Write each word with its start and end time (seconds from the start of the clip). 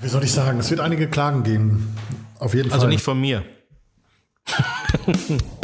Wie 0.00 0.08
soll 0.08 0.22
ich 0.24 0.32
sagen? 0.32 0.58
Es 0.60 0.70
wird 0.70 0.80
einige 0.80 1.08
Klagen 1.08 1.42
geben. 1.42 1.94
Auf 2.38 2.54
jeden 2.54 2.70
Also 2.70 2.82
Fall. 2.82 2.90
nicht 2.90 3.02
von 3.02 3.20
mir. 3.20 3.44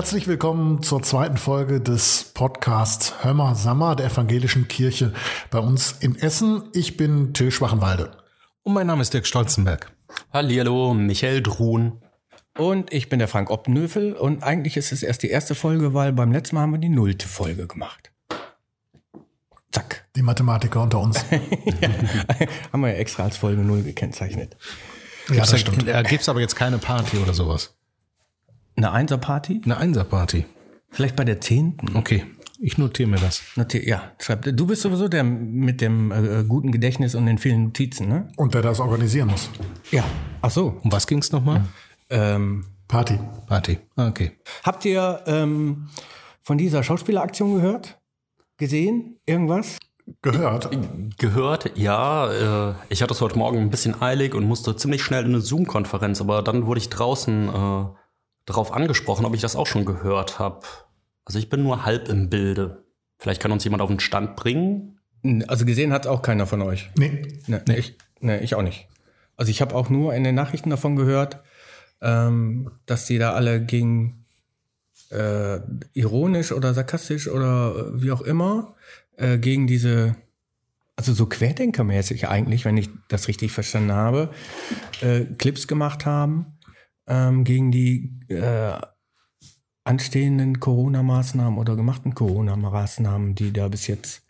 Herzlich 0.00 0.26
willkommen 0.26 0.82
zur 0.82 1.02
zweiten 1.02 1.36
Folge 1.36 1.78
des 1.78 2.30
Podcasts 2.32 3.22
Hömmer 3.22 3.54
Sammer 3.54 3.96
der 3.96 4.06
Evangelischen 4.06 4.66
Kirche 4.66 5.12
bei 5.50 5.58
uns 5.58 5.92
in 6.00 6.16
Essen. 6.16 6.62
Ich 6.72 6.96
bin 6.96 7.34
Till 7.34 7.50
Schwachenwalde. 7.50 8.12
Und 8.62 8.72
mein 8.72 8.86
Name 8.86 9.02
ist 9.02 9.12
Dirk 9.12 9.26
Stolzenberg. 9.26 9.92
Hallihallo, 10.32 10.94
Michael 10.94 11.42
Druhn. 11.42 12.00
Und 12.56 12.90
ich 12.94 13.10
bin 13.10 13.18
der 13.18 13.28
Frank 13.28 13.50
Oppenöfel 13.50 14.14
und 14.14 14.42
eigentlich 14.42 14.78
ist 14.78 14.90
es 14.90 15.02
erst 15.02 15.22
die 15.22 15.28
erste 15.28 15.54
Folge, 15.54 15.92
weil 15.92 16.14
beim 16.14 16.32
letzten 16.32 16.54
Mal 16.54 16.62
haben 16.62 16.72
wir 16.72 16.78
die 16.78 16.88
nullte 16.88 17.28
Folge 17.28 17.66
gemacht. 17.66 18.10
Zack. 19.70 20.06
Die 20.16 20.22
Mathematiker 20.22 20.82
unter 20.82 20.98
uns. 21.00 21.22
haben 22.72 22.80
wir 22.80 22.88
ja 22.88 22.96
extra 22.96 23.24
als 23.24 23.36
Folge 23.36 23.60
null 23.60 23.82
gekennzeichnet. 23.82 24.56
ja, 25.28 25.40
das 25.40 25.60
stimmt. 25.60 25.86
Da 25.86 26.00
gibt 26.00 26.22
es 26.22 26.30
aber 26.30 26.40
jetzt 26.40 26.56
keine 26.56 26.78
Party 26.78 27.18
oder 27.18 27.34
sowas. 27.34 27.74
Eine 28.80 28.92
Einserparty? 28.92 29.60
Eine 29.62 29.76
Einserparty. 29.76 30.46
Vielleicht 30.88 31.14
bei 31.14 31.24
der 31.24 31.38
zehnten? 31.42 31.94
Okay, 31.98 32.24
ich 32.58 32.78
notiere 32.78 33.10
mir 33.10 33.18
das. 33.18 33.42
Notier- 33.56 33.86
Ja, 33.86 34.12
schreib. 34.18 34.42
Du 34.56 34.66
bist 34.66 34.80
sowieso 34.80 35.06
der 35.06 35.22
mit 35.22 35.82
dem 35.82 36.10
äh, 36.10 36.44
guten 36.48 36.72
Gedächtnis 36.72 37.14
und 37.14 37.26
den 37.26 37.36
vielen 37.36 37.64
Notizen, 37.64 38.08
ne? 38.08 38.28
Und 38.38 38.54
der 38.54 38.62
das 38.62 38.80
organisieren 38.80 39.28
muss. 39.28 39.50
Ja. 39.90 40.02
Ach 40.40 40.50
so. 40.50 40.78
Um 40.82 40.90
was 40.90 41.06
ging 41.06 41.18
es 41.18 41.30
nochmal? 41.30 41.66
Ähm, 42.08 42.64
Party. 42.88 43.18
Party. 43.46 43.78
Ah, 43.96 44.08
Okay. 44.08 44.32
habt 44.64 44.82
ihr 44.86 45.20
ähm, 45.26 45.88
von 46.42 46.56
dieser 46.56 46.82
Schauspieleraktion 46.82 47.56
gehört? 47.56 47.98
Gesehen? 48.56 49.18
Irgendwas? 49.26 49.78
Gehört. 50.22 50.70
Gehört, 51.18 51.76
ja. 51.76 52.70
Äh, 52.70 52.74
ich 52.88 53.02
hatte 53.02 53.12
es 53.12 53.20
heute 53.20 53.36
Morgen 53.36 53.58
ein 53.58 53.68
bisschen 53.70 54.00
eilig 54.00 54.34
und 54.34 54.44
musste 54.46 54.74
ziemlich 54.74 55.02
schnell 55.02 55.24
in 55.26 55.32
eine 55.32 55.42
Zoom-Konferenz, 55.42 56.22
aber 56.22 56.40
dann 56.40 56.64
wurde 56.64 56.80
ich 56.80 56.88
draußen 56.88 57.48
äh, 57.48 57.84
darauf 58.50 58.72
angesprochen, 58.72 59.24
ob 59.24 59.34
ich 59.34 59.40
das 59.40 59.56
auch 59.56 59.66
schon 59.66 59.84
gehört 59.84 60.38
habe. 60.38 60.66
Also 61.24 61.38
ich 61.38 61.48
bin 61.48 61.62
nur 61.62 61.84
halb 61.84 62.08
im 62.08 62.28
Bilde. 62.28 62.84
Vielleicht 63.18 63.40
kann 63.40 63.52
uns 63.52 63.64
jemand 63.64 63.82
auf 63.82 63.88
den 63.88 64.00
Stand 64.00 64.36
bringen. 64.36 64.98
Also 65.46 65.64
gesehen 65.64 65.92
hat 65.92 66.06
auch 66.06 66.22
keiner 66.22 66.46
von 66.46 66.62
euch. 66.62 66.90
Nee. 66.96 67.22
Ne, 67.46 67.62
nee. 67.68 67.76
Ich, 67.76 67.96
nee, 68.20 68.38
ich 68.38 68.54
auch 68.54 68.62
nicht. 68.62 68.88
Also 69.36 69.50
ich 69.50 69.60
habe 69.60 69.74
auch 69.74 69.88
nur 69.88 70.14
in 70.14 70.24
den 70.24 70.34
Nachrichten 70.34 70.70
davon 70.70 70.96
gehört, 70.96 71.40
ähm, 72.00 72.70
dass 72.86 73.06
die 73.06 73.18
da 73.18 73.32
alle 73.32 73.62
gegen 73.62 74.24
äh, 75.10 75.60
ironisch 75.92 76.52
oder 76.52 76.74
sarkastisch 76.74 77.28
oder 77.28 77.74
äh, 77.94 78.02
wie 78.02 78.12
auch 78.12 78.22
immer 78.22 78.74
äh, 79.16 79.38
gegen 79.38 79.66
diese, 79.66 80.16
also 80.96 81.12
so 81.12 81.26
querdenkermäßig 81.26 82.28
eigentlich, 82.28 82.64
wenn 82.64 82.76
ich 82.76 82.88
das 83.08 83.28
richtig 83.28 83.52
verstanden 83.52 83.92
habe, 83.92 84.30
äh, 85.02 85.20
Clips 85.36 85.66
gemacht 85.66 86.06
haben 86.06 86.58
ähm, 87.10 87.44
gegen 87.44 87.70
die 87.72 88.18
äh, 88.28 88.78
anstehenden 89.84 90.60
Corona-Maßnahmen 90.60 91.58
oder 91.58 91.74
gemachten 91.76 92.14
Corona-Maßnahmen, 92.14 93.34
die 93.34 93.52
da 93.52 93.68
bis 93.68 93.88
jetzt 93.88 94.22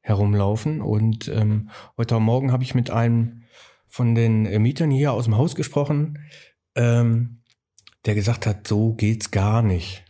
herumlaufen. 0.00 0.80
Und 0.80 1.28
ähm, 1.28 1.70
heute 1.98 2.18
Morgen 2.18 2.50
habe 2.50 2.64
ich 2.64 2.74
mit 2.74 2.90
einem 2.90 3.42
von 3.86 4.14
den 4.14 4.46
äh, 4.46 4.58
Mietern 4.58 4.90
hier 4.90 5.12
aus 5.12 5.24
dem 5.24 5.36
Haus 5.36 5.54
gesprochen, 5.54 6.18
ähm, 6.74 7.42
der 8.06 8.14
gesagt 8.14 8.46
hat, 8.46 8.66
so 8.66 8.94
geht's 8.94 9.30
gar 9.30 9.62
nicht. 9.62 10.04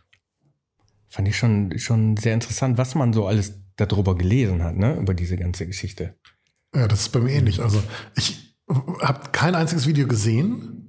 Fand 1.08 1.28
ich 1.28 1.36
schon, 1.36 1.76
schon 1.78 2.16
sehr 2.16 2.32
interessant, 2.32 2.78
was 2.78 2.94
man 2.94 3.12
so 3.12 3.26
alles 3.26 3.60
darüber 3.76 4.16
gelesen 4.16 4.62
hat, 4.62 4.76
ne, 4.76 4.94
über 4.94 5.12
diese 5.12 5.36
ganze 5.36 5.66
Geschichte. 5.66 6.14
Ja, 6.74 6.86
das 6.86 7.00
ist 7.00 7.08
bei 7.10 7.20
mir 7.20 7.32
ähnlich. 7.32 7.60
Also 7.60 7.82
ich 8.16 8.56
habe 9.00 9.30
kein 9.32 9.54
einziges 9.54 9.86
Video 9.86 10.06
gesehen, 10.06 10.81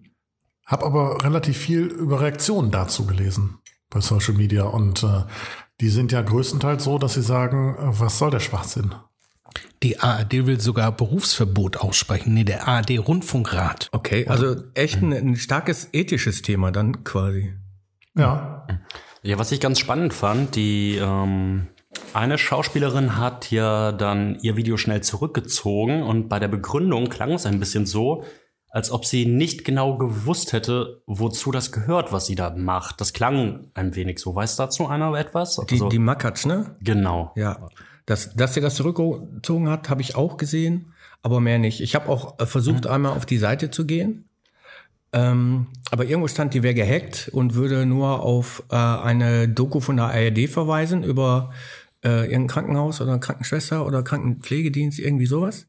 habe 0.65 0.85
aber 0.85 1.23
relativ 1.23 1.57
viel 1.57 1.83
über 1.83 2.21
Reaktionen 2.21 2.71
dazu 2.71 3.05
gelesen 3.05 3.59
bei 3.89 4.01
Social 4.01 4.33
Media. 4.33 4.63
Und 4.63 5.03
äh, 5.03 5.23
die 5.81 5.89
sind 5.89 6.11
ja 6.11 6.21
größtenteils 6.21 6.83
so, 6.83 6.97
dass 6.97 7.13
sie 7.13 7.21
sagen, 7.21 7.75
äh, 7.77 7.99
was 7.99 8.17
soll 8.17 8.31
der 8.31 8.39
Schwachsinn? 8.39 8.95
Die 9.83 9.99
ARD 9.99 10.45
will 10.45 10.59
sogar 10.59 10.91
Berufsverbot 10.93 11.77
aussprechen. 11.77 12.33
Nee, 12.33 12.45
der 12.45 12.67
ARD-Rundfunkrat. 12.67 13.89
Okay, 13.91 14.27
also 14.27 14.55
echt 14.73 15.01
ein, 15.01 15.11
ein 15.11 15.35
starkes 15.35 15.89
ethisches 15.91 16.41
Thema 16.41 16.71
dann 16.71 17.03
quasi. 17.03 17.53
Ja. 18.15 18.65
Ja, 19.21 19.37
was 19.39 19.51
ich 19.51 19.59
ganz 19.59 19.79
spannend 19.79 20.13
fand, 20.13 20.55
die 20.55 20.95
ähm, 20.95 21.67
eine 22.13 22.37
Schauspielerin 22.37 23.17
hat 23.17 23.51
ja 23.51 23.91
dann 23.91 24.37
ihr 24.41 24.55
Video 24.55 24.77
schnell 24.77 25.01
zurückgezogen 25.01 26.03
und 26.03 26.29
bei 26.29 26.39
der 26.39 26.47
Begründung 26.47 27.09
klang 27.09 27.31
es 27.31 27.45
ein 27.45 27.59
bisschen 27.59 27.85
so, 27.85 28.23
als 28.73 28.89
ob 28.89 29.05
sie 29.05 29.27
nicht 29.27 29.65
genau 29.65 29.99
gewusst 29.99 30.51
hätte, 30.51 31.03
wozu 31.05 31.51
das 31.51 31.71
gehört, 31.71 32.11
was 32.11 32.25
sie 32.25 32.33
da 32.33 32.49
macht. 32.49 32.99
Das 32.99 33.13
klang 33.13 33.67
ein 33.75 33.95
wenig 33.95 34.17
so. 34.17 34.33
Weiß 34.33 34.55
dazu 34.55 34.87
einer 34.87 35.13
etwas? 35.13 35.61
Die, 35.69 35.75
Also- 35.75 35.89
die 35.89 35.99
Makatsch, 35.99 36.47
ne? 36.47 36.75
genau. 36.81 37.31
Ja, 37.35 37.69
dass, 38.07 38.35
dass 38.35 38.55
sie 38.55 38.61
das 38.61 38.73
zurückgezogen 38.73 39.69
hat, 39.69 39.91
habe 39.91 40.01
ich 40.01 40.15
auch 40.15 40.37
gesehen, 40.37 40.91
aber 41.21 41.39
mehr 41.39 41.59
nicht. 41.59 41.81
Ich 41.81 41.93
habe 41.93 42.09
auch 42.09 42.39
äh, 42.39 42.47
versucht, 42.47 42.87
einmal 42.87 43.15
auf 43.15 43.27
die 43.27 43.37
Seite 43.37 43.69
zu 43.69 43.85
gehen, 43.85 44.27
ähm, 45.13 45.67
aber 45.91 46.05
irgendwo 46.05 46.27
stand, 46.27 46.55
die 46.55 46.63
wäre 46.63 46.73
gehackt 46.73 47.29
und 47.31 47.53
würde 47.53 47.85
nur 47.85 48.21
auf 48.23 48.63
äh, 48.71 48.75
eine 48.75 49.47
Doku 49.47 49.81
von 49.81 49.97
der 49.97 50.05
ARD 50.07 50.47
verweisen 50.49 51.03
über 51.03 51.51
äh, 52.03 52.23
irgendein 52.23 52.47
Krankenhaus 52.47 53.01
oder 53.01 53.17
Krankenschwester 53.17 53.85
oder 53.85 54.03
Krankenpflegedienst, 54.03 54.99
irgendwie 54.99 55.25
sowas. 55.25 55.67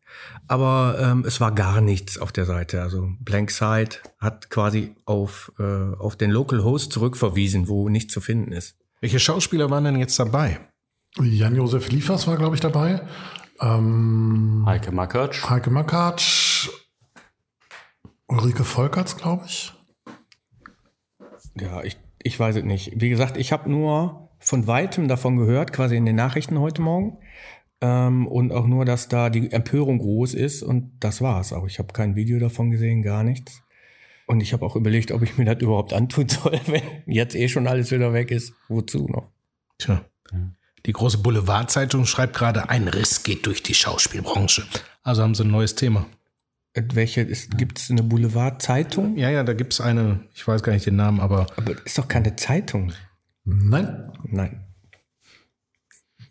Aber 0.48 0.96
ähm, 1.00 1.24
es 1.26 1.40
war 1.40 1.52
gar 1.52 1.80
nichts 1.80 2.18
auf 2.18 2.32
der 2.32 2.44
Seite. 2.44 2.82
Also 2.82 3.10
Blank 3.20 3.50
Site 3.50 3.98
hat 4.18 4.50
quasi 4.50 4.96
auf, 5.04 5.52
äh, 5.58 5.62
auf 5.62 6.16
den 6.16 6.30
Local 6.30 6.64
Host 6.64 6.92
zurückverwiesen, 6.92 7.68
wo 7.68 7.88
nichts 7.88 8.12
zu 8.12 8.20
finden 8.20 8.52
ist. 8.52 8.76
Welche 9.00 9.20
Schauspieler 9.20 9.70
waren 9.70 9.84
denn 9.84 9.96
jetzt 9.96 10.18
dabei? 10.18 10.60
Jan-Josef 11.20 11.90
Liefers 11.90 12.26
war, 12.26 12.36
glaube 12.36 12.56
ich, 12.56 12.60
dabei. 12.60 13.02
Ähm, 13.60 14.64
Heike 14.66 14.90
Makatsch. 14.90 15.48
Heike 15.48 15.70
Makatsch. 15.70 16.68
Ulrike 18.26 18.64
Volkerts, 18.64 19.16
glaube 19.16 19.44
ich. 19.46 19.72
Ja, 21.60 21.84
ich, 21.84 21.96
ich 22.18 22.38
weiß 22.40 22.56
es 22.56 22.64
nicht. 22.64 22.92
Wie 22.96 23.10
gesagt, 23.10 23.36
ich 23.36 23.52
habe 23.52 23.70
nur 23.70 24.23
von 24.44 24.66
weitem 24.66 25.08
davon 25.08 25.36
gehört, 25.36 25.72
quasi 25.72 25.96
in 25.96 26.04
den 26.04 26.16
Nachrichten 26.16 26.58
heute 26.60 26.82
Morgen. 26.82 27.18
Ähm, 27.80 28.26
und 28.26 28.52
auch 28.52 28.66
nur, 28.66 28.84
dass 28.84 29.08
da 29.08 29.30
die 29.30 29.50
Empörung 29.50 29.98
groß 29.98 30.34
ist 30.34 30.62
und 30.62 30.92
das 31.00 31.20
war's. 31.20 31.52
Aber 31.52 31.66
ich 31.66 31.78
habe 31.78 31.92
kein 31.92 32.14
Video 32.14 32.38
davon 32.38 32.70
gesehen, 32.70 33.02
gar 33.02 33.24
nichts. 33.24 33.62
Und 34.26 34.40
ich 34.40 34.52
habe 34.52 34.64
auch 34.64 34.76
überlegt, 34.76 35.12
ob 35.12 35.22
ich 35.22 35.36
mir 35.36 35.44
das 35.44 35.62
überhaupt 35.62 35.92
antun 35.92 36.28
soll, 36.28 36.60
wenn 36.66 36.82
jetzt 37.06 37.34
eh 37.34 37.48
schon 37.48 37.66
alles 37.66 37.90
wieder 37.90 38.12
weg 38.12 38.30
ist. 38.30 38.52
Wozu 38.68 39.06
noch? 39.08 39.28
Tja. 39.78 40.04
Die 40.86 40.92
große 40.92 41.18
Boulevardzeitung 41.18 42.04
schreibt 42.04 42.36
gerade, 42.36 42.68
ein 42.68 42.88
Riss 42.88 43.22
geht 43.22 43.46
durch 43.46 43.62
die 43.62 43.74
Schauspielbranche. 43.74 44.64
Also 45.02 45.22
haben 45.22 45.34
sie 45.34 45.44
ein 45.44 45.50
neues 45.50 45.74
Thema. 45.74 46.06
Äh, 46.74 46.82
Welche 46.92 47.22
ist, 47.22 47.56
gibt's 47.56 47.90
eine 47.90 48.02
Boulevard-Zeitung? 48.02 49.16
Ja, 49.16 49.30
ja, 49.30 49.42
da 49.44 49.54
gibt's 49.54 49.80
eine, 49.80 50.20
ich 50.34 50.46
weiß 50.46 50.62
gar 50.62 50.72
nicht 50.72 50.84
den 50.84 50.96
Namen, 50.96 51.20
aber 51.20 51.46
Aber 51.56 51.74
ist 51.86 51.96
doch 51.96 52.08
keine 52.08 52.36
Zeitung. 52.36 52.92
Nein. 53.44 54.10
Nein, 54.24 54.64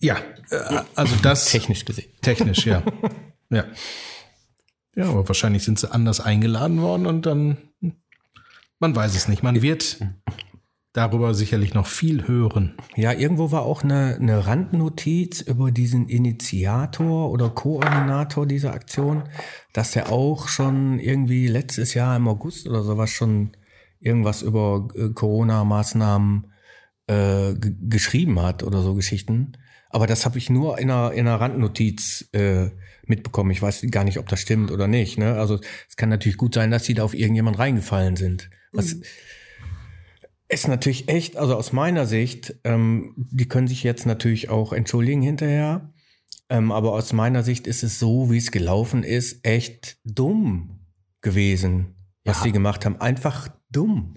ja, 0.03 0.17
äh, 0.49 0.81
also 0.95 1.15
das 1.23 1.45
technisch 1.45 1.85
gesehen. 1.85 2.11
technisch, 2.21 2.65
ja. 2.65 2.83
ja. 3.49 3.65
Ja, 4.95 5.05
aber 5.09 5.27
wahrscheinlich 5.27 5.63
sind 5.63 5.79
sie 5.79 5.91
anders 5.91 6.19
eingeladen 6.19 6.81
worden 6.81 7.07
und 7.07 7.25
dann, 7.25 7.57
man 8.79 8.95
weiß 8.95 9.15
es 9.15 9.27
nicht. 9.27 9.41
Man 9.41 9.61
wird 9.63 10.05
darüber 10.91 11.33
sicherlich 11.33 11.73
noch 11.73 11.87
viel 11.87 12.27
hören. 12.27 12.75
Ja, 12.95 13.13
irgendwo 13.13 13.51
war 13.51 13.63
auch 13.63 13.83
eine, 13.83 14.17
eine 14.19 14.45
Randnotiz 14.45 15.41
über 15.41 15.71
diesen 15.71 16.09
Initiator 16.09 17.31
oder 17.31 17.49
Koordinator 17.49 18.45
dieser 18.45 18.73
Aktion, 18.73 19.23
dass 19.71 19.91
der 19.91 20.11
auch 20.11 20.49
schon 20.49 20.99
irgendwie 20.99 21.47
letztes 21.47 21.93
Jahr 21.95 22.15
im 22.17 22.27
August 22.27 22.67
oder 22.67 22.83
sowas 22.83 23.09
schon 23.09 23.55
irgendwas 23.99 24.41
über 24.41 24.89
äh, 24.95 25.09
Corona-Maßnahmen 25.09 26.52
äh, 27.07 27.53
geschrieben 27.55 28.41
hat 28.41 28.63
oder 28.63 28.81
so 28.81 28.93
Geschichten. 28.95 29.53
Aber 29.89 30.07
das 30.07 30.25
habe 30.25 30.37
ich 30.37 30.49
nur 30.49 30.79
in 30.79 30.89
einer, 30.89 31.11
in 31.13 31.27
einer 31.27 31.39
Randnotiz 31.39 32.27
äh, 32.33 32.69
mitbekommen. 33.05 33.51
Ich 33.51 33.61
weiß 33.61 33.85
gar 33.91 34.03
nicht, 34.03 34.17
ob 34.17 34.27
das 34.27 34.39
stimmt 34.39 34.71
oder 34.71 34.87
nicht. 34.87 35.17
Ne? 35.19 35.35
Also 35.35 35.59
es 35.87 35.95
kann 35.95 36.09
natürlich 36.09 36.37
gut 36.37 36.55
sein, 36.55 36.71
dass 36.71 36.83
die 36.83 36.95
da 36.95 37.03
auf 37.03 37.13
irgendjemand 37.13 37.59
reingefallen 37.59 38.15
sind. 38.15 38.49
Was, 38.71 38.95
ist 40.49 40.67
natürlich 40.67 41.09
echt, 41.09 41.37
also 41.37 41.55
aus 41.55 41.73
meiner 41.73 42.05
Sicht, 42.05 42.55
ähm, 42.63 43.13
die 43.17 43.47
können 43.47 43.67
sich 43.67 43.83
jetzt 43.83 44.05
natürlich 44.05 44.49
auch 44.49 44.73
entschuldigen 44.73 45.21
hinterher. 45.21 45.93
Ähm, 46.49 46.71
aber 46.71 46.93
aus 46.93 47.13
meiner 47.13 47.43
Sicht 47.43 47.67
ist 47.67 47.83
es 47.83 47.99
so, 47.99 48.29
wie 48.29 48.37
es 48.37 48.51
gelaufen 48.51 49.03
ist, 49.03 49.45
echt 49.45 49.97
dumm 50.05 50.79
gewesen, 51.21 51.95
was 52.23 52.37
Ja. 52.37 52.43
sie 52.43 52.51
gemacht 52.51 52.85
haben. 52.85 52.99
Einfach 53.01 53.49
dumm. 53.71 54.15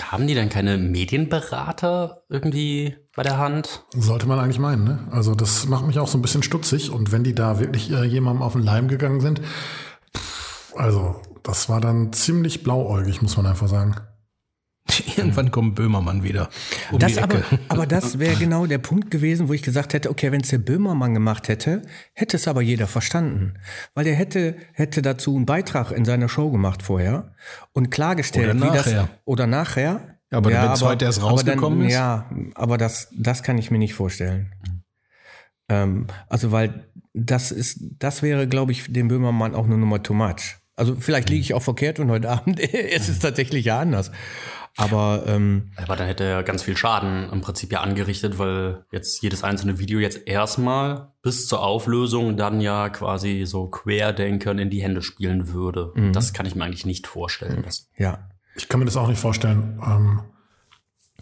Haben 0.00 0.26
die 0.26 0.34
denn 0.34 0.50
keine 0.50 0.76
Medienberater 0.76 2.22
irgendwie 2.28 2.96
bei 3.16 3.22
der 3.22 3.38
Hand? 3.38 3.84
Sollte 3.96 4.26
man 4.26 4.38
eigentlich 4.38 4.58
meinen, 4.58 4.84
ne? 4.84 5.08
Also 5.10 5.34
das 5.34 5.66
macht 5.66 5.86
mich 5.86 5.98
auch 5.98 6.08
so 6.08 6.18
ein 6.18 6.22
bisschen 6.22 6.42
stutzig. 6.42 6.90
Und 6.90 7.12
wenn 7.12 7.24
die 7.24 7.34
da 7.34 7.60
wirklich 7.60 7.90
äh, 7.90 8.04
jemandem 8.04 8.42
auf 8.42 8.52
den 8.52 8.62
Leim 8.62 8.88
gegangen 8.88 9.20
sind, 9.20 9.40
pff, 10.14 10.74
also 10.76 11.20
das 11.42 11.68
war 11.68 11.80
dann 11.80 12.12
ziemlich 12.12 12.62
blauäugig, 12.62 13.22
muss 13.22 13.36
man 13.36 13.46
einfach 13.46 13.68
sagen. 13.68 13.96
Irgendwann 15.16 15.50
kommt 15.50 15.74
Böhmermann 15.74 16.22
wieder. 16.22 16.48
Um 16.92 16.98
das 16.98 17.16
aber, 17.18 17.42
aber 17.68 17.86
das 17.86 18.18
wäre 18.18 18.36
genau 18.36 18.66
der 18.66 18.78
Punkt 18.78 19.10
gewesen, 19.10 19.48
wo 19.48 19.52
ich 19.52 19.62
gesagt 19.62 19.94
hätte, 19.94 20.10
okay, 20.10 20.30
wenn 20.30 20.42
es 20.42 20.48
der 20.48 20.58
Böhmermann 20.58 21.14
gemacht 21.14 21.48
hätte, 21.48 21.82
hätte 22.12 22.36
es 22.36 22.46
aber 22.46 22.60
jeder 22.60 22.86
verstanden. 22.86 23.54
Weil 23.94 24.04
der 24.04 24.14
hätte, 24.14 24.56
hätte 24.72 25.02
dazu 25.02 25.36
einen 25.36 25.46
Beitrag 25.46 25.90
in 25.90 26.04
seiner 26.04 26.28
Show 26.28 26.50
gemacht 26.50 26.82
vorher 26.82 27.34
und 27.72 27.90
klargestellt, 27.90 28.54
Oder 28.54 28.66
wie 28.66 28.76
das 28.76 28.86
nachher. 28.86 29.08
oder 29.24 29.46
nachher. 29.46 30.18
Ja, 30.30 30.38
aber 30.38 30.50
wenn's 30.50 30.82
heute 30.82 31.06
erst 31.06 31.22
rausgekommen 31.22 31.86
ist? 31.86 31.94
Ja, 31.94 32.28
aber 32.54 32.76
das, 32.76 33.08
das 33.16 33.42
kann 33.42 33.56
ich 33.56 33.70
mir 33.70 33.78
nicht 33.78 33.94
vorstellen. 33.94 34.52
Ähm, 35.68 36.08
also, 36.28 36.52
weil 36.52 36.86
das 37.14 37.52
ist, 37.52 37.80
das 37.98 38.22
wäre, 38.22 38.48
glaube 38.48 38.72
ich, 38.72 38.92
dem 38.92 39.08
Böhmermann 39.08 39.54
auch 39.54 39.64
eine 39.64 39.78
Nummer 39.78 40.02
too 40.02 40.14
much. 40.14 40.56
Also 40.76 40.96
vielleicht 40.96 41.30
liege 41.30 41.40
ich 41.40 41.54
auch 41.54 41.62
verkehrt 41.62 42.00
und 42.00 42.10
heute 42.10 42.28
Abend 42.30 42.60
ist 42.60 43.08
es 43.08 43.20
tatsächlich 43.20 43.66
ja 43.66 43.78
anders. 43.80 44.10
Aber 44.76 45.22
ähm, 45.26 45.70
Aber 45.76 45.94
dann 45.94 46.06
hätte 46.08 46.24
er 46.24 46.42
ganz 46.42 46.62
viel 46.62 46.76
Schaden 46.76 47.30
im 47.30 47.40
Prinzip 47.42 47.70
ja 47.70 47.80
angerichtet, 47.80 48.38
weil 48.38 48.84
jetzt 48.90 49.22
jedes 49.22 49.44
einzelne 49.44 49.78
Video 49.78 50.00
jetzt 50.00 50.26
erstmal 50.26 51.12
bis 51.22 51.46
zur 51.46 51.62
Auflösung 51.62 52.36
dann 52.36 52.60
ja 52.60 52.88
quasi 52.88 53.44
so 53.46 53.68
Querdenkern 53.68 54.58
in 54.58 54.70
die 54.70 54.82
Hände 54.82 55.02
spielen 55.02 55.52
würde. 55.52 55.92
Das 56.12 56.32
kann 56.32 56.44
ich 56.46 56.54
mir 56.56 56.64
eigentlich 56.64 56.86
nicht 56.86 57.06
vorstellen. 57.06 57.62
Das, 57.64 57.88
ja, 57.96 58.28
Ich 58.56 58.68
kann 58.68 58.80
mir 58.80 58.86
das 58.86 58.96
auch 58.96 59.08
nicht 59.08 59.20
vorstellen. 59.20 59.80
Ähm, 59.86 60.22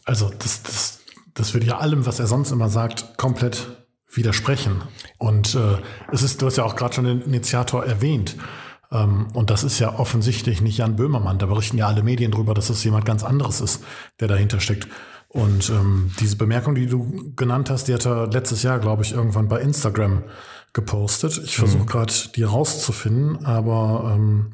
also 0.05 0.31
das, 0.39 0.63
das, 0.63 1.01
das 1.35 1.53
würde 1.55 1.67
ja 1.67 1.79
allem, 1.79 2.07
was 2.07 2.21
er 2.21 2.27
sonst 2.27 2.53
immer 2.53 2.69
sagt, 2.71 3.19
komplett 3.19 3.69
widersprechen. 4.15 4.83
Und 5.19 5.55
äh, 5.55 5.77
es 6.11 6.23
ist, 6.23 6.41
du 6.43 6.47
hast 6.47 6.57
ja 6.57 6.65
auch 6.65 6.77
gerade 6.77 6.95
schon 6.95 7.05
den 7.05 7.21
Initiator 7.23 7.85
erwähnt. 7.85 8.37
Ähm, 8.93 9.29
und 9.33 9.51
das 9.51 9.65
ist 9.65 9.79
ja 9.79 9.99
offensichtlich 9.99 10.61
nicht 10.61 10.79
Jan 10.79 10.97
Böhmermann. 10.97 11.39
Da 11.39 11.47
berichten 11.47 11.79
ja 11.79 11.87
alle 11.87 12.03
Medien 12.03 12.31
drüber, 12.31 12.55
dass 12.55 12.71
es 12.71 12.85
jemand 12.85 13.05
ganz 13.05 13.25
anderes 13.25 13.61
ist, 13.61 13.83
der 14.21 14.29
dahinter 14.29 14.61
steckt. 14.61 14.89
Und 15.29 15.71
ähm, 15.71 16.13
diese 16.21 16.37
Bemerkung, 16.37 16.75
die 16.75 16.87
du 16.87 17.33
genannt 17.35 17.71
hast, 17.71 17.89
die 17.89 17.95
hat 17.95 18.05
er 18.05 18.27
letztes 18.27 18.63
Jahr, 18.63 18.79
glaube 18.79 19.03
ich, 19.03 19.13
irgendwann 19.13 19.49
bei 19.49 19.61
Instagram 19.61 20.25
gepostet. 20.75 21.41
Ich 21.43 21.57
versuche 21.57 21.87
gerade, 21.87 22.13
die 22.37 22.43
rauszufinden, 22.43 23.45
aber 23.47 24.13
ähm, 24.15 24.53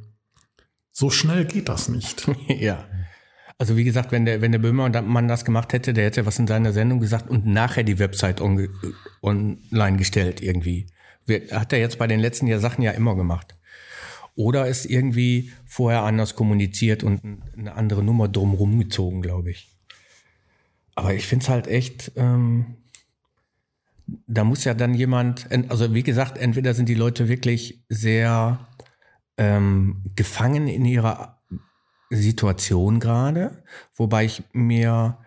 so 0.92 1.10
schnell 1.10 1.44
geht 1.46 1.68
das 1.68 1.88
nicht. 1.88 2.28
ja. 2.48 2.84
Also 3.58 3.76
wie 3.76 3.82
gesagt, 3.82 4.12
wenn 4.12 4.24
der, 4.24 4.40
wenn 4.40 4.52
der 4.52 4.60
Böhmermann 4.60 5.26
das 5.26 5.44
gemacht 5.44 5.72
hätte, 5.72 5.92
der 5.92 6.04
hätte 6.04 6.26
was 6.26 6.38
in 6.38 6.46
seiner 6.46 6.72
Sendung 6.72 7.00
gesagt 7.00 7.28
und 7.28 7.44
nachher 7.44 7.82
die 7.82 7.98
Website 7.98 8.40
on, 8.40 8.68
online 9.20 9.96
gestellt 9.96 10.40
irgendwie. 10.40 10.86
Hat 11.50 11.72
er 11.72 11.80
jetzt 11.80 11.98
bei 11.98 12.06
den 12.06 12.20
letzten 12.20 12.46
Jahr 12.46 12.60
Sachen 12.60 12.82
ja 12.82 12.92
immer 12.92 13.16
gemacht. 13.16 13.57
Oder 14.38 14.68
ist 14.68 14.84
irgendwie 14.84 15.50
vorher 15.66 16.04
anders 16.04 16.36
kommuniziert 16.36 17.02
und 17.02 17.20
eine 17.56 17.74
andere 17.74 18.04
Nummer 18.04 18.28
drumrum 18.28 18.78
gezogen, 18.78 19.20
glaube 19.20 19.50
ich. 19.50 19.76
Aber 20.94 21.12
ich 21.12 21.26
finde 21.26 21.42
es 21.42 21.48
halt 21.48 21.66
echt, 21.66 22.12
ähm, 22.14 22.76
da 24.28 24.44
muss 24.44 24.62
ja 24.62 24.74
dann 24.74 24.94
jemand, 24.94 25.48
also 25.68 25.92
wie 25.92 26.04
gesagt, 26.04 26.38
entweder 26.38 26.72
sind 26.72 26.88
die 26.88 26.94
Leute 26.94 27.26
wirklich 27.26 27.82
sehr 27.88 28.68
ähm, 29.38 30.04
gefangen 30.14 30.68
in 30.68 30.84
ihrer 30.84 31.42
Situation 32.08 33.00
gerade, 33.00 33.64
wobei 33.96 34.24
ich 34.24 34.44
mir 34.52 35.18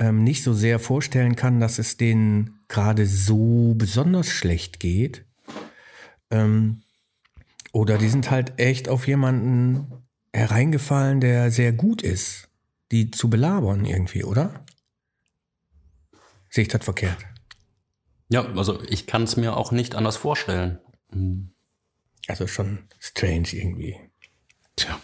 ähm, 0.00 0.24
nicht 0.24 0.42
so 0.42 0.52
sehr 0.52 0.80
vorstellen 0.80 1.36
kann, 1.36 1.60
dass 1.60 1.78
es 1.78 1.98
denen 1.98 2.58
gerade 2.66 3.06
so 3.06 3.76
besonders 3.78 4.28
schlecht 4.28 4.80
geht. 4.80 5.24
Ähm, 6.32 6.82
oder 7.76 7.98
die 7.98 8.08
sind 8.08 8.30
halt 8.30 8.58
echt 8.58 8.88
auf 8.88 9.06
jemanden 9.06 10.08
hereingefallen, 10.32 11.20
der 11.20 11.50
sehr 11.50 11.74
gut 11.74 12.00
ist, 12.00 12.48
die 12.90 13.10
zu 13.10 13.28
belabern 13.28 13.84
irgendwie, 13.84 14.24
oder? 14.24 14.64
Sehe 16.48 16.62
ich 16.62 16.68
das 16.68 16.82
verkehrt? 16.82 17.18
ja, 18.30 18.46
also 18.54 18.82
ich 18.84 19.06
kann 19.06 19.24
es 19.24 19.36
mir 19.36 19.58
auch 19.58 19.72
nicht 19.72 19.94
anders 19.94 20.16
vorstellen. 20.16 20.78
Hm. 21.10 21.50
Also 22.28 22.46
schon 22.46 22.88
strange 22.98 23.48
irgendwie. 23.52 24.00
Tja. 24.76 24.98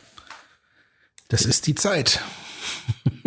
Das 1.29 1.45
ist 1.45 1.67
die 1.67 1.75
Zeit. 1.75 2.21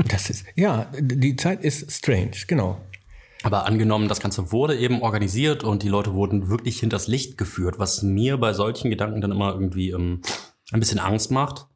Das 0.08 0.30
ist, 0.30 0.46
ja, 0.56 0.92
die 1.00 1.36
Zeit 1.36 1.64
ist 1.64 1.92
strange, 1.92 2.32
genau. 2.48 2.82
Aber 3.46 3.68
angenommen, 3.68 4.08
das 4.08 4.22
Ganze 4.22 4.52
wurde 4.52 4.76
eben 4.76 5.04
organisiert 5.04 5.64
und 5.64 5.84
die 5.84 5.88
Leute 5.88 6.16
wurden 6.16 6.50
wirklich 6.50 6.80
hinters 6.80 7.06
Licht 7.06 7.38
geführt, 7.38 7.78
was 7.78 8.02
mir 8.02 8.38
bei 8.38 8.54
solchen 8.54 8.90
Gedanken 8.90 9.22
dann 9.22 9.32
immer 9.32 9.54
irgendwie 9.54 9.92
ähm, 9.92 10.24
ein 10.72 10.80
bisschen 10.80 10.98
Angst 10.98 11.30
macht, 11.30 11.68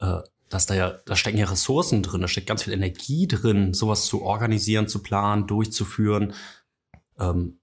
äh, 0.00 0.18
dass 0.50 0.66
da 0.66 0.74
ja, 0.74 0.90
da 1.06 1.16
stecken 1.16 1.38
ja 1.38 1.46
Ressourcen 1.46 2.02
drin, 2.02 2.20
da 2.20 2.28
steckt 2.28 2.46
ganz 2.46 2.64
viel 2.64 2.74
Energie 2.74 3.26
drin, 3.26 3.72
sowas 3.72 4.04
zu 4.04 4.20
organisieren, 4.20 4.86
zu 4.86 5.02
planen, 5.02 5.46
durchzuführen. 5.46 6.34
Ähm, 7.18 7.58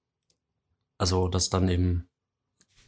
also, 0.98 1.28
dass 1.28 1.52
dann 1.52 1.70
eben, 1.70 2.10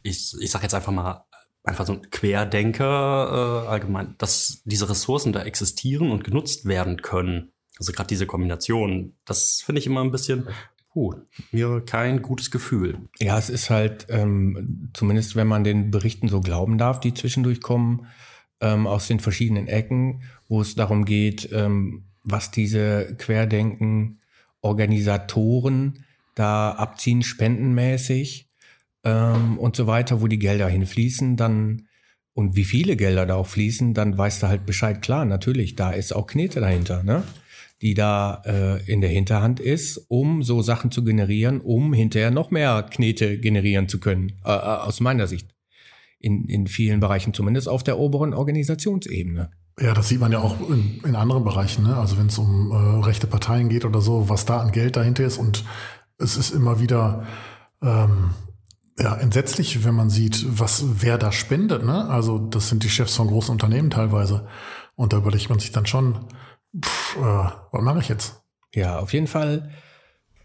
ich, 0.02 0.34
ich 0.40 0.50
sag 0.50 0.64
jetzt 0.64 0.74
einfach 0.74 0.90
mal, 0.90 1.24
einfach 1.62 1.86
so 1.86 1.92
ein 1.92 2.10
Querdenker 2.10 3.64
äh, 3.64 3.68
allgemein, 3.68 4.16
dass 4.18 4.62
diese 4.64 4.90
Ressourcen 4.90 5.32
da 5.32 5.44
existieren 5.44 6.10
und 6.10 6.24
genutzt 6.24 6.64
werden 6.64 7.00
können. 7.00 7.51
Also 7.78 7.92
gerade 7.92 8.08
diese 8.08 8.26
Kombination, 8.26 9.12
das 9.24 9.62
finde 9.62 9.80
ich 9.80 9.86
immer 9.86 10.02
ein 10.02 10.10
bisschen, 10.10 10.48
puh, 10.92 11.14
mir 11.50 11.82
kein 11.84 12.22
gutes 12.22 12.50
Gefühl. 12.50 12.98
Ja, 13.18 13.36
es 13.38 13.50
ist 13.50 13.70
halt, 13.70 14.06
ähm, 14.10 14.90
zumindest 14.94 15.36
wenn 15.36 15.46
man 15.46 15.62
den 15.64 15.90
Berichten 15.90 16.28
so 16.28 16.40
glauben 16.40 16.78
darf, 16.78 17.00
die 17.00 17.12
zwischendurch 17.14 17.60
kommen, 17.60 18.06
ähm, 18.60 18.86
aus 18.86 19.08
den 19.08 19.20
verschiedenen 19.20 19.68
Ecken, 19.68 20.22
wo 20.48 20.60
es 20.60 20.74
darum 20.74 21.04
geht, 21.04 21.50
ähm, 21.52 22.04
was 22.24 22.50
diese 22.50 23.14
Querdenken-Organisatoren 23.16 26.04
da 26.34 26.72
abziehen, 26.72 27.22
spendenmäßig 27.22 28.48
ähm, 29.04 29.58
und 29.58 29.76
so 29.76 29.86
weiter, 29.86 30.22
wo 30.22 30.28
die 30.28 30.38
Gelder 30.38 30.68
hinfließen, 30.68 31.36
dann 31.36 31.88
und 32.34 32.56
wie 32.56 32.64
viele 32.64 32.96
Gelder 32.96 33.26
da 33.26 33.34
auch 33.34 33.46
fließen, 33.46 33.92
dann 33.92 34.16
weißt 34.16 34.42
du 34.42 34.48
halt 34.48 34.64
Bescheid. 34.64 35.02
Klar, 35.02 35.26
natürlich, 35.26 35.76
da 35.76 35.90
ist 35.90 36.14
auch 36.14 36.26
Knete 36.26 36.60
dahinter, 36.60 37.02
ne? 37.02 37.24
Die 37.82 37.94
da 37.94 38.42
äh, 38.46 38.82
in 38.90 39.00
der 39.00 39.10
Hinterhand 39.10 39.58
ist, 39.58 40.06
um 40.08 40.44
so 40.44 40.62
Sachen 40.62 40.92
zu 40.92 41.02
generieren, 41.02 41.60
um 41.60 41.92
hinterher 41.92 42.30
noch 42.30 42.52
mehr 42.52 42.84
Knete 42.84 43.38
generieren 43.38 43.88
zu 43.88 43.98
können, 43.98 44.40
äh, 44.44 44.52
äh, 44.52 44.54
aus 44.54 45.00
meiner 45.00 45.26
Sicht. 45.26 45.50
In, 46.20 46.44
in 46.44 46.68
vielen 46.68 47.00
Bereichen, 47.00 47.34
zumindest 47.34 47.68
auf 47.68 47.82
der 47.82 47.98
oberen 47.98 48.32
Organisationsebene. 48.32 49.50
Ja, 49.80 49.92
das 49.92 50.08
sieht 50.08 50.20
man 50.20 50.30
ja 50.30 50.38
auch 50.38 50.56
in, 50.70 51.00
in 51.04 51.16
anderen 51.16 51.42
Bereichen. 51.42 51.82
Ne? 51.82 51.96
Also 51.96 52.16
wenn 52.16 52.26
es 52.26 52.38
um 52.38 52.70
äh, 52.70 53.04
rechte 53.04 53.26
Parteien 53.26 53.68
geht 53.68 53.84
oder 53.84 54.00
so, 54.00 54.28
was 54.28 54.44
da 54.44 54.58
an 54.58 54.70
Geld 54.70 54.94
dahinter 54.94 55.24
ist. 55.24 55.38
Und 55.38 55.64
es 56.18 56.36
ist 56.36 56.50
immer 56.50 56.78
wieder 56.78 57.26
ähm, 57.82 58.30
ja, 59.00 59.16
entsetzlich, 59.16 59.84
wenn 59.84 59.96
man 59.96 60.10
sieht, 60.10 60.46
was 60.48 60.84
wer 61.00 61.18
da 61.18 61.32
spendet. 61.32 61.84
Ne? 61.84 62.08
Also 62.08 62.38
das 62.38 62.68
sind 62.68 62.84
die 62.84 62.90
Chefs 62.90 63.16
von 63.16 63.26
großen 63.26 63.50
Unternehmen 63.50 63.90
teilweise. 63.90 64.46
Und 64.94 65.12
da 65.12 65.16
überlegt 65.16 65.48
man 65.48 65.58
sich 65.58 65.72
dann 65.72 65.86
schon, 65.86 66.20
pff, 66.80 67.16
äh, 67.16 67.20
was 67.20 67.82
mache 67.82 68.00
ich 68.00 68.08
jetzt? 68.08 68.42
Ja, 68.74 68.98
auf 68.98 69.12
jeden 69.12 69.26
Fall 69.26 69.70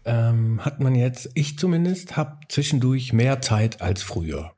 ähm, 0.04 0.64
hat 0.64 0.80
man 0.80 0.94
jetzt, 0.94 1.30
ich 1.34 1.58
zumindest, 1.58 2.16
habe 2.16 2.38
zwischendurch 2.48 3.12
mehr 3.12 3.40
Zeit 3.40 3.80
als 3.80 4.02
früher. 4.02 4.52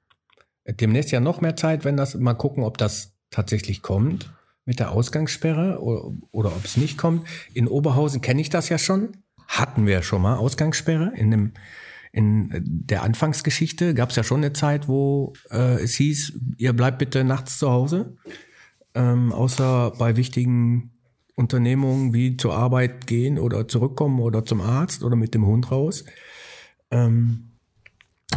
Demnächst 0.66 1.10
ja 1.10 1.20
noch 1.20 1.40
mehr 1.40 1.56
Zeit, 1.56 1.84
wenn 1.84 1.96
das 1.96 2.14
mal 2.14 2.34
gucken, 2.34 2.62
ob 2.62 2.78
das 2.78 3.16
tatsächlich 3.30 3.82
kommt 3.82 4.32
mit 4.64 4.78
der 4.78 4.92
Ausgangssperre 4.92 5.80
oder, 5.80 6.12
oder 6.30 6.48
ob 6.50 6.64
es 6.64 6.76
nicht 6.76 6.98
kommt. 6.98 7.26
In 7.54 7.66
Oberhausen 7.66 8.20
kenne 8.20 8.40
ich 8.40 8.50
das 8.50 8.68
ja 8.68 8.78
schon. 8.78 9.16
Hatten 9.48 9.86
wir 9.86 10.02
schon 10.02 10.22
mal 10.22 10.36
Ausgangssperre 10.36 11.12
in 11.16 11.30
dem 11.30 11.52
in 12.12 12.50
der 12.64 13.04
Anfangsgeschichte 13.04 13.94
gab 13.94 14.10
es 14.10 14.16
ja 14.16 14.24
schon 14.24 14.40
eine 14.40 14.52
Zeit, 14.52 14.88
wo 14.88 15.32
äh, 15.50 15.80
es 15.80 15.94
hieß, 15.94 16.32
ihr 16.56 16.72
bleibt 16.72 16.98
bitte 16.98 17.22
nachts 17.22 17.58
zu 17.58 17.70
Hause, 17.70 18.16
ähm, 18.94 19.32
außer 19.32 19.92
bei 19.96 20.16
wichtigen 20.16 20.99
Unternehmungen 21.36 22.12
wie 22.12 22.36
zur 22.36 22.54
Arbeit 22.54 23.06
gehen 23.06 23.38
oder 23.38 23.68
zurückkommen 23.68 24.20
oder 24.20 24.44
zum 24.44 24.60
Arzt 24.60 25.02
oder 25.02 25.16
mit 25.16 25.34
dem 25.34 25.46
Hund 25.46 25.70
raus. 25.70 26.04
Ähm, 26.90 27.50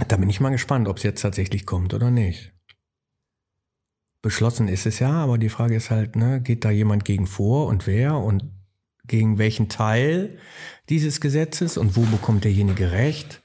da 0.07 0.17
bin 0.17 0.29
ich 0.29 0.39
mal 0.39 0.49
gespannt, 0.49 0.87
ob 0.87 0.97
es 0.97 1.03
jetzt 1.03 1.21
tatsächlich 1.21 1.65
kommt 1.65 1.93
oder 1.93 2.11
nicht. 2.11 2.53
Beschlossen 4.21 4.67
ist 4.69 4.85
es 4.85 4.99
ja, 4.99 5.11
aber 5.11 5.37
die 5.37 5.49
Frage 5.49 5.75
ist 5.75 5.89
halt, 5.89 6.15
ne, 6.15 6.41
geht 6.41 6.63
da 6.63 6.71
jemand 6.71 7.03
gegen 7.03 7.27
vor 7.27 7.67
und 7.67 7.87
wer 7.87 8.15
und 8.15 8.43
gegen 9.05 9.37
welchen 9.37 9.67
Teil 9.67 10.37
dieses 10.89 11.19
Gesetzes 11.19 11.77
und 11.77 11.97
wo 11.97 12.01
bekommt 12.01 12.45
derjenige 12.45 12.91
Recht. 12.91 13.43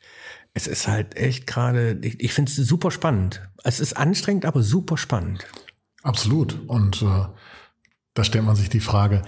Es 0.55 0.67
ist 0.67 0.87
halt 0.87 1.17
echt 1.17 1.47
gerade, 1.47 1.99
ich, 2.03 2.21
ich 2.21 2.33
finde 2.33 2.51
es 2.51 2.57
super 2.57 2.91
spannend. 2.91 3.49
Es 3.65 3.81
ist 3.81 3.97
anstrengend, 3.97 4.45
aber 4.45 4.63
super 4.63 4.97
spannend. 4.97 5.47
Absolut. 6.03 6.61
Und 6.69 7.03
äh, 7.03 7.25
da 8.19 8.25
stellt 8.25 8.45
man 8.45 8.57
sich 8.57 8.69
die 8.69 8.81
Frage, 8.81 9.23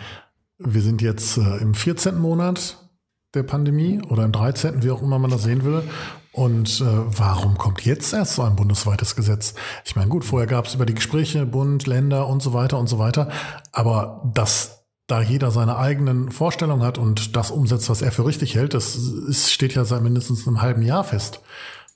wir 0.58 0.82
sind 0.82 1.00
jetzt 1.00 1.38
äh, 1.38 1.58
im 1.58 1.74
14. 1.74 2.18
Monat 2.18 2.76
der 3.34 3.44
Pandemie 3.44 4.02
oder 4.02 4.24
im 4.24 4.32
13., 4.32 4.82
wie 4.82 4.90
auch 4.90 5.00
immer 5.00 5.20
man 5.20 5.30
das 5.30 5.44
sehen 5.44 5.64
will. 5.64 5.84
Und 6.32 6.80
äh, 6.80 6.84
warum 6.84 7.56
kommt 7.56 7.84
jetzt 7.84 8.12
erst 8.12 8.34
so 8.34 8.42
ein 8.42 8.56
bundesweites 8.56 9.14
Gesetz? 9.14 9.54
Ich 9.84 9.94
meine, 9.94 10.08
gut, 10.08 10.24
vorher 10.24 10.48
gab 10.48 10.66
es 10.66 10.74
über 10.74 10.86
die 10.86 10.94
Gespräche 10.94 11.46
Bund, 11.46 11.86
Länder 11.86 12.26
und 12.26 12.42
so 12.42 12.52
weiter 12.52 12.78
und 12.78 12.88
so 12.88 12.98
weiter. 12.98 13.30
Aber 13.70 14.28
dass 14.34 14.84
da 15.06 15.22
jeder 15.22 15.52
seine 15.52 15.76
eigenen 15.76 16.32
Vorstellungen 16.32 16.82
hat 16.82 16.98
und 16.98 17.36
das 17.36 17.52
umsetzt, 17.52 17.90
was 17.90 18.02
er 18.02 18.10
für 18.10 18.26
richtig 18.26 18.56
hält, 18.56 18.74
das 18.74 18.96
ist, 18.96 19.52
steht 19.52 19.74
ja 19.74 19.84
seit 19.84 20.02
mindestens 20.02 20.48
einem 20.48 20.62
halben 20.62 20.82
Jahr 20.82 21.04
fest. 21.04 21.40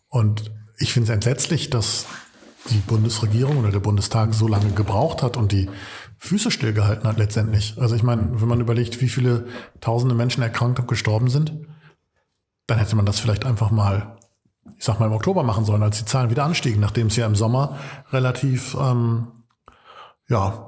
Und 0.08 0.52
ich 0.78 0.92
finde 0.92 1.10
es 1.10 1.14
entsetzlich, 1.14 1.70
dass 1.70 2.06
die 2.70 2.78
Bundesregierung 2.78 3.58
oder 3.58 3.70
der 3.70 3.80
Bundestag 3.80 4.32
so 4.32 4.48
lange 4.48 4.70
gebraucht 4.70 5.22
hat 5.22 5.36
und 5.36 5.52
die 5.52 5.68
Füße 6.24 6.50
stillgehalten 6.50 7.06
hat 7.06 7.18
letztendlich. 7.18 7.74
Also 7.78 7.94
ich 7.94 8.02
meine, 8.02 8.40
wenn 8.40 8.48
man 8.48 8.60
überlegt, 8.60 9.02
wie 9.02 9.10
viele 9.10 9.46
tausende 9.82 10.14
Menschen 10.14 10.42
erkrankt 10.42 10.80
und 10.80 10.88
gestorben 10.88 11.28
sind, 11.28 11.52
dann 12.66 12.78
hätte 12.78 12.96
man 12.96 13.04
das 13.04 13.20
vielleicht 13.20 13.44
einfach 13.44 13.70
mal, 13.70 14.16
ich 14.78 14.84
sag 14.84 14.98
mal, 14.98 15.06
im 15.06 15.12
Oktober 15.12 15.42
machen 15.42 15.66
sollen, 15.66 15.82
als 15.82 15.98
die 15.98 16.06
Zahlen 16.06 16.30
wieder 16.30 16.44
anstiegen, 16.44 16.80
nachdem 16.80 17.08
es 17.08 17.16
ja 17.16 17.26
im 17.26 17.34
Sommer 17.34 17.78
relativ 18.10 18.74
ähm, 18.80 19.32
ja, 20.26 20.66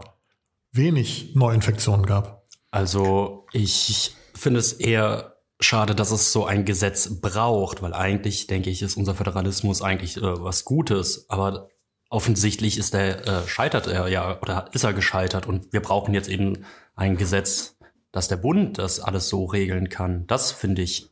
wenig 0.72 1.34
Neuinfektionen 1.34 2.04
gab. 2.04 2.44
Also 2.70 3.46
ich 3.54 4.14
finde 4.34 4.60
es 4.60 4.74
eher 4.74 5.36
schade, 5.58 5.94
dass 5.94 6.10
es 6.10 6.32
so 6.32 6.44
ein 6.44 6.66
Gesetz 6.66 7.18
braucht, 7.22 7.80
weil 7.80 7.94
eigentlich, 7.94 8.46
denke 8.46 8.68
ich, 8.68 8.82
ist 8.82 8.98
unser 8.98 9.14
Föderalismus 9.14 9.80
eigentlich 9.80 10.18
äh, 10.18 10.20
was 10.22 10.66
Gutes. 10.66 11.30
Aber 11.30 11.70
offensichtlich 12.08 12.78
ist 12.78 12.94
er, 12.94 13.26
äh, 13.26 13.48
scheitert 13.48 13.86
er 13.86 14.08
ja 14.08 14.40
oder 14.40 14.68
ist 14.72 14.84
er 14.84 14.92
gescheitert 14.92 15.46
und 15.46 15.72
wir 15.72 15.80
brauchen 15.80 16.14
jetzt 16.14 16.28
eben 16.28 16.64
ein 16.94 17.16
Gesetz, 17.16 17.76
dass 18.12 18.28
der 18.28 18.36
Bund 18.36 18.78
das 18.78 19.00
alles 19.00 19.28
so 19.28 19.44
regeln 19.44 19.88
kann. 19.88 20.26
Das 20.26 20.52
finde 20.52 20.82
ich 20.82 21.10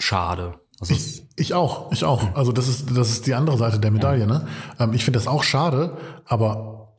schade. 0.00 0.60
Also 0.80 0.94
ich, 0.94 1.28
ich 1.36 1.54
auch, 1.54 1.92
ich 1.92 2.04
auch. 2.04 2.34
Also 2.34 2.50
das 2.50 2.66
ist, 2.66 2.96
das 2.96 3.10
ist 3.10 3.26
die 3.26 3.34
andere 3.34 3.56
Seite 3.56 3.78
der 3.78 3.92
Medaille. 3.92 4.26
Ne? 4.26 4.48
Ähm, 4.80 4.94
ich 4.94 5.04
finde 5.04 5.18
das 5.18 5.28
auch 5.28 5.44
schade, 5.44 5.96
aber 6.24 6.94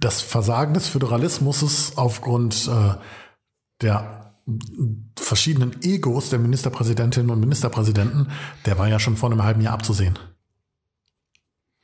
das 0.00 0.20
Versagen 0.20 0.74
des 0.74 0.88
Föderalismus 0.88 1.62
ist 1.62 1.96
aufgrund 1.96 2.68
äh, 2.68 2.94
der 3.82 4.34
verschiedenen 5.16 5.80
Egos 5.82 6.30
der 6.30 6.38
Ministerpräsidentinnen 6.38 7.30
und 7.30 7.40
Ministerpräsidenten, 7.40 8.30
der 8.66 8.78
war 8.78 8.88
ja 8.88 8.98
schon 8.98 9.16
vor 9.16 9.30
einem 9.30 9.44
halben 9.44 9.60
Jahr 9.60 9.74
abzusehen. 9.74 10.18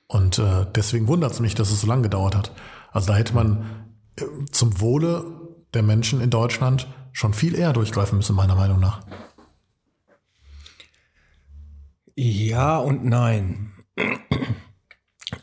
Und 0.09 0.39
äh, 0.39 0.67
deswegen 0.75 1.09
wundert 1.09 1.33
es 1.33 1.41
mich, 1.41 1.55
dass 1.55 1.71
es 1.71 1.81
so 1.81 1.87
lange 1.87 2.03
gedauert 2.03 2.37
hat. 2.37 2.53
Also 2.93 3.09
da 3.09 3.17
hätte 3.17 3.35
man 3.35 3.87
äh, 4.19 4.25
zum 4.51 4.81
Wohle 4.81 5.25
der 5.75 5.83
Menschen 5.83 6.21
in 6.21 6.31
Deutschland 6.31 6.87
schon 7.13 7.35
viel 7.35 7.55
eher 7.55 7.73
durchgreifen 7.73 8.19
müssen, 8.19 8.37
meiner 8.37 8.55
Meinung 8.55 8.79
nach. 8.79 9.05
Ja 12.15 12.79
und 12.79 13.05
nein. 13.05 13.73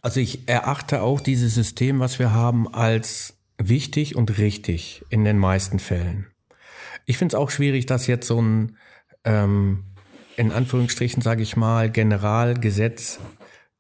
Also 0.02 0.20
ich 0.20 0.48
erachte 0.48 1.02
auch 1.02 1.22
dieses 1.22 1.54
System, 1.54 2.00
was 2.00 2.20
wir 2.20 2.32
haben, 2.32 2.74
als 2.74 3.38
wichtig 3.58 4.16
und 4.16 4.38
richtig 4.38 5.06
in 5.10 5.24
den 5.24 5.38
meisten 5.38 5.80
Fällen. 5.80 6.28
Ich 7.06 7.18
finde 7.18 7.36
es 7.36 7.40
auch 7.40 7.50
schwierig, 7.50 7.86
dass 7.86 8.08
jetzt 8.08 8.28
so 8.28 8.42
ein, 8.42 8.78
ähm, 9.24 9.84
in 10.36 10.52
Anführungsstrichen 10.52 11.22
sage 11.22 11.44
ich 11.44 11.56
mal, 11.56 11.92
Generalgesetz 11.92 13.20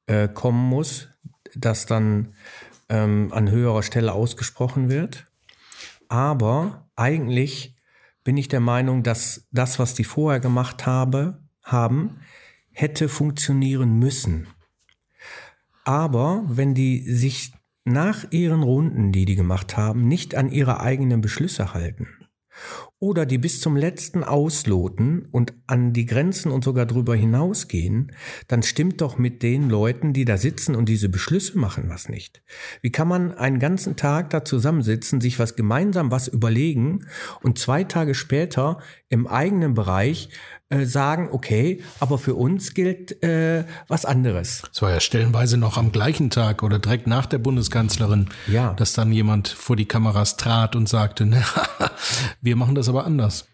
äh, 0.07 0.27
kommen 0.27 0.69
muss, 0.69 1.09
das 1.55 1.85
dann 1.85 2.33
ähm, 2.89 3.29
an 3.31 3.49
höherer 3.49 3.83
Stelle 3.83 4.13
ausgesprochen 4.13 4.89
wird. 4.89 5.25
Aber 6.09 6.89
eigentlich 6.95 7.75
bin 8.23 8.37
ich 8.37 8.47
der 8.47 8.59
Meinung, 8.59 9.03
dass 9.03 9.47
das, 9.51 9.79
was 9.79 9.93
die 9.93 10.03
vorher 10.03 10.39
gemacht 10.39 10.85
habe, 10.85 11.41
haben, 11.63 12.19
hätte 12.71 13.09
funktionieren 13.09 13.99
müssen. 13.99 14.47
Aber 15.85 16.43
wenn 16.47 16.73
die 16.73 17.01
sich 17.01 17.53
nach 17.83 18.31
ihren 18.31 18.63
Runden, 18.63 19.11
die 19.11 19.25
die 19.25 19.35
gemacht 19.35 19.75
haben, 19.75 20.07
nicht 20.07 20.35
an 20.35 20.49
ihre 20.49 20.79
eigenen 20.79 21.21
Beschlüsse 21.21 21.73
halten 21.73 22.07
oder 23.03 23.25
die 23.25 23.37
bis 23.37 23.59
zum 23.59 23.75
letzten 23.75 24.23
ausloten 24.23 25.27
und 25.29 25.53
an 25.67 25.91
die 25.91 26.05
Grenzen 26.05 26.53
und 26.53 26.63
sogar 26.63 26.85
drüber 26.85 27.17
hinausgehen, 27.17 28.13
dann 28.47 28.63
stimmt 28.63 29.01
doch 29.01 29.17
mit 29.17 29.43
den 29.43 29.69
Leuten, 29.69 30.13
die 30.13 30.23
da 30.23 30.37
sitzen 30.37 30.73
und 30.73 30.87
diese 30.87 31.09
Beschlüsse 31.09 31.59
machen, 31.59 31.89
was 31.89 32.07
nicht. 32.07 32.43
Wie 32.81 32.93
kann 32.93 33.09
man 33.09 33.33
einen 33.33 33.59
ganzen 33.59 33.97
Tag 33.97 34.29
da 34.29 34.45
zusammensitzen, 34.45 35.19
sich 35.19 35.37
was 35.37 35.57
gemeinsam 35.57 36.11
was 36.11 36.29
überlegen 36.29 37.05
und 37.41 37.59
zwei 37.59 37.83
Tage 37.83 38.15
später 38.15 38.79
im 39.09 39.27
eigenen 39.27 39.73
Bereich 39.73 40.29
äh, 40.73 40.85
sagen, 40.85 41.29
okay, 41.31 41.81
aber 41.99 42.17
für 42.17 42.35
uns 42.35 42.73
gilt 42.73 43.23
äh, 43.23 43.65
was 43.87 44.05
anderes. 44.05 44.63
Es 44.71 44.81
war 44.81 44.91
ja 44.91 44.99
stellenweise 44.99 45.57
noch 45.57 45.77
am 45.77 45.91
gleichen 45.91 46.29
Tag 46.29 46.63
oder 46.63 46.79
direkt 46.79 47.07
nach 47.07 47.25
der 47.25 47.37
Bundeskanzlerin, 47.37 48.29
ja. 48.47 48.73
dass 48.73 48.93
dann 48.93 49.11
jemand 49.11 49.47
vor 49.47 49.75
die 49.75 49.85
Kameras 49.85 50.37
trat 50.37 50.75
und 50.75 50.89
sagte, 50.89 51.25
na, 51.25 51.43
wir 52.41 52.55
machen 52.55 52.75
das 52.75 52.89
aber 52.89 53.05
anders. 53.05 53.45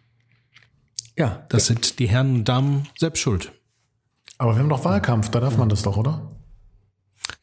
Ja. 1.17 1.45
Das 1.49 1.65
sind 1.65 1.99
die 1.99 2.07
Herren 2.07 2.35
und 2.35 2.49
Damen 2.49 2.87
selbst 2.97 3.19
schuld. 3.19 3.51
Aber 4.37 4.53
wir 4.55 4.59
haben 4.59 4.69
doch 4.69 4.85
Wahlkampf, 4.85 5.29
da 5.29 5.41
darf 5.41 5.57
man 5.57 5.67
das 5.67 5.81
doch, 5.81 5.97
oder? 5.97 6.28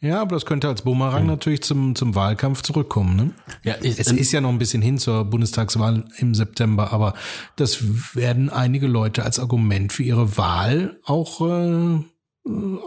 Ja, 0.00 0.20
aber 0.20 0.36
das 0.36 0.44
könnte 0.44 0.68
als 0.68 0.82
Bumerang 0.82 1.22
mhm. 1.22 1.28
natürlich 1.28 1.62
zum, 1.62 1.94
zum 1.94 2.14
Wahlkampf 2.14 2.62
zurückkommen. 2.62 3.16
Ne? 3.16 3.30
Ja, 3.62 3.76
ich, 3.80 3.98
es 3.98 4.12
ist 4.12 4.32
ja 4.32 4.40
noch 4.40 4.50
ein 4.50 4.58
bisschen 4.58 4.82
hin 4.82 4.98
zur 4.98 5.24
Bundestagswahl 5.24 6.04
im 6.18 6.34
September, 6.34 6.92
aber 6.92 7.14
das 7.56 8.14
werden 8.14 8.50
einige 8.50 8.86
Leute 8.86 9.24
als 9.24 9.38
Argument 9.38 9.92
für 9.92 10.02
ihre 10.02 10.36
Wahl 10.36 10.98
auch 11.04 11.40
äh, 11.40 11.98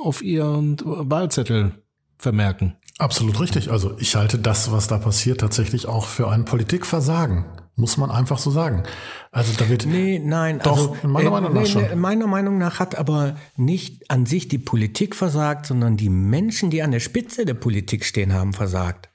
auf 0.03 0.21
ihren 0.21 0.77
Wahlzettel 0.83 1.71
vermerken. 2.17 2.75
Absolut 2.99 3.39
richtig. 3.39 3.71
Also 3.71 3.95
ich 3.97 4.15
halte 4.15 4.37
das, 4.37 4.71
was 4.71 4.87
da 4.87 4.97
passiert, 4.97 5.39
tatsächlich 5.39 5.87
auch 5.87 6.05
für 6.05 6.29
ein 6.29 6.45
Politikversagen. 6.45 7.45
Muss 7.79 7.95
man 7.95 8.11
einfach 8.11 8.37
so 8.39 8.51
sagen. 8.51 8.83
Also 9.31 9.53
da 9.57 9.69
wird. 9.69 9.85
Nee, 9.85 10.19
nein, 10.19 10.59
doch, 10.61 10.91
also, 10.95 11.07
meiner 11.07 11.31
Meinung 11.31 11.53
nach 11.53 11.61
nee, 11.61 11.67
schon. 11.67 11.99
Meiner 11.99 12.27
Meinung 12.27 12.57
nach 12.57 12.79
hat 12.79 12.95
aber 12.95 13.37
nicht 13.55 14.11
an 14.11 14.25
sich 14.25 14.49
die 14.49 14.57
Politik 14.57 15.15
versagt, 15.15 15.65
sondern 15.65 15.95
die 15.95 16.09
Menschen, 16.09 16.71
die 16.71 16.83
an 16.83 16.91
der 16.91 16.99
Spitze 16.99 17.45
der 17.45 17.53
Politik 17.53 18.03
stehen, 18.03 18.33
haben 18.33 18.51
versagt. 18.51 19.09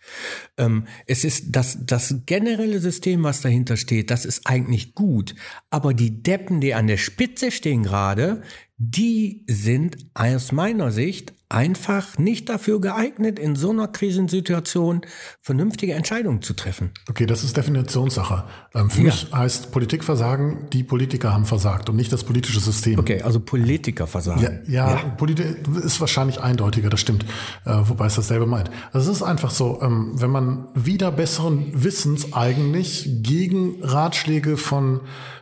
Ähm, 0.56 0.87
es 1.06 1.25
ist 1.25 1.49
das, 1.49 1.76
das 1.85 2.23
generelle 2.25 2.80
System, 2.80 3.23
was 3.23 3.42
dahinter 3.42 3.76
steht, 3.76 4.11
das 4.11 4.25
ist 4.25 4.47
eigentlich 4.47 4.94
gut. 4.94 5.35
Aber 5.68 5.92
die 5.92 6.23
Deppen, 6.23 6.62
die 6.62 6.73
an 6.73 6.87
der 6.87 6.97
Spitze 6.97 7.50
stehen 7.50 7.83
gerade, 7.83 8.40
die 8.78 9.44
sind 9.47 9.99
aus 10.14 10.52
meiner 10.52 10.90
Sicht 10.90 11.35
einfach 11.54 12.18
nicht 12.18 12.49
dafür 12.49 12.80
geeignet, 12.80 13.38
in 13.38 13.56
so 13.56 13.70
einer 13.70 13.88
Krisensituation 13.88 15.02
vernünftige 15.40 15.94
Entscheidungen 15.94 16.42
zu 16.42 16.54
treffen. 16.54 16.90
Okay, 17.08 17.26
das 17.26 17.44
ist 17.44 17.56
Definitionssache. 17.56 18.44
Ähm, 18.75 18.90
für 18.90 18.99
ja. 18.99 19.04
mich 19.06 19.28
heißt 19.32 19.70
Politikversagen, 19.70 20.68
die 20.73 20.82
Politiker 20.82 21.32
haben 21.32 21.46
versagt 21.46 21.88
und 21.88 21.96
nicht 21.96 22.12
das 22.12 22.25
politische 22.25 22.61
System. 22.61 22.99
Okay, 22.99 23.23
also 23.23 23.40
Politiker 23.40 24.06
versagen. 24.06 24.42
Ja, 24.42 24.50
ja, 24.66 24.90
ja. 24.96 25.08
Politik 25.16 25.56
ist 25.84 26.00
wahrscheinlich 26.00 26.40
eindeutiger, 26.40 26.90
das 26.90 27.00
stimmt. 27.00 27.25
Äh, 27.64 27.75
wobei 27.84 28.06
es 28.06 28.16
dasselbe 28.16 28.46
meint. 28.46 28.70
Also 28.92 29.11
es 29.11 29.18
ist 29.18 29.23
einfach 29.23 29.50
so, 29.50 29.80
ähm, 29.80 30.12
wenn 30.14 30.30
man 30.30 30.68
wieder 30.75 31.12
besseren 31.12 31.84
Wissens 31.84 32.32
eigentlich 32.32 33.08
gegen 33.23 33.82
Ratschläge 33.82 34.56
von 34.56 35.00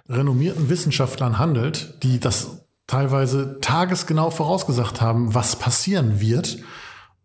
renommierten 0.08 0.68
Wissenschaftlern 0.68 1.38
handelt, 1.38 1.94
die 2.02 2.20
das 2.20 2.61
teilweise 2.86 3.58
tagesgenau 3.60 4.30
vorausgesagt 4.30 5.00
haben, 5.00 5.34
was 5.34 5.56
passieren 5.56 6.20
wird 6.20 6.58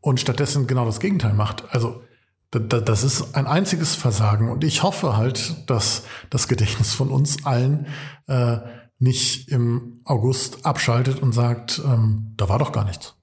und 0.02 0.20
stattdessen 0.20 0.68
genau 0.68 0.86
das 0.86 1.00
Gegenteil 1.00 1.34
macht. 1.34 1.64
Also 1.74 2.04
das 2.52 3.04
ist 3.04 3.36
ein 3.36 3.46
einziges 3.46 3.96
Versagen 3.96 4.50
und 4.50 4.64
ich 4.64 4.82
hoffe 4.82 5.18
halt, 5.18 5.70
dass 5.70 6.04
das 6.30 6.48
Gedächtnis 6.48 6.94
von 6.94 7.10
uns 7.10 7.46
allen 7.46 7.88
äh, 8.28 8.60
nicht 9.00 9.50
im 9.50 10.02
August 10.06 10.66
abschaltet 10.66 11.22
und 11.22 11.34
sagt, 11.34 11.82
ähm, 11.86 12.34
da 12.38 12.48
war 12.48 12.58
doch 12.58 12.72
gar 12.72 12.86
nichts. 12.86 13.16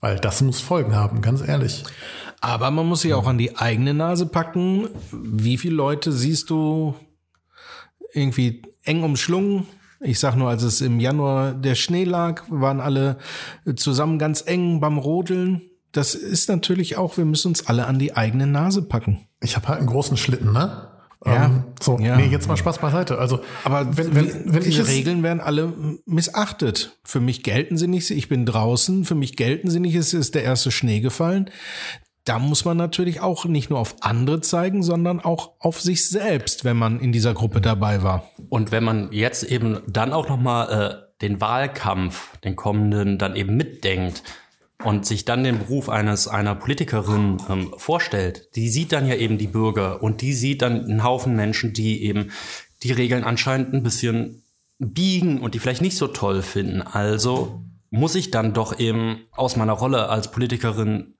Weil 0.00 0.18
das 0.18 0.40
muss 0.42 0.60
Folgen 0.60 0.94
haben, 0.94 1.20
ganz 1.20 1.40
ehrlich. 1.40 1.84
Aber 2.40 2.70
man 2.70 2.86
muss 2.86 3.00
sich 3.00 3.14
auch 3.14 3.26
an 3.26 3.38
die 3.38 3.56
eigene 3.56 3.94
Nase 3.94 4.26
packen. 4.26 4.88
Wie 5.10 5.58
viele 5.58 5.74
Leute 5.74 6.12
siehst 6.12 6.50
du 6.50 6.94
irgendwie 8.12 8.62
eng 8.84 9.02
umschlungen 9.02 9.66
ich 10.04 10.18
sag 10.18 10.36
nur, 10.36 10.48
als 10.48 10.62
es 10.62 10.80
im 10.80 11.00
Januar 11.00 11.52
der 11.52 11.74
Schnee 11.74 12.04
lag, 12.04 12.42
waren 12.48 12.80
alle 12.80 13.16
zusammen 13.76 14.18
ganz 14.18 14.42
eng 14.46 14.80
beim 14.80 14.98
Rodeln. 14.98 15.62
Das 15.92 16.14
ist 16.14 16.48
natürlich 16.48 16.96
auch, 16.96 17.16
wir 17.16 17.24
müssen 17.24 17.48
uns 17.48 17.66
alle 17.66 17.86
an 17.86 17.98
die 17.98 18.16
eigene 18.16 18.46
Nase 18.46 18.82
packen. 18.82 19.26
Ich 19.40 19.56
habe 19.56 19.68
halt 19.68 19.78
einen 19.78 19.88
großen 19.88 20.16
Schlitten, 20.16 20.52
ne? 20.52 20.88
Ja, 21.26 21.46
ähm, 21.46 21.64
so, 21.80 21.98
ja. 21.98 22.16
nee, 22.16 22.26
jetzt 22.26 22.48
mal 22.48 22.56
Spaß 22.56 22.78
beiseite. 22.78 23.18
Also, 23.18 23.40
Aber 23.64 23.96
wenn, 23.96 24.14
wenn, 24.14 24.52
wenn 24.52 24.62
diese 24.62 24.82
es, 24.82 24.88
Regeln 24.88 25.22
werden 25.22 25.40
alle 25.40 25.72
missachtet. 26.04 26.98
Für 27.02 27.20
mich 27.20 27.42
gelten 27.42 27.78
sie 27.78 27.86
nicht. 27.86 28.10
Ich 28.10 28.28
bin 28.28 28.44
draußen. 28.44 29.06
Für 29.06 29.14
mich 29.14 29.36
gelten 29.36 29.70
sie 29.70 29.80
nicht. 29.80 29.94
Es 29.94 30.12
ist 30.12 30.34
der 30.34 30.44
erste 30.44 30.70
Schnee 30.70 31.00
gefallen. 31.00 31.50
Da 32.24 32.38
muss 32.38 32.64
man 32.64 32.78
natürlich 32.78 33.20
auch 33.20 33.44
nicht 33.44 33.68
nur 33.68 33.78
auf 33.78 33.96
andere 34.00 34.40
zeigen, 34.40 34.82
sondern 34.82 35.20
auch 35.20 35.52
auf 35.58 35.80
sich 35.80 36.08
selbst, 36.08 36.64
wenn 36.64 36.76
man 36.76 36.98
in 36.98 37.12
dieser 37.12 37.34
Gruppe 37.34 37.60
dabei 37.60 38.02
war. 38.02 38.30
Und 38.48 38.72
wenn 38.72 38.82
man 38.82 39.12
jetzt 39.12 39.42
eben 39.42 39.80
dann 39.86 40.12
auch 40.14 40.28
noch 40.28 40.40
mal 40.40 40.64
äh, 40.64 41.04
den 41.20 41.42
Wahlkampf, 41.42 42.38
den 42.38 42.56
kommenden, 42.56 43.18
dann 43.18 43.36
eben 43.36 43.56
mitdenkt 43.56 44.22
und 44.82 45.04
sich 45.04 45.26
dann 45.26 45.44
den 45.44 45.58
Beruf 45.58 45.90
eines 45.90 46.26
einer 46.26 46.54
Politikerin 46.54 47.42
ähm, 47.50 47.74
vorstellt, 47.76 48.48
die 48.56 48.70
sieht 48.70 48.92
dann 48.92 49.06
ja 49.06 49.16
eben 49.16 49.36
die 49.36 49.46
Bürger 49.46 50.02
und 50.02 50.22
die 50.22 50.32
sieht 50.32 50.62
dann 50.62 50.84
einen 50.84 51.04
Haufen 51.04 51.36
Menschen, 51.36 51.74
die 51.74 52.02
eben 52.04 52.30
die 52.82 52.92
Regeln 52.92 53.24
anscheinend 53.24 53.74
ein 53.74 53.82
bisschen 53.82 54.44
biegen 54.78 55.40
und 55.40 55.54
die 55.54 55.58
vielleicht 55.58 55.82
nicht 55.82 55.96
so 55.96 56.08
toll 56.08 56.42
finden. 56.42 56.80
Also 56.80 57.62
muss 57.90 58.14
ich 58.14 58.30
dann 58.30 58.54
doch 58.54 58.78
eben 58.78 59.26
aus 59.30 59.56
meiner 59.56 59.74
Rolle 59.74 60.08
als 60.08 60.30
Politikerin 60.30 61.14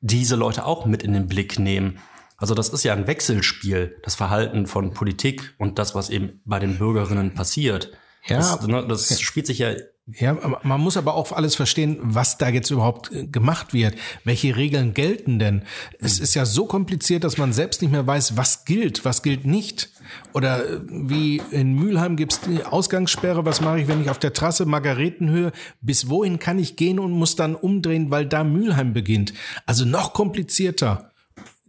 diese 0.00 0.36
Leute 0.36 0.64
auch 0.66 0.86
mit 0.86 1.02
in 1.02 1.12
den 1.12 1.26
Blick 1.26 1.58
nehmen. 1.58 1.98
Also 2.36 2.54
das 2.54 2.68
ist 2.68 2.84
ja 2.84 2.92
ein 2.92 3.06
Wechselspiel, 3.06 3.96
das 4.02 4.14
Verhalten 4.14 4.66
von 4.66 4.92
Politik 4.92 5.54
und 5.58 5.78
das, 5.78 5.94
was 5.94 6.10
eben 6.10 6.40
bei 6.44 6.58
den 6.58 6.78
Bürgerinnen 6.78 7.34
passiert. 7.34 7.92
Ja. 8.26 8.38
das, 8.38 8.66
ne, 8.66 8.86
das 8.86 9.20
spielt 9.20 9.46
sich 9.46 9.58
ja 9.58 9.74
Ja, 10.06 10.36
man 10.62 10.82
muss 10.82 10.98
aber 10.98 11.14
auch 11.14 11.32
alles 11.32 11.54
verstehen, 11.54 11.96
was 12.02 12.36
da 12.36 12.50
jetzt 12.50 12.70
überhaupt 12.70 13.10
äh, 13.10 13.26
gemacht 13.26 13.72
wird. 13.72 13.94
Welche 14.22 14.54
Regeln 14.54 14.92
gelten 14.92 15.38
denn? 15.38 15.62
Es 15.98 16.18
ist 16.18 16.34
ja 16.34 16.44
so 16.44 16.66
kompliziert, 16.66 17.24
dass 17.24 17.38
man 17.38 17.54
selbst 17.54 17.80
nicht 17.80 17.90
mehr 17.90 18.06
weiß, 18.06 18.36
was 18.36 18.66
gilt, 18.66 19.06
was 19.06 19.22
gilt 19.22 19.46
nicht. 19.46 19.88
Oder 20.34 20.68
äh, 20.68 20.80
wie 20.90 21.40
in 21.50 21.72
Mülheim 21.72 22.16
gibt's 22.16 22.40
die 22.42 22.64
Ausgangssperre. 22.64 23.46
Was 23.46 23.62
mache 23.62 23.80
ich, 23.80 23.88
wenn 23.88 24.02
ich 24.02 24.10
auf 24.10 24.18
der 24.18 24.34
Trasse 24.34 24.66
Margaretenhöhe, 24.66 25.52
bis 25.80 26.10
wohin 26.10 26.38
kann 26.38 26.58
ich 26.58 26.76
gehen 26.76 26.98
und 26.98 27.12
muss 27.12 27.34
dann 27.34 27.54
umdrehen, 27.54 28.10
weil 28.10 28.26
da 28.26 28.44
Mülheim 28.44 28.92
beginnt? 28.92 29.32
Also 29.64 29.86
noch 29.86 30.12
komplizierter. 30.12 31.12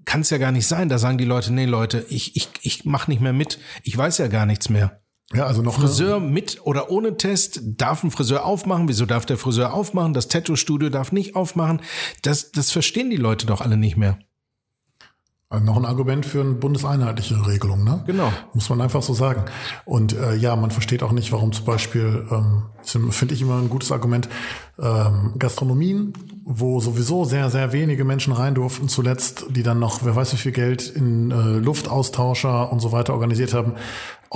Kann 0.04 0.22
es 0.22 0.30
ja 0.30 0.40
gar 0.40 0.52
nicht 0.52 0.68
sein. 0.68 0.90
Da 0.90 0.98
sagen 0.98 1.18
die 1.18 1.24
Leute, 1.24 1.54
nee 1.54 1.66
Leute, 1.66 2.06
ich, 2.10 2.36
ich, 2.36 2.50
ich 2.64 2.84
mach 2.84 3.08
nicht 3.08 3.22
mehr 3.22 3.34
mit. 3.34 3.60
Ich 3.84 3.98
weiß 3.98 4.18
ja 4.18 4.28
gar 4.28 4.46
nichts 4.46 4.68
mehr. 4.68 5.00
Ja, 5.34 5.46
also 5.46 5.62
noch 5.62 5.74
Friseur 5.74 6.20
mit 6.20 6.60
oder 6.64 6.92
ohne 6.92 7.18
Test 7.18 7.62
darf 7.64 8.04
ein 8.04 8.12
Friseur 8.12 8.46
aufmachen. 8.46 8.88
Wieso 8.88 9.06
darf 9.06 9.26
der 9.26 9.38
Friseur 9.38 9.74
aufmachen? 9.74 10.14
Das 10.14 10.28
Tattoo-Studio 10.28 10.90
darf 10.90 11.12
nicht 11.12 11.36
aufmachen. 11.36 11.82
Das, 12.22 12.52
das 12.52 12.72
verstehen 12.72 13.10
die 13.10 13.18
Leute 13.18 13.48
doch 13.48 13.62
alle 13.62 13.76
nicht 13.76 13.98
mehr. 13.98 14.20
Also 15.48 15.64
noch 15.64 15.78
ein 15.78 15.86
Argument 15.86 16.26
für 16.26 16.42
eine 16.42 16.54
bundeseinheitliche 16.54 17.48
Regelung, 17.48 17.84
ne? 17.84 18.04
Genau. 18.08 18.32
Muss 18.54 18.70
man 18.70 18.82
einfach 18.82 19.04
so 19.04 19.14
sagen. 19.14 19.46
Und 19.86 20.14
äh, 20.14 20.36
ja, 20.36 20.56
man 20.56 20.72
versteht 20.72 21.04
auch 21.04 21.12
nicht, 21.12 21.32
warum 21.32 21.54
zum 21.54 21.66
Beispiel, 21.66 22.28
ähm, 22.32 22.64
finde 23.12 23.36
ich 23.36 23.42
immer 23.42 23.60
ein 23.60 23.70
gutes 23.70 23.92
Argument, 23.92 24.28
ähm, 24.80 25.36
Gastronomien, 25.38 26.14
wo 26.44 26.80
sowieso 26.80 27.26
sehr, 27.26 27.52
sehr 27.52 27.74
wenige 27.74 28.06
Menschen 28.06 28.34
rein 28.34 28.56
durften, 28.56 28.90
zuletzt, 28.90 29.46
die 29.50 29.62
dann 29.62 29.80
noch, 29.80 30.04
wer 30.04 30.16
weiß 30.16 30.34
wie 30.34 30.38
viel 30.38 30.52
Geld 30.52 30.90
in 30.90 31.30
äh, 31.30 31.36
Luftaustauscher 31.60 32.72
und 32.72 32.80
so 32.80 32.92
weiter 32.92 33.14
organisiert 33.14 33.54
haben, 33.54 33.74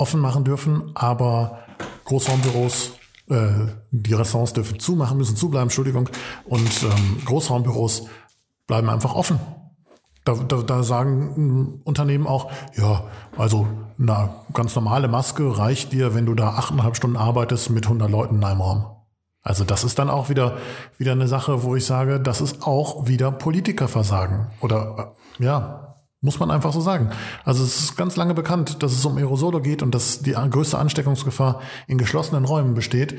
offen 0.00 0.20
machen 0.20 0.44
dürfen, 0.44 0.90
aber 0.94 1.58
Großraumbüros 2.04 2.92
äh, 3.28 3.50
die 3.90 4.14
Restaurants 4.14 4.52
dürfen 4.52 4.80
zumachen, 4.80 5.18
müssen 5.18 5.36
zubleiben, 5.36 5.66
Entschuldigung, 5.66 6.08
und 6.44 6.82
ähm, 6.82 7.18
Großraumbüros 7.24 8.06
bleiben 8.66 8.90
einfach 8.90 9.14
offen. 9.14 9.38
Da, 10.24 10.34
da, 10.34 10.62
da 10.62 10.82
sagen 10.82 11.80
Unternehmen 11.84 12.26
auch, 12.26 12.50
ja, 12.76 13.04
also 13.36 13.66
eine 13.98 14.30
ganz 14.52 14.74
normale 14.74 15.08
Maske 15.08 15.58
reicht 15.58 15.92
dir, 15.92 16.14
wenn 16.14 16.26
du 16.26 16.34
da 16.34 16.50
achteinhalb 16.50 16.96
Stunden 16.96 17.16
arbeitest 17.16 17.70
mit 17.70 17.84
100 17.84 18.10
Leuten 18.10 18.36
in 18.36 18.44
einem 18.44 18.60
Raum. 18.60 18.86
Also 19.42 19.64
das 19.64 19.84
ist 19.84 19.98
dann 19.98 20.10
auch 20.10 20.28
wieder, 20.28 20.58
wieder 20.98 21.12
eine 21.12 21.26
Sache, 21.26 21.62
wo 21.62 21.74
ich 21.74 21.86
sage, 21.86 22.20
das 22.20 22.40
ist 22.40 22.66
auch 22.66 23.06
wieder 23.06 23.32
Politikerversagen. 23.32 24.48
Oder 24.60 25.14
äh, 25.38 25.44
ja, 25.44 25.89
muss 26.20 26.38
man 26.38 26.50
einfach 26.50 26.72
so 26.72 26.80
sagen. 26.80 27.10
Also 27.44 27.64
es 27.64 27.80
ist 27.80 27.96
ganz 27.96 28.16
lange 28.16 28.34
bekannt, 28.34 28.82
dass 28.82 28.92
es 28.92 29.04
um 29.04 29.16
Aerosole 29.16 29.60
geht 29.60 29.82
und 29.82 29.94
dass 29.94 30.20
die 30.20 30.32
größte 30.32 30.78
Ansteckungsgefahr 30.78 31.60
in 31.86 31.98
geschlossenen 31.98 32.44
Räumen 32.44 32.74
besteht. 32.74 33.18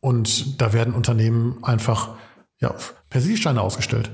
Und 0.00 0.60
da 0.60 0.72
werden 0.72 0.94
Unternehmen 0.94 1.62
einfach 1.62 2.16
ja, 2.60 2.74
Persilscheine 3.08 3.60
ausgestellt. 3.60 4.10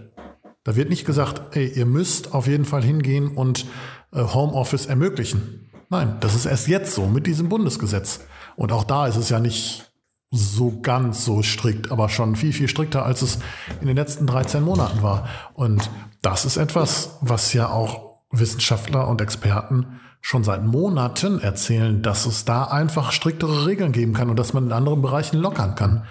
Da 0.62 0.76
wird 0.76 0.90
nicht 0.90 1.06
gesagt, 1.06 1.56
ey, 1.56 1.66
ihr 1.66 1.86
müsst 1.86 2.32
auf 2.34 2.46
jeden 2.46 2.64
Fall 2.64 2.84
hingehen 2.84 3.28
und 3.28 3.66
äh, 4.12 4.22
Homeoffice 4.22 4.86
ermöglichen. 4.86 5.70
Nein, 5.88 6.18
das 6.20 6.34
ist 6.36 6.46
erst 6.46 6.68
jetzt 6.68 6.94
so 6.94 7.06
mit 7.06 7.26
diesem 7.26 7.48
Bundesgesetz. 7.48 8.20
Und 8.56 8.70
auch 8.70 8.84
da 8.84 9.06
ist 9.06 9.16
es 9.16 9.30
ja 9.30 9.40
nicht 9.40 9.90
so 10.30 10.80
ganz 10.80 11.24
so 11.24 11.42
strikt, 11.42 11.90
aber 11.90 12.08
schon 12.08 12.36
viel, 12.36 12.52
viel 12.52 12.68
strikter, 12.68 13.04
als 13.04 13.22
es 13.22 13.38
in 13.80 13.88
den 13.88 13.96
letzten 13.96 14.26
13 14.26 14.62
Monaten 14.62 15.02
war. 15.02 15.28
Und 15.54 15.90
das 16.22 16.44
ist 16.44 16.56
etwas, 16.56 17.18
was 17.20 17.52
ja 17.52 17.70
auch 17.70 18.09
Wissenschaftler 18.30 19.08
und 19.08 19.20
Experten 19.20 20.00
schon 20.20 20.44
seit 20.44 20.64
Monaten 20.64 21.40
erzählen, 21.40 22.02
dass 22.02 22.26
es 22.26 22.44
da 22.44 22.64
einfach 22.64 23.12
striktere 23.12 23.66
Regeln 23.66 23.92
geben 23.92 24.12
kann 24.12 24.30
und 24.30 24.38
dass 24.38 24.52
man 24.52 24.66
in 24.66 24.72
anderen 24.72 25.02
Bereichen 25.02 25.38
lockern 25.38 25.74
kann. 25.74 26.04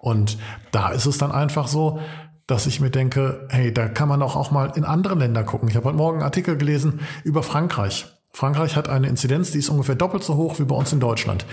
Und 0.00 0.38
da 0.72 0.90
ist 0.90 1.06
es 1.06 1.18
dann 1.18 1.32
einfach 1.32 1.66
so, 1.66 2.00
dass 2.46 2.66
ich 2.66 2.80
mir 2.80 2.90
denke, 2.90 3.46
hey, 3.50 3.74
da 3.74 3.88
kann 3.88 4.08
man 4.08 4.22
auch, 4.22 4.36
auch 4.36 4.52
mal 4.52 4.72
in 4.76 4.84
andere 4.84 5.16
Länder 5.16 5.42
gucken. 5.42 5.68
Ich 5.68 5.74
habe 5.74 5.86
heute 5.86 5.96
Morgen 5.96 6.18
einen 6.18 6.24
Artikel 6.24 6.56
gelesen 6.56 7.00
über 7.24 7.42
Frankreich. 7.42 8.06
Frankreich 8.32 8.76
hat 8.76 8.88
eine 8.88 9.08
Inzidenz, 9.08 9.50
die 9.50 9.58
ist 9.58 9.68
ungefähr 9.68 9.96
doppelt 9.96 10.22
so 10.22 10.36
hoch 10.36 10.58
wie 10.60 10.64
bei 10.64 10.76
uns 10.76 10.92
in 10.92 11.00
Deutschland. 11.00 11.44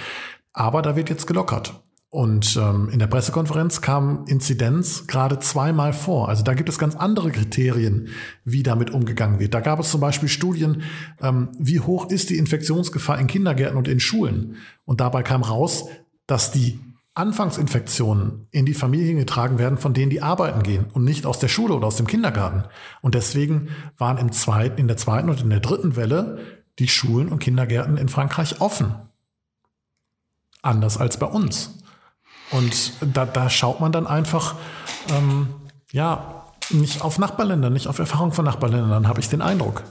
Aber 0.53 0.83
da 0.83 0.95
wird 0.95 1.09
jetzt 1.09 1.25
gelockert. 1.25 1.81
Und 2.13 2.57
ähm, 2.57 2.89
in 2.89 2.99
der 2.99 3.07
Pressekonferenz 3.07 3.81
kam 3.81 4.25
Inzidenz 4.27 5.07
gerade 5.07 5.39
zweimal 5.39 5.93
vor. 5.93 6.29
Also 6.29 6.43
da 6.43 6.53
gibt 6.53 6.69
es 6.69 6.77
ganz 6.77 6.95
andere 6.95 7.31
Kriterien, 7.31 8.09
wie 8.45 8.61
damit 8.61 8.91
umgegangen 8.91 9.39
wird. 9.39 9.55
Da 9.55 9.61
gab 9.61 9.79
es 9.79 9.89
zum 9.89 9.99
Beispiel 9.99 10.29
Studien, 10.29 10.83
ähm, 11.23 11.49
wie 11.57 11.79
hoch 11.79 12.11
ist 12.11 12.29
die 12.29 12.37
Infektionsgefahr 12.37 13.17
in 13.17 13.25
Kindergärten 13.25 13.79
und 13.79 13.87
in 13.87 13.99
Schulen. 13.99 14.57
Und 14.85 15.01
dabei 15.01 15.23
kam 15.23 15.41
raus, 15.41 15.85
dass 16.27 16.51
die 16.51 16.79
Anfangsinfektionen 17.15 18.45
in 18.51 18.67
die 18.67 18.75
Familien 18.75 19.17
getragen 19.17 19.57
werden, 19.57 19.79
von 19.79 19.95
denen 19.95 20.11
die 20.11 20.21
arbeiten 20.21 20.61
gehen 20.61 20.85
und 20.93 21.03
nicht 21.03 21.25
aus 21.25 21.39
der 21.39 21.47
Schule 21.47 21.73
oder 21.73 21.87
aus 21.87 21.95
dem 21.95 22.05
Kindergarten. 22.05 22.65
Und 23.01 23.15
deswegen 23.15 23.69
waren 23.97 24.19
im 24.19 24.31
zweiten, 24.31 24.79
in 24.79 24.87
der 24.87 24.97
zweiten 24.97 25.31
und 25.31 25.41
in 25.41 25.49
der 25.49 25.61
dritten 25.61 25.95
Welle 25.95 26.37
die 26.77 26.89
Schulen 26.89 27.29
und 27.29 27.39
Kindergärten 27.39 27.97
in 27.97 28.07
Frankreich 28.07 28.61
offen. 28.61 28.93
Anders 30.61 30.99
als 30.99 31.17
bei 31.17 31.25
uns. 31.25 31.79
Und 32.53 32.93
da, 33.01 33.25
da 33.25 33.49
schaut 33.49 33.79
man 33.79 33.91
dann 33.91 34.07
einfach, 34.07 34.55
ähm, 35.09 35.47
ja, 35.91 36.45
nicht 36.69 37.01
auf 37.01 37.19
Nachbarländer, 37.19 37.69
nicht 37.69 37.87
auf 37.87 37.99
Erfahrung 37.99 38.31
von 38.31 38.45
Nachbarländern, 38.45 39.07
habe 39.07 39.19
ich 39.19 39.29
den 39.29 39.41
Eindruck. 39.41 39.83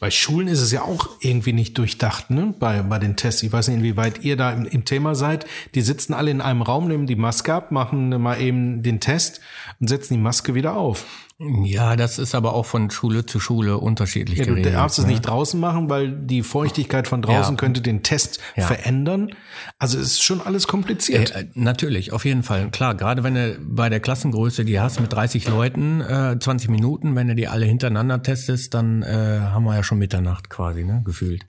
Bei 0.00 0.10
Schulen 0.12 0.46
ist 0.46 0.60
es 0.60 0.70
ja 0.70 0.82
auch 0.82 1.08
irgendwie 1.20 1.52
nicht 1.52 1.76
durchdacht, 1.76 2.30
ne? 2.30 2.54
Bei, 2.56 2.82
bei 2.82 3.00
den 3.00 3.16
Tests. 3.16 3.42
Ich 3.42 3.50
weiß 3.50 3.66
nicht, 3.68 3.78
inwieweit 3.78 4.22
ihr 4.22 4.36
da 4.36 4.52
im, 4.52 4.64
im 4.64 4.84
Thema 4.84 5.16
seid. 5.16 5.44
Die 5.74 5.80
sitzen 5.80 6.14
alle 6.14 6.30
in 6.30 6.40
einem 6.40 6.62
Raum, 6.62 6.86
nehmen 6.86 7.06
die 7.06 7.16
Maske 7.16 7.52
ab, 7.52 7.72
machen 7.72 8.10
mal 8.20 8.40
eben 8.40 8.84
den 8.84 9.00
Test 9.00 9.40
und 9.80 9.88
setzen 9.88 10.14
die 10.14 10.20
Maske 10.20 10.54
wieder 10.54 10.76
auf. 10.76 11.04
Ja, 11.40 11.94
das 11.94 12.18
ist 12.18 12.34
aber 12.34 12.52
auch 12.54 12.66
von 12.66 12.90
Schule 12.90 13.24
zu 13.24 13.38
Schule 13.38 13.78
unterschiedlich 13.78 14.40
Ja, 14.40 14.44
du 14.44 14.50
geregelt. 14.54 14.74
darfst 14.74 14.98
es 14.98 15.04
ne? 15.04 15.12
nicht 15.12 15.20
draußen 15.22 15.60
machen, 15.60 15.88
weil 15.88 16.10
die 16.10 16.42
Feuchtigkeit 16.42 17.06
von 17.06 17.22
draußen 17.22 17.54
Ja. 17.54 17.56
könnte 17.56 17.80
den 17.80 18.02
Test 18.02 18.40
Ja. 18.56 18.66
verändern. 18.66 19.30
Also 19.78 19.98
es 19.98 20.06
ist 20.14 20.22
schon 20.24 20.40
alles 20.40 20.66
kompliziert. 20.66 21.30
Äh, 21.36 21.42
äh, 21.42 21.46
natürlich, 21.54 22.12
auf 22.12 22.24
jeden 22.24 22.42
Fall. 22.42 22.70
Klar, 22.72 22.96
gerade 22.96 23.22
wenn 23.22 23.34
du 23.36 23.56
bei 23.60 23.88
der 23.88 24.00
Klassengröße 24.00 24.64
die 24.64 24.80
hast 24.80 24.98
mit 25.00 25.12
30 25.12 25.46
Leuten, 25.46 26.00
äh, 26.00 26.36
20 26.40 26.70
Minuten, 26.70 27.14
wenn 27.14 27.28
du 27.28 27.36
die 27.36 27.46
alle 27.46 27.66
hintereinander 27.66 28.20
testest, 28.20 28.74
dann 28.74 29.04
äh, 29.04 29.38
haben 29.40 29.62
wir 29.62 29.76
ja 29.76 29.84
schon 29.84 29.98
Mitternacht 29.98 30.50
quasi, 30.50 30.82
ne, 30.82 31.02
gefühlt. 31.04 31.46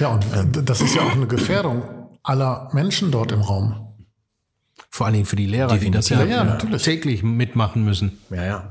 Ja, 0.00 0.08
und 0.08 0.22
äh, 0.34 0.62
das 0.62 0.82
ist 0.82 0.94
ja 0.94 1.00
auch 1.02 1.14
eine 1.14 1.26
Gefährdung 1.26 1.82
aller 2.22 2.68
Menschen 2.74 3.10
dort 3.10 3.32
im 3.32 3.40
Raum. 3.40 3.86
Vor 4.90 5.06
allen 5.06 5.14
Dingen 5.14 5.24
für 5.26 5.36
die 5.36 5.46
Lehrer, 5.46 5.78
die 5.78 5.90
das 5.90 6.10
ja, 6.10 6.18
Definitiv. 6.24 6.70
Ja, 6.72 6.76
täglich 6.76 7.22
mitmachen 7.22 7.84
müssen. 7.84 8.18
Ja, 8.28 8.44
ja, 8.44 8.69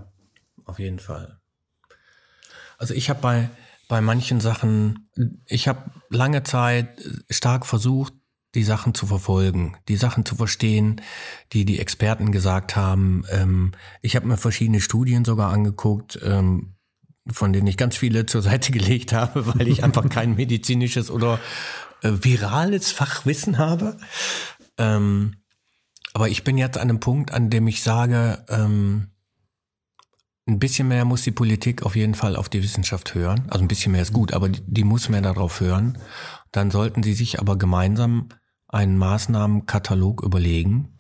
auf 0.70 0.80
jeden 0.80 1.00
Fall. 1.00 1.40
Also 2.78 2.94
ich 2.94 3.10
habe 3.10 3.20
bei, 3.20 3.50
bei 3.88 4.02
manchen 4.02 4.40
Sachen, 4.40 5.10
ich 5.46 5.68
habe 5.68 5.92
lange 6.10 6.44
Zeit 6.44 7.02
stark 7.30 7.66
versucht, 7.66 8.14
die 8.56 8.64
Sachen 8.64 8.94
zu 8.94 9.06
verfolgen, 9.06 9.78
die 9.88 9.96
Sachen 9.96 10.26
zu 10.26 10.36
verstehen, 10.36 11.02
die 11.54 11.66
die 11.66 11.80
Experten 11.80 12.32
gesagt 12.32 12.76
haben. 12.76 13.24
Ähm, 13.30 13.74
ich 14.02 14.16
habe 14.16 14.28
mir 14.28 14.38
verschiedene 14.38 14.82
Studien 14.82 15.26
sogar 15.26 15.52
angeguckt, 15.52 16.20
ähm, 16.24 16.76
von 17.28 17.54
denen 17.54 17.68
ich 17.68 17.78
ganz 17.78 17.98
viele 17.98 18.26
zur 18.28 18.42
Seite 18.42 18.72
gelegt 18.72 19.14
habe, 19.14 19.46
weil 19.46 19.68
ich 19.68 19.84
einfach 19.84 20.08
kein 20.10 20.36
medizinisches 20.36 21.12
oder 21.12 21.40
äh, 22.02 22.12
virales 22.22 22.92
Fachwissen 22.92 23.58
habe. 23.58 23.98
Ähm, 24.78 25.36
aber 26.14 26.30
ich 26.30 26.44
bin 26.44 26.58
jetzt 26.58 26.78
an 26.78 26.90
einem 26.90 27.00
Punkt, 27.00 27.32
an 27.32 27.50
dem 27.50 27.68
ich 27.68 27.84
sage, 27.84 28.44
ähm, 28.50 29.12
ein 30.50 30.60
bisschen 30.60 30.88
mehr 30.88 31.06
muss 31.06 31.24
die 31.24 31.32
Politik 31.32 31.84
auf 31.84 31.96
jeden 31.96 32.16
Fall 32.16 32.36
auf 32.36 32.50
die 32.50 32.64
Wissenschaft 32.64 33.14
hören. 33.16 33.46
Also 33.50 33.64
ein 33.64 33.68
bisschen 33.68 33.92
mehr 33.92 34.02
ist 34.02 34.14
gut, 34.14 34.34
aber 34.34 34.50
die, 34.50 34.62
die 34.66 34.84
muss 34.84 35.10
mehr 35.10 35.22
darauf 35.22 35.60
hören. 35.60 35.98
Dann 36.52 36.72
sollten 36.72 37.04
sie 37.04 37.14
sich 37.14 37.40
aber 37.40 37.58
gemeinsam 37.58 38.30
einen 38.68 38.98
Maßnahmenkatalog 38.98 40.24
überlegen. 40.24 40.96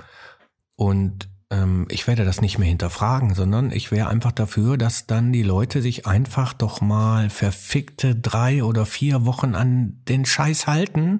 Und 0.75 1.29
ähm, 1.49 1.87
ich 1.89 2.07
werde 2.07 2.25
das 2.25 2.41
nicht 2.41 2.57
mehr 2.57 2.69
hinterfragen, 2.69 3.33
sondern 3.33 3.71
ich 3.71 3.91
wäre 3.91 4.07
einfach 4.07 4.31
dafür, 4.31 4.77
dass 4.77 5.07
dann 5.07 5.33
die 5.33 5.43
Leute 5.43 5.81
sich 5.81 6.05
einfach 6.05 6.53
doch 6.53 6.81
mal 6.81 7.29
verfickte 7.29 8.15
drei 8.15 8.63
oder 8.63 8.85
vier 8.85 9.25
Wochen 9.25 9.55
an 9.55 10.01
den 10.07 10.25
Scheiß 10.25 10.67
halten, 10.67 11.19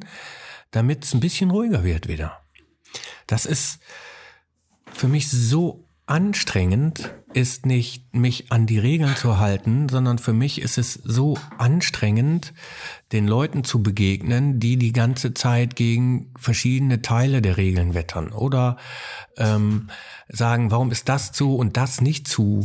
damit 0.72 1.04
es 1.04 1.14
ein 1.14 1.20
bisschen 1.20 1.52
ruhiger 1.52 1.84
wird 1.84 2.08
wieder. 2.08 2.40
Das 3.28 3.46
ist 3.46 3.80
für 4.92 5.08
mich 5.08 5.30
so 5.30 5.89
anstrengend 6.10 7.14
ist 7.34 7.68
nicht, 7.68 8.16
mich 8.16 8.52
an 8.52 8.66
die 8.66 8.80
Regeln 8.80 9.16
zu 9.16 9.38
halten, 9.38 9.88
sondern 9.88 10.18
für 10.18 10.34
mich 10.34 10.60
ist 10.60 10.80
es 10.80 10.94
so 10.94 11.38
anstrengend, 11.60 12.54
den 13.12 13.28
Leuten 13.28 13.64
zu 13.64 13.84
begegnen, 13.84 14.60
die 14.60 14.78
die 14.78 14.92
ganze 14.92 15.36
Zeit 15.36 15.76
gegen 15.76 16.34
verschiedene 16.38 17.04
Teile 17.04 17.42
der 17.44 17.58
Regeln 17.58 17.94
wettern 17.94 18.32
oder 18.32 18.78
ähm, 19.38 19.90
sagen, 20.28 20.72
warum 20.72 20.92
ist 20.92 21.08
das 21.08 21.32
zu 21.32 21.56
und 21.56 21.78
das 21.78 22.02
nicht 22.02 22.28
zu 22.28 22.64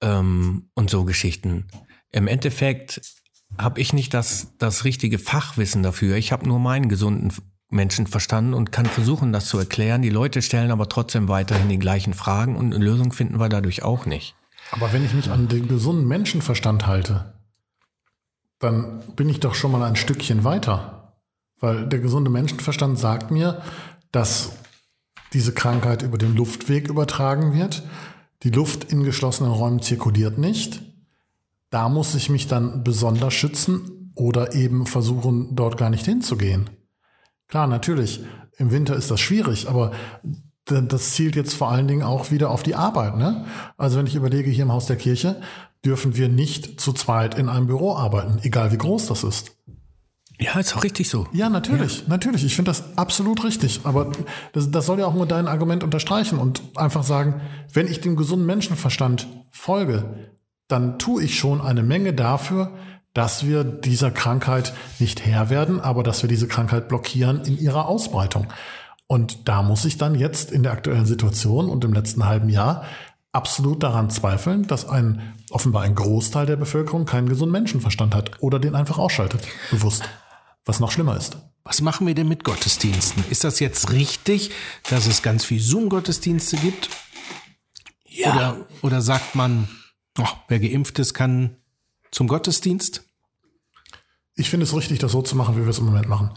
ähm, 0.00 0.70
und 0.74 0.90
so 0.90 1.04
Geschichten. 1.04 1.68
Im 2.10 2.26
Endeffekt 2.26 3.00
habe 3.58 3.80
ich 3.80 3.92
nicht 3.92 4.14
das, 4.14 4.54
das 4.58 4.84
richtige 4.84 5.18
Fachwissen 5.18 5.82
dafür. 5.84 6.16
Ich 6.16 6.32
habe 6.32 6.48
nur 6.48 6.58
meinen 6.58 6.88
gesunden 6.88 7.32
Menschen 7.70 8.06
verstanden 8.06 8.52
und 8.52 8.72
kann 8.72 8.86
versuchen, 8.86 9.32
das 9.32 9.46
zu 9.46 9.58
erklären. 9.58 10.02
Die 10.02 10.10
Leute 10.10 10.42
stellen 10.42 10.70
aber 10.70 10.88
trotzdem 10.88 11.28
weiterhin 11.28 11.68
die 11.68 11.78
gleichen 11.78 12.14
Fragen 12.14 12.56
und 12.56 12.74
eine 12.74 12.84
Lösung 12.84 13.12
finden 13.12 13.38
wir 13.38 13.48
dadurch 13.48 13.82
auch 13.82 14.06
nicht. 14.06 14.34
Aber 14.72 14.92
wenn 14.92 15.04
ich 15.04 15.14
mich 15.14 15.30
an 15.30 15.48
den 15.48 15.68
gesunden 15.68 16.06
Menschenverstand 16.06 16.86
halte, 16.86 17.34
dann 18.58 19.00
bin 19.16 19.28
ich 19.28 19.40
doch 19.40 19.54
schon 19.54 19.72
mal 19.72 19.82
ein 19.82 19.96
Stückchen 19.96 20.44
weiter. 20.44 21.14
Weil 21.60 21.88
der 21.88 21.98
gesunde 21.98 22.30
Menschenverstand 22.30 22.98
sagt 22.98 23.30
mir, 23.30 23.62
dass 24.12 24.52
diese 25.32 25.52
Krankheit 25.52 26.02
über 26.02 26.18
den 26.18 26.34
Luftweg 26.34 26.88
übertragen 26.88 27.54
wird. 27.54 27.82
Die 28.42 28.50
Luft 28.50 28.84
in 28.92 29.04
geschlossenen 29.04 29.52
Räumen 29.52 29.80
zirkuliert 29.80 30.38
nicht. 30.38 30.82
Da 31.70 31.88
muss 31.88 32.14
ich 32.14 32.30
mich 32.30 32.48
dann 32.48 32.82
besonders 32.82 33.34
schützen 33.34 34.12
oder 34.14 34.54
eben 34.54 34.86
versuchen, 34.86 35.54
dort 35.54 35.76
gar 35.76 35.90
nicht 35.90 36.04
hinzugehen. 36.04 36.68
Klar, 37.50 37.66
natürlich. 37.66 38.20
Im 38.56 38.70
Winter 38.70 38.96
ist 38.96 39.10
das 39.10 39.20
schwierig, 39.20 39.68
aber 39.68 39.92
das 40.64 41.12
zielt 41.12 41.34
jetzt 41.36 41.54
vor 41.54 41.70
allen 41.70 41.88
Dingen 41.88 42.02
auch 42.02 42.30
wieder 42.30 42.50
auf 42.50 42.62
die 42.62 42.74
Arbeit. 42.74 43.16
Ne? 43.16 43.44
Also 43.76 43.98
wenn 43.98 44.06
ich 44.06 44.14
überlege, 44.14 44.50
hier 44.50 44.64
im 44.64 44.72
Haus 44.72 44.86
der 44.86 44.96
Kirche 44.96 45.40
dürfen 45.84 46.16
wir 46.16 46.28
nicht 46.28 46.80
zu 46.80 46.92
zweit 46.92 47.36
in 47.36 47.48
einem 47.48 47.66
Büro 47.66 47.94
arbeiten, 47.96 48.38
egal 48.42 48.70
wie 48.70 48.78
groß 48.78 49.06
das 49.06 49.24
ist. 49.24 49.56
Ja, 50.38 50.58
ist 50.58 50.74
auch 50.74 50.84
richtig 50.84 51.10
so. 51.10 51.26
Ja, 51.32 51.50
natürlich, 51.50 52.00
ja. 52.00 52.04
natürlich. 52.08 52.44
Ich 52.44 52.56
finde 52.56 52.70
das 52.70 52.96
absolut 52.96 53.44
richtig. 53.44 53.80
Aber 53.84 54.10
das, 54.52 54.70
das 54.70 54.86
soll 54.86 54.98
ja 54.98 55.06
auch 55.06 55.14
nur 55.14 55.26
dein 55.26 55.48
Argument 55.48 55.84
unterstreichen 55.84 56.38
und 56.38 56.62
einfach 56.76 57.02
sagen, 57.02 57.42
wenn 57.74 57.86
ich 57.86 58.00
dem 58.00 58.16
gesunden 58.16 58.46
Menschenverstand 58.46 59.26
folge, 59.50 60.30
dann 60.68 60.98
tue 60.98 61.24
ich 61.24 61.38
schon 61.38 61.60
eine 61.60 61.82
Menge 61.82 62.14
dafür, 62.14 62.72
dass 63.14 63.44
wir 63.44 63.64
dieser 63.64 64.10
Krankheit 64.10 64.72
nicht 64.98 65.24
Herr 65.24 65.50
werden, 65.50 65.80
aber 65.80 66.02
dass 66.02 66.22
wir 66.22 66.28
diese 66.28 66.48
Krankheit 66.48 66.88
blockieren 66.88 67.44
in 67.44 67.58
ihrer 67.58 67.86
Ausbreitung. 67.86 68.46
Und 69.06 69.48
da 69.48 69.62
muss 69.62 69.84
ich 69.84 69.98
dann 69.98 70.14
jetzt 70.14 70.52
in 70.52 70.62
der 70.62 70.72
aktuellen 70.72 71.06
Situation 71.06 71.68
und 71.68 71.84
im 71.84 71.92
letzten 71.92 72.26
halben 72.26 72.48
Jahr 72.48 72.84
absolut 73.32 73.82
daran 73.82 74.10
zweifeln, 74.10 74.66
dass 74.66 74.88
ein 74.88 75.34
offenbar 75.50 75.82
ein 75.82 75.94
Großteil 75.94 76.46
der 76.46 76.56
Bevölkerung 76.56 77.06
keinen 77.06 77.28
gesunden 77.28 77.52
Menschenverstand 77.52 78.14
hat 78.14 78.40
oder 78.40 78.58
den 78.58 78.74
einfach 78.74 78.98
ausschaltet, 78.98 79.46
bewusst. 79.70 80.04
Was 80.64 80.78
noch 80.78 80.92
schlimmer 80.92 81.16
ist. 81.16 81.38
Was 81.64 81.80
machen 81.80 82.06
wir 82.06 82.14
denn 82.14 82.28
mit 82.28 82.44
Gottesdiensten? 82.44 83.24
Ist 83.30 83.44
das 83.44 83.60
jetzt 83.60 83.90
richtig, 83.92 84.50
dass 84.88 85.06
es 85.06 85.22
ganz 85.22 85.44
viel 85.44 85.60
Zoom-Gottesdienste 85.60 86.56
gibt? 86.58 86.88
Ja. 88.06 88.32
Oder, 88.32 88.66
oder 88.82 89.02
sagt 89.02 89.34
man, 89.34 89.68
oh, 90.18 90.28
wer 90.48 90.60
geimpft 90.60 90.98
ist, 90.98 91.14
kann 91.14 91.56
zum 92.10 92.28
Gottesdienst? 92.28 93.04
Ich 94.34 94.50
finde 94.50 94.64
es 94.64 94.74
richtig, 94.74 94.98
das 94.98 95.12
so 95.12 95.22
zu 95.22 95.36
machen, 95.36 95.56
wie 95.56 95.62
wir 95.62 95.68
es 95.68 95.78
im 95.78 95.86
Moment 95.86 96.08
machen. 96.08 96.30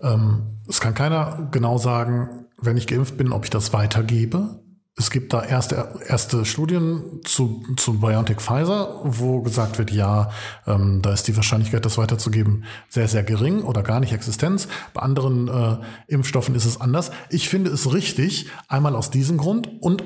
Ähm, 0.00 0.60
es 0.68 0.80
kann 0.80 0.94
keiner 0.94 1.48
genau 1.50 1.78
sagen, 1.78 2.46
wenn 2.58 2.76
ich 2.76 2.86
geimpft 2.86 3.16
bin, 3.16 3.32
ob 3.32 3.44
ich 3.44 3.50
das 3.50 3.72
weitergebe. 3.72 4.60
Es 4.96 5.10
gibt 5.10 5.32
da 5.32 5.44
erste, 5.44 6.00
erste 6.08 6.44
Studien 6.44 7.20
zu, 7.24 7.62
zu 7.76 8.00
BioNTech 8.00 8.40
Pfizer, 8.40 9.00
wo 9.04 9.42
gesagt 9.42 9.78
wird, 9.78 9.92
ja, 9.92 10.30
ähm, 10.66 11.02
da 11.02 11.12
ist 11.12 11.28
die 11.28 11.36
Wahrscheinlichkeit, 11.36 11.84
das 11.84 11.98
weiterzugeben, 11.98 12.64
sehr, 12.88 13.06
sehr 13.06 13.22
gering 13.22 13.62
oder 13.62 13.84
gar 13.84 14.00
nicht 14.00 14.12
Existenz. 14.12 14.66
Bei 14.94 15.02
anderen 15.02 15.46
äh, 15.46 15.76
Impfstoffen 16.08 16.56
ist 16.56 16.64
es 16.64 16.80
anders. 16.80 17.12
Ich 17.30 17.48
finde 17.48 17.70
es 17.70 17.92
richtig, 17.92 18.50
einmal 18.66 18.96
aus 18.96 19.10
diesem 19.10 19.38
Grund 19.38 19.70
und 19.80 20.02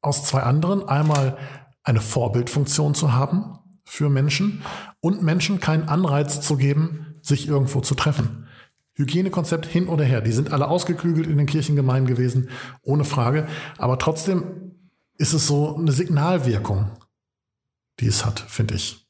aus 0.00 0.24
zwei 0.24 0.42
anderen. 0.42 0.88
Einmal 0.88 1.38
eine 1.84 2.00
Vorbildfunktion 2.00 2.94
zu 2.94 3.12
haben, 3.12 3.59
für 3.90 4.08
Menschen 4.08 4.62
und 5.00 5.20
Menschen 5.20 5.58
keinen 5.58 5.88
Anreiz 5.88 6.40
zu 6.40 6.56
geben, 6.56 7.16
sich 7.22 7.48
irgendwo 7.48 7.80
zu 7.80 7.96
treffen. 7.96 8.46
Hygienekonzept 8.94 9.66
hin 9.66 9.88
oder 9.88 10.04
her, 10.04 10.20
die 10.20 10.30
sind 10.30 10.52
alle 10.52 10.68
ausgeklügelt 10.68 11.26
in 11.26 11.36
den 11.36 11.48
Kirchengemeinden 11.48 12.06
gewesen, 12.06 12.50
ohne 12.82 13.04
Frage. 13.04 13.48
Aber 13.78 13.98
trotzdem 13.98 14.76
ist 15.18 15.32
es 15.32 15.48
so 15.48 15.74
eine 15.76 15.90
Signalwirkung, 15.90 16.92
die 17.98 18.06
es 18.06 18.24
hat, 18.24 18.38
finde 18.38 18.76
ich. 18.76 19.08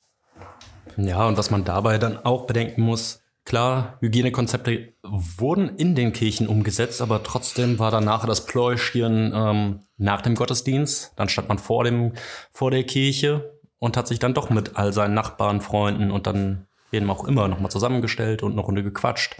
Ja, 0.96 1.28
und 1.28 1.36
was 1.36 1.50
man 1.50 1.64
dabei 1.64 1.98
dann 1.98 2.16
auch 2.16 2.46
bedenken 2.46 2.80
muss, 2.80 3.20
klar, 3.44 3.98
Hygienekonzepte 4.00 4.94
wurden 5.02 5.76
in 5.76 5.94
den 5.94 6.14
Kirchen 6.14 6.48
umgesetzt, 6.48 7.02
aber 7.02 7.22
trotzdem 7.22 7.78
war 7.78 7.90
danach 7.90 8.24
das 8.24 8.46
Pläuschchen 8.46 9.32
ähm, 9.34 9.80
nach 9.98 10.22
dem 10.22 10.36
Gottesdienst. 10.36 11.12
Dann 11.16 11.28
stand 11.28 11.50
man 11.50 11.58
vor, 11.58 11.84
dem, 11.84 12.14
vor 12.50 12.70
der 12.70 12.84
Kirche 12.84 13.59
und 13.80 13.96
hat 13.96 14.06
sich 14.06 14.20
dann 14.20 14.34
doch 14.34 14.50
mit 14.50 14.76
all 14.76 14.92
seinen 14.92 15.14
Nachbarn, 15.14 15.60
Freunden 15.60 16.12
und 16.12 16.28
dann 16.28 16.66
eben 16.92 17.10
auch 17.10 17.24
immer 17.24 17.48
nochmal 17.48 17.70
zusammengestellt 17.70 18.42
und 18.44 18.52
eine 18.52 18.60
Runde 18.60 18.84
gequatscht. 18.84 19.36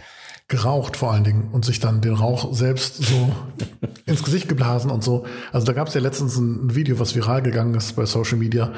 Geraucht 0.47 0.97
vor 0.97 1.13
allen 1.13 1.23
Dingen 1.23 1.49
und 1.51 1.63
sich 1.63 1.79
dann 1.79 2.01
den 2.01 2.15
Rauch 2.15 2.53
selbst 2.53 2.97
so 2.97 3.31
ins 4.05 4.23
Gesicht 4.23 4.49
geblasen 4.49 4.91
und 4.91 5.03
so. 5.03 5.25
Also 5.53 5.65
da 5.65 5.73
gab 5.73 5.87
es 5.87 5.93
ja 5.93 6.01
letztens 6.01 6.35
ein 6.37 6.75
Video, 6.75 6.99
was 6.99 7.15
viral 7.15 7.41
gegangen 7.41 7.75
ist 7.75 7.95
bei 7.95 8.05
Social 8.05 8.37
Media, 8.37 8.73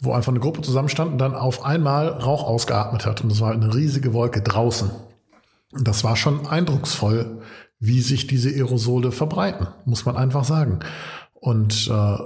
wo 0.00 0.12
einfach 0.12 0.32
eine 0.32 0.40
Gruppe 0.40 0.62
zusammenstand 0.62 1.12
und 1.12 1.18
dann 1.18 1.34
auf 1.34 1.64
einmal 1.64 2.08
Rauch 2.08 2.42
ausgeatmet 2.44 3.06
hat. 3.06 3.20
Und 3.20 3.30
das 3.30 3.40
war 3.40 3.48
halt 3.50 3.62
eine 3.62 3.72
riesige 3.72 4.14
Wolke 4.14 4.42
draußen. 4.42 4.90
Und 5.72 5.86
das 5.86 6.02
war 6.02 6.16
schon 6.16 6.46
eindrucksvoll, 6.46 7.42
wie 7.78 8.00
sich 8.00 8.26
diese 8.26 8.50
Aerosole 8.50 9.12
verbreiten, 9.12 9.68
muss 9.84 10.04
man 10.04 10.16
einfach 10.16 10.44
sagen. 10.44 10.80
Und 11.34 11.88
äh, 11.88 12.16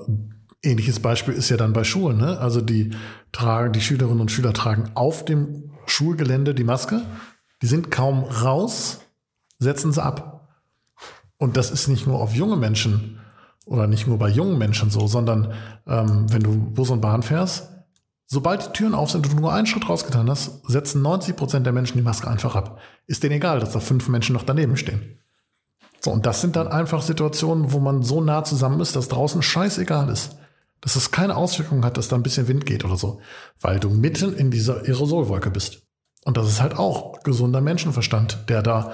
Ähnliches 0.63 1.01
Beispiel 1.01 1.35
ist 1.35 1.49
ja 1.49 1.57
dann 1.57 1.73
bei 1.73 1.85
Schulen. 1.85 2.19
Ne? 2.19 2.39
Also 2.39 2.61
die 2.61 2.91
tragen, 3.33 3.73
die 3.73 3.81
Schülerinnen 3.81 4.21
und 4.21 4.31
Schüler 4.31 4.53
tragen 4.53 4.91
auf 4.95 5.25
dem 5.25 5.71
Schulgelände 5.87 6.55
die 6.55 6.65
Maske. 6.65 7.03
Die 7.63 7.67
sind 7.67 7.91
kaum 7.91 8.25
raus, 8.25 9.01
setzen 9.59 9.93
sie 9.93 10.03
ab. 10.03 10.49
Und 11.39 11.57
das 11.57 11.71
ist 11.71 11.89
nicht 11.89 12.07
nur 12.07 12.21
auf 12.21 12.35
junge 12.35 12.57
Menschen 12.57 13.21
oder 13.67 13.87
nicht 13.87 14.07
nur 14.07 14.19
bei 14.19 14.29
jungen 14.29 14.59
Menschen 14.59 14.91
so, 14.91 15.07
sondern 15.07 15.53
ähm, 15.87 16.33
wenn 16.33 16.43
du 16.43 16.57
Bus 16.57 16.91
und 16.91 17.01
Bahn 17.01 17.23
fährst, 17.23 17.71
sobald 18.27 18.67
die 18.67 18.73
Türen 18.73 18.95
auf 18.95 19.11
sind 19.11 19.27
und 19.27 19.37
du 19.37 19.41
nur 19.41 19.53
einen 19.53 19.67
Schritt 19.67 19.89
rausgetan 19.89 20.31
hast, 20.31 20.67
setzen 20.69 21.03
90 21.03 21.37
Prozent 21.37 21.67
der 21.67 21.73
Menschen 21.73 21.97
die 21.97 22.03
Maske 22.03 22.29
einfach 22.29 22.57
ab. 22.57 22.81
Ist 23.07 23.23
denen 23.23 23.37
egal, 23.37 23.61
dass 23.61 23.73
da 23.73 23.81
fünf 23.81 24.09
Menschen 24.09 24.33
noch 24.33 24.45
daneben 24.45 24.77
stehen. 24.77 25.19
So, 26.01 26.11
und 26.11 26.27
das 26.27 26.41
sind 26.41 26.57
dann 26.57 26.69
einfach 26.69 27.03
Situationen, 27.03 27.73
wo 27.73 27.81
man 27.81 28.03
so 28.03 28.21
nah 28.21 28.45
zusammen 28.45 28.81
ist, 28.81 28.97
dass 28.97 29.09
draußen 29.09 29.43
scheißegal 29.43 30.09
ist 30.09 30.37
dass 30.81 30.97
es 30.97 31.11
keine 31.11 31.37
Auswirkung 31.37 31.85
hat, 31.85 31.97
dass 31.97 32.09
da 32.09 32.17
ein 32.17 32.23
bisschen 32.23 32.49
Wind 32.49 32.67
geht 32.67 32.85
oder 32.85 32.97
so, 32.97 33.21
weil 33.61 33.81
du 33.81 33.91
mitten 33.91 34.37
in 34.37 34.51
dieser 34.51 34.83
Aerosolwolke 34.83 35.51
bist. 35.51 35.83
Und 36.25 36.37
das 36.37 36.49
ist 36.49 36.61
halt 36.61 36.77
auch 36.77 37.23
gesunder 37.23 37.61
Menschenverstand, 37.61 38.49
der 38.49 38.63
da 38.63 38.93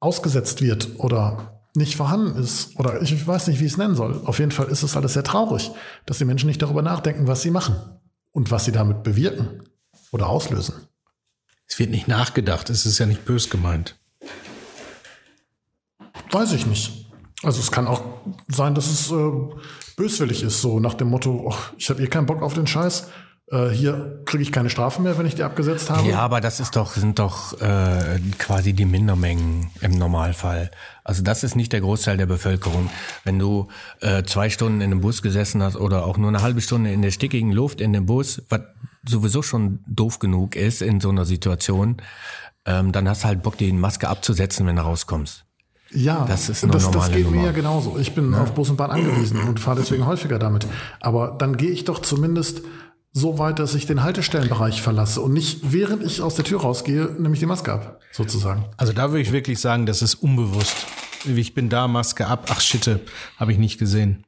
ausgesetzt 0.00 0.62
wird 0.62 0.98
oder 0.98 1.62
nicht 1.74 1.96
vorhanden 1.96 2.38
ist 2.38 2.78
oder 2.78 3.00
ich 3.02 3.26
weiß 3.26 3.48
nicht, 3.48 3.60
wie 3.60 3.66
ich 3.66 3.72
es 3.72 3.78
nennen 3.78 3.94
soll. 3.94 4.20
Auf 4.24 4.38
jeden 4.38 4.50
Fall 4.50 4.66
ist 4.66 4.82
es 4.82 4.96
alles 4.96 5.14
sehr 5.14 5.24
traurig, 5.24 5.70
dass 6.06 6.18
die 6.18 6.24
Menschen 6.24 6.46
nicht 6.46 6.62
darüber 6.62 6.82
nachdenken, 6.82 7.26
was 7.26 7.42
sie 7.42 7.50
machen 7.50 7.76
und 8.32 8.50
was 8.50 8.64
sie 8.64 8.72
damit 8.72 9.02
bewirken 9.02 9.62
oder 10.12 10.28
auslösen. 10.28 10.74
Es 11.66 11.78
wird 11.78 11.90
nicht 11.90 12.08
nachgedacht, 12.08 12.70
es 12.70 12.86
ist 12.86 12.98
ja 12.98 13.06
nicht 13.06 13.24
bös 13.24 13.50
gemeint. 13.50 13.98
Weiß 16.30 16.52
ich 16.52 16.66
nicht. 16.66 17.06
Also 17.42 17.60
es 17.60 17.70
kann 17.70 17.86
auch 17.86 18.02
sein, 18.48 18.74
dass 18.74 18.90
es 18.90 19.10
äh, 19.10 19.30
böswillig 19.98 20.42
ist, 20.42 20.62
so 20.62 20.80
nach 20.80 20.94
dem 20.94 21.08
Motto, 21.08 21.50
ach, 21.52 21.72
ich 21.76 21.90
habe 21.90 22.02
eh 22.02 22.06
keinen 22.06 22.26
Bock 22.26 22.40
auf 22.40 22.54
den 22.54 22.66
Scheiß, 22.66 23.08
äh, 23.50 23.70
hier 23.70 24.22
kriege 24.26 24.42
ich 24.42 24.52
keine 24.52 24.70
Strafe 24.70 25.00
mehr, 25.00 25.16
wenn 25.18 25.26
ich 25.26 25.34
die 25.34 25.42
abgesetzt 25.42 25.90
habe. 25.90 26.06
Ja, 26.08 26.20
aber 26.20 26.40
das 26.40 26.60
ist 26.60 26.76
doch, 26.76 26.92
sind 26.92 27.18
doch 27.18 27.58
äh, 27.60 28.20
quasi 28.38 28.74
die 28.74 28.84
Mindermengen 28.84 29.70
im 29.80 29.92
Normalfall. 29.92 30.70
Also 31.02 31.22
das 31.22 31.44
ist 31.44 31.56
nicht 31.56 31.72
der 31.72 31.80
Großteil 31.80 32.16
der 32.16 32.26
Bevölkerung. 32.26 32.90
Wenn 33.24 33.38
du 33.38 33.68
äh, 34.00 34.22
zwei 34.24 34.50
Stunden 34.50 34.80
in 34.80 34.92
einem 34.92 35.00
Bus 35.00 35.22
gesessen 35.22 35.62
hast 35.62 35.76
oder 35.76 36.04
auch 36.04 36.18
nur 36.18 36.28
eine 36.28 36.42
halbe 36.42 36.60
Stunde 36.60 36.92
in 36.92 37.02
der 37.02 37.10
stickigen 37.10 37.52
Luft 37.52 37.80
in 37.80 37.92
dem 37.92 38.06
Bus, 38.06 38.42
was 38.50 38.60
sowieso 39.06 39.42
schon 39.42 39.80
doof 39.86 40.18
genug 40.18 40.54
ist 40.54 40.82
in 40.82 41.00
so 41.00 41.08
einer 41.08 41.24
Situation, 41.24 41.96
ähm, 42.66 42.92
dann 42.92 43.08
hast 43.08 43.24
du 43.24 43.28
halt 43.28 43.42
Bock, 43.42 43.56
die 43.56 43.72
Maske 43.72 44.08
abzusetzen, 44.08 44.66
wenn 44.66 44.76
du 44.76 44.82
rauskommst. 44.82 45.47
Ja, 45.90 46.24
Das 46.26 46.48
ist 46.48 46.62
eine 46.64 46.72
das, 46.72 46.90
das 46.90 47.10
geht 47.10 47.24
mir 47.26 47.36
Nummer. 47.36 47.46
ja 47.46 47.52
genauso. 47.52 47.98
Ich 47.98 48.14
bin 48.14 48.34
auf 48.34 48.52
Bus 48.52 48.68
und 48.70 48.76
Bahn 48.76 48.90
angewiesen 48.92 49.40
und 49.40 49.58
fahre 49.60 49.80
deswegen 49.80 50.04
häufiger 50.06 50.38
damit. 50.38 50.66
Aber 51.00 51.36
dann 51.38 51.56
gehe 51.56 51.70
ich 51.70 51.84
doch 51.84 52.00
zumindest 52.00 52.62
so 53.12 53.38
weit, 53.38 53.58
dass 53.58 53.74
ich 53.74 53.86
den 53.86 54.02
Haltestellenbereich 54.02 54.82
verlasse 54.82 55.20
und 55.22 55.32
nicht 55.32 55.72
während 55.72 56.02
ich 56.04 56.20
aus 56.20 56.34
der 56.34 56.44
Tür 56.44 56.60
rausgehe, 56.60 57.16
nehme 57.18 57.32
ich 57.34 57.40
die 57.40 57.46
Maske 57.46 57.72
ab, 57.72 58.00
sozusagen. 58.12 58.66
Also 58.76 58.92
da 58.92 59.10
würde 59.10 59.22
ich 59.22 59.32
wirklich 59.32 59.58
sagen, 59.60 59.86
das 59.86 60.02
ist 60.02 60.16
unbewusst. 60.16 60.76
Ich 61.24 61.54
bin 61.54 61.68
da, 61.70 61.88
Maske 61.88 62.26
ab. 62.26 62.46
Ach, 62.50 62.60
Schitte, 62.60 63.00
habe 63.38 63.52
ich 63.52 63.58
nicht 63.58 63.78
gesehen. 63.78 64.24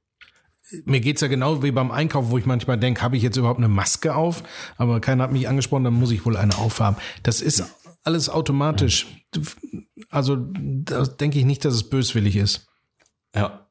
Mir 0.84 1.00
geht's 1.00 1.20
ja 1.20 1.26
genau 1.28 1.62
wie 1.64 1.72
beim 1.72 1.90
Einkauf, 1.90 2.30
wo 2.30 2.38
ich 2.38 2.46
manchmal 2.46 2.78
denke, 2.78 3.02
habe 3.02 3.16
ich 3.16 3.22
jetzt 3.22 3.36
überhaupt 3.36 3.58
eine 3.58 3.68
Maske 3.68 4.14
auf? 4.14 4.42
Aber 4.76 5.00
keiner 5.00 5.24
hat 5.24 5.32
mich 5.32 5.48
angesprochen, 5.48 5.82
dann 5.84 5.94
muss 5.94 6.12
ich 6.12 6.24
wohl 6.24 6.36
eine 6.36 6.56
aufhaben. 6.58 6.96
Das 7.24 7.40
ist 7.40 7.64
alles 8.04 8.28
automatisch. 8.28 9.06
Also 10.10 10.36
da 10.36 11.04
denke 11.04 11.38
ich 11.38 11.44
nicht, 11.44 11.64
dass 11.64 11.74
es 11.74 11.88
böswillig 11.88 12.36
ist. 12.36 12.66
Ja, 13.34 13.66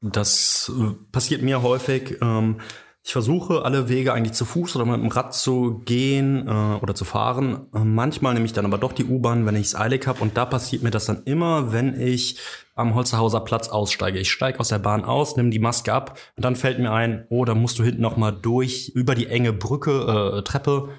das 0.00 0.72
äh, 0.74 0.94
passiert 1.12 1.42
mir 1.42 1.62
häufig. 1.62 2.18
Ähm, 2.22 2.60
ich 3.02 3.12
versuche 3.12 3.64
alle 3.64 3.88
Wege 3.88 4.12
eigentlich 4.12 4.34
zu 4.34 4.44
Fuß 4.44 4.76
oder 4.76 4.84
mit 4.84 5.00
dem 5.00 5.08
Rad 5.08 5.34
zu 5.34 5.80
gehen 5.84 6.46
äh, 6.46 6.78
oder 6.82 6.94
zu 6.94 7.04
fahren. 7.04 7.66
Äh, 7.74 7.80
manchmal 7.80 8.34
nehme 8.34 8.46
ich 8.46 8.52
dann 8.52 8.66
aber 8.66 8.78
doch 8.78 8.92
die 8.92 9.04
U-Bahn, 9.04 9.46
wenn 9.46 9.56
ich 9.56 9.68
es 9.68 9.74
eilig 9.74 10.06
habe. 10.06 10.20
Und 10.20 10.36
da 10.36 10.44
passiert 10.44 10.82
mir 10.82 10.90
das 10.90 11.06
dann 11.06 11.22
immer, 11.24 11.72
wenn 11.72 11.98
ich 11.98 12.38
am 12.74 12.94
Holzerhauser 12.94 13.40
Platz 13.40 13.68
aussteige. 13.68 14.18
Ich 14.18 14.30
steige 14.30 14.60
aus 14.60 14.68
der 14.68 14.78
Bahn 14.78 15.04
aus, 15.04 15.36
nehme 15.36 15.50
die 15.50 15.58
Maske 15.58 15.92
ab 15.92 16.18
und 16.36 16.44
dann 16.44 16.56
fällt 16.56 16.78
mir 16.78 16.92
ein, 16.92 17.26
oh, 17.30 17.44
da 17.44 17.54
musst 17.54 17.78
du 17.78 17.84
hinten 17.84 18.02
noch 18.02 18.16
mal 18.16 18.32
durch 18.32 18.90
über 18.94 19.14
die 19.14 19.26
enge 19.26 19.52
Brücke, 19.52 20.36
äh, 20.38 20.42
Treppe 20.42 20.90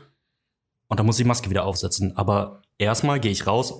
und 0.88 1.00
dann 1.00 1.06
muss 1.06 1.17
ich 1.17 1.24
die 1.24 1.28
Maske 1.28 1.50
wieder 1.50 1.65
aufsetzen. 1.65 2.17
Aber 2.17 2.61
erstmal 2.82 3.20
gehe 3.20 3.32
ich 3.32 3.48
raus, 3.48 3.74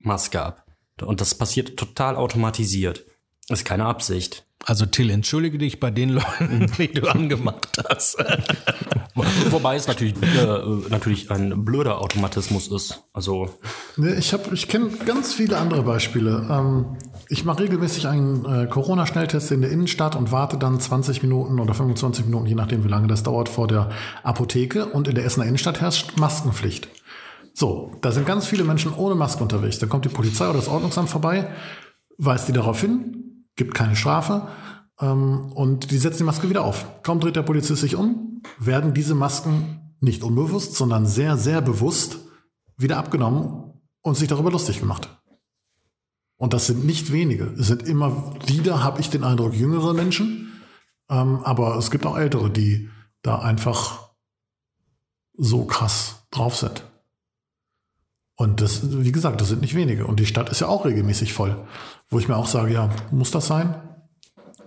Maske 0.00 0.42
ab. 0.42 0.64
Und 1.00 1.20
das 1.20 1.34
passiert 1.34 1.76
total 1.76 2.16
automatisiert. 2.16 3.04
Ist 3.48 3.64
keine 3.64 3.86
Absicht. 3.86 4.44
Also 4.64 4.84
Till, 4.84 5.08
entschuldige 5.10 5.56
dich 5.56 5.78
bei 5.80 5.90
den 5.90 6.08
Leuten, 6.40 6.70
die 6.76 6.88
du 6.92 7.06
angemacht 7.10 7.68
hast. 7.88 8.18
Wobei 9.50 9.76
es 9.76 9.86
natürlich, 9.86 10.14
äh, 10.22 10.58
natürlich 10.90 11.30
ein 11.30 11.64
blöder 11.64 12.00
Automatismus 12.00 12.68
ist. 12.68 13.02
Also, 13.12 13.48
Ich, 14.18 14.32
hab- 14.32 14.52
ich 14.52 14.68
kenne 14.68 14.90
ganz 15.06 15.32
viele 15.32 15.56
andere 15.58 15.82
Beispiele. 15.82 16.46
Ähm, 16.50 16.96
ich 17.28 17.44
mache 17.44 17.62
regelmäßig 17.64 18.06
einen 18.06 18.44
äh, 18.44 18.66
Corona-Schnelltest 18.66 19.50
in 19.52 19.60
der 19.62 19.70
Innenstadt 19.70 20.14
und 20.16 20.30
warte 20.32 20.56
dann 20.58 20.78
20 20.80 21.22
Minuten 21.22 21.58
oder 21.60 21.74
25 21.74 22.26
Minuten, 22.26 22.46
je 22.46 22.54
nachdem, 22.54 22.84
wie 22.84 22.88
lange 22.88 23.06
das 23.08 23.22
dauert, 23.22 23.48
vor 23.48 23.66
der 23.68 23.90
Apotheke. 24.22 24.86
Und 24.86 25.08
in 25.08 25.14
der 25.14 25.24
Essener 25.24 25.46
Innenstadt 25.46 25.80
herrscht 25.80 26.16
Maskenpflicht. 26.18 26.88
So, 27.58 27.90
da 28.02 28.12
sind 28.12 28.24
ganz 28.24 28.46
viele 28.46 28.62
Menschen 28.62 28.94
ohne 28.94 29.16
Maske 29.16 29.42
unterwegs. 29.42 29.80
Da 29.80 29.88
kommt 29.88 30.04
die 30.04 30.10
Polizei 30.10 30.44
oder 30.44 30.58
das 30.58 30.68
Ordnungsamt 30.68 31.08
vorbei, 31.10 31.52
weist 32.16 32.46
die 32.46 32.52
darauf 32.52 32.80
hin, 32.80 33.46
gibt 33.56 33.74
keine 33.74 33.96
Strafe 33.96 34.46
ähm, 35.00 35.50
und 35.54 35.90
die 35.90 35.98
setzen 35.98 36.18
die 36.18 36.24
Maske 36.24 36.50
wieder 36.50 36.62
auf. 36.62 37.02
Kaum 37.02 37.18
dreht 37.18 37.34
der 37.34 37.42
Polizist 37.42 37.80
sich 37.80 37.96
um, 37.96 38.42
werden 38.60 38.94
diese 38.94 39.16
Masken 39.16 39.96
nicht 39.98 40.22
unbewusst, 40.22 40.76
sondern 40.76 41.04
sehr, 41.04 41.36
sehr 41.36 41.60
bewusst 41.60 42.20
wieder 42.76 42.96
abgenommen 42.96 43.72
und 44.02 44.16
sich 44.16 44.28
darüber 44.28 44.52
lustig 44.52 44.78
gemacht. 44.78 45.08
Und 46.36 46.52
das 46.52 46.68
sind 46.68 46.86
nicht 46.86 47.10
wenige. 47.10 47.46
Es 47.58 47.66
sind 47.66 47.82
immer 47.82 48.36
wieder, 48.46 48.84
habe 48.84 49.00
ich 49.00 49.10
den 49.10 49.24
Eindruck, 49.24 49.54
jüngere 49.54 49.94
Menschen. 49.94 50.62
Ähm, 51.10 51.40
aber 51.42 51.76
es 51.76 51.90
gibt 51.90 52.06
auch 52.06 52.16
ältere, 52.16 52.50
die 52.50 52.88
da 53.22 53.40
einfach 53.40 54.10
so 55.36 55.64
krass 55.64 56.28
drauf 56.30 56.54
sind. 56.54 56.84
Und 58.38 58.60
das, 58.60 58.82
wie 59.02 59.10
gesagt, 59.10 59.40
das 59.40 59.48
sind 59.48 59.62
nicht 59.62 59.74
wenige. 59.74 60.06
Und 60.06 60.20
die 60.20 60.26
Stadt 60.26 60.48
ist 60.48 60.60
ja 60.60 60.68
auch 60.68 60.84
regelmäßig 60.84 61.32
voll. 61.32 61.66
Wo 62.08 62.20
ich 62.20 62.28
mir 62.28 62.36
auch 62.36 62.46
sage, 62.46 62.72
ja, 62.72 62.88
muss 63.10 63.32
das 63.32 63.48
sein? 63.48 63.74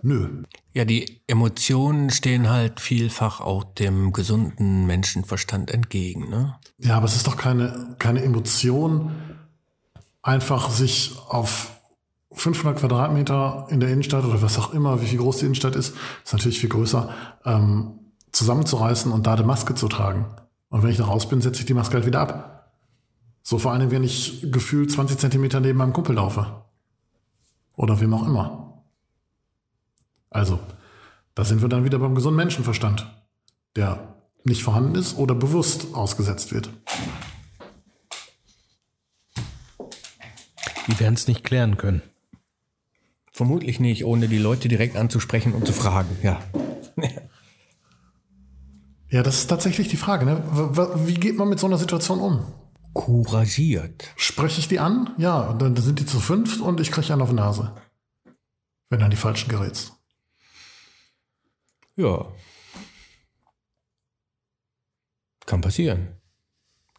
Nö. 0.02 0.44
Ja, 0.74 0.84
die 0.84 1.22
Emotionen 1.28 2.10
stehen 2.10 2.50
halt 2.50 2.82
vielfach 2.82 3.40
auch 3.40 3.64
dem 3.64 4.12
gesunden 4.12 4.86
Menschenverstand 4.88 5.72
entgegen. 5.72 6.30
Ne? 6.30 6.56
Ja, 6.80 6.98
aber 6.98 7.06
es 7.06 7.16
ist 7.16 7.28
doch 7.28 7.38
keine, 7.38 7.96
keine 7.98 8.22
Emotion, 8.24 9.12
einfach 10.22 10.70
sich 10.70 11.16
auf 11.30 11.72
500 12.34 12.78
Quadratmeter 12.78 13.68
in 13.70 13.80
der 13.80 13.90
Innenstadt 13.90 14.26
oder 14.26 14.42
was 14.42 14.60
auch 14.60 14.74
immer, 14.74 15.02
wie 15.02 15.08
viel 15.08 15.20
groß 15.20 15.38
die 15.38 15.46
Innenstadt 15.46 15.78
ist, 15.78 15.96
ist 16.26 16.34
natürlich 16.34 16.60
viel 16.60 16.70
größer, 16.70 17.10
ähm, 17.46 18.00
zusammenzureißen 18.34 19.14
und 19.14 19.28
da 19.28 19.36
eine 19.36 19.44
Maske 19.44 19.76
zu 19.76 19.88
tragen. 19.88 20.26
Und 20.68 20.84
wenn 20.84 20.90
ich 20.90 20.98
da 20.98 21.06
raus 21.06 21.30
bin, 21.30 21.40
setze 21.40 21.62
ich 21.62 21.66
die 21.66 21.74
Maske 21.74 21.94
halt 21.94 22.06
wieder 22.06 22.20
ab. 22.20 22.61
So 23.44 23.58
vor 23.58 23.74
allem, 23.74 23.92
wenn 23.92 24.04
ich 24.04 24.48
gefühlt 24.52 24.92
20 24.92 25.18
Zentimeter 25.18 25.60
neben 25.60 25.78
meinem 25.78 25.94
Kumpel 25.94 26.16
laufe. 26.16 26.64
Oder 27.76 28.00
wem 28.00 28.14
auch 28.14 28.28
immer. 28.28 28.84
Also, 30.30 30.60
da 31.36 31.44
sind 31.44 31.62
wir 31.62 31.70
dann 31.70 31.84
wieder 31.84 32.00
beim 32.00 32.16
gesunden 32.16 32.38
Menschenverstand, 32.38 33.08
der 33.76 34.16
nicht 34.44 34.64
vorhanden 34.64 34.96
ist 34.96 35.18
oder 35.18 35.36
bewusst 35.36 35.94
ausgesetzt 35.94 36.54
wird. 36.54 36.70
Die 40.88 41.00
werden 41.00 41.14
es 41.16 41.28
nicht 41.28 41.44
klären 41.44 41.78
können. 41.78 42.02
Vermutlich 43.32 43.80
nicht, 43.80 44.06
ohne 44.06 44.28
die 44.28 44.38
Leute 44.38 44.68
direkt 44.68 44.96
anzusprechen 44.96 45.54
und 45.54 45.66
zu 45.66 45.74
fragen. 45.74 46.18
Ja. 46.22 46.40
Ja, 49.10 49.24
das 49.24 49.40
ist 49.40 49.48
tatsächlich 49.48 49.90
die 49.90 49.98
Frage. 49.98 50.26
Ne? 50.26 50.42
Wie 51.06 51.16
geht 51.16 51.38
man 51.38 51.50
mit 51.50 51.60
so 51.60 51.68
einer 51.68 51.78
Situation 51.78 52.20
um? 52.20 52.46
Couragiert. 52.94 54.10
Spreche 54.18 54.60
ich 54.60 54.68
die 54.68 54.80
an? 54.80 55.14
Ja, 55.18 55.40
und 55.42 55.62
dann 55.62 55.76
sind 55.76 56.00
die 56.00 56.06
zu 56.06 56.20
fünft 56.20 56.60
und 56.62 56.80
ich 56.80 56.92
kriege 56.92 57.12
einen 57.14 57.22
auf 57.22 57.30
die 57.30 57.36
Nase. 57.36 57.74
Wenn 58.90 59.00
du 59.00 59.06
an 59.06 59.12
die 59.12 59.18
falschen 59.18 59.50
gerätst. 59.50 59.94
Ja. 61.96 62.26
Kann 65.46 65.62
passieren. 65.62 66.18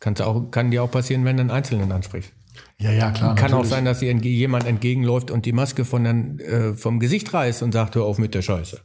Kann's 0.00 0.20
auch, 0.20 0.50
kann 0.50 0.70
dir 0.70 0.82
auch 0.82 0.90
passieren, 0.90 1.24
wenn 1.24 1.36
du 1.36 1.42
einen 1.42 1.50
Einzelnen 1.50 1.92
ansprichst. 1.92 2.32
Ja, 2.78 2.90
ja, 2.90 3.10
klar. 3.10 3.34
Kann 3.34 3.46
auch 3.46 3.58
natürlich. 3.58 3.70
sein, 3.70 3.84
dass 3.84 3.98
dir 4.00 4.12
entge- 4.12 4.28
jemand 4.28 4.66
entgegenläuft 4.66 5.30
und 5.30 5.46
die 5.46 5.52
Maske 5.52 5.84
von 5.84 6.04
dann, 6.04 6.38
äh, 6.40 6.74
vom 6.74 7.00
Gesicht 7.00 7.32
reißt 7.32 7.62
und 7.62 7.72
sagt, 7.72 7.94
hör 7.94 8.04
auf 8.04 8.18
mit 8.18 8.34
der 8.34 8.42
Scheiße. 8.42 8.80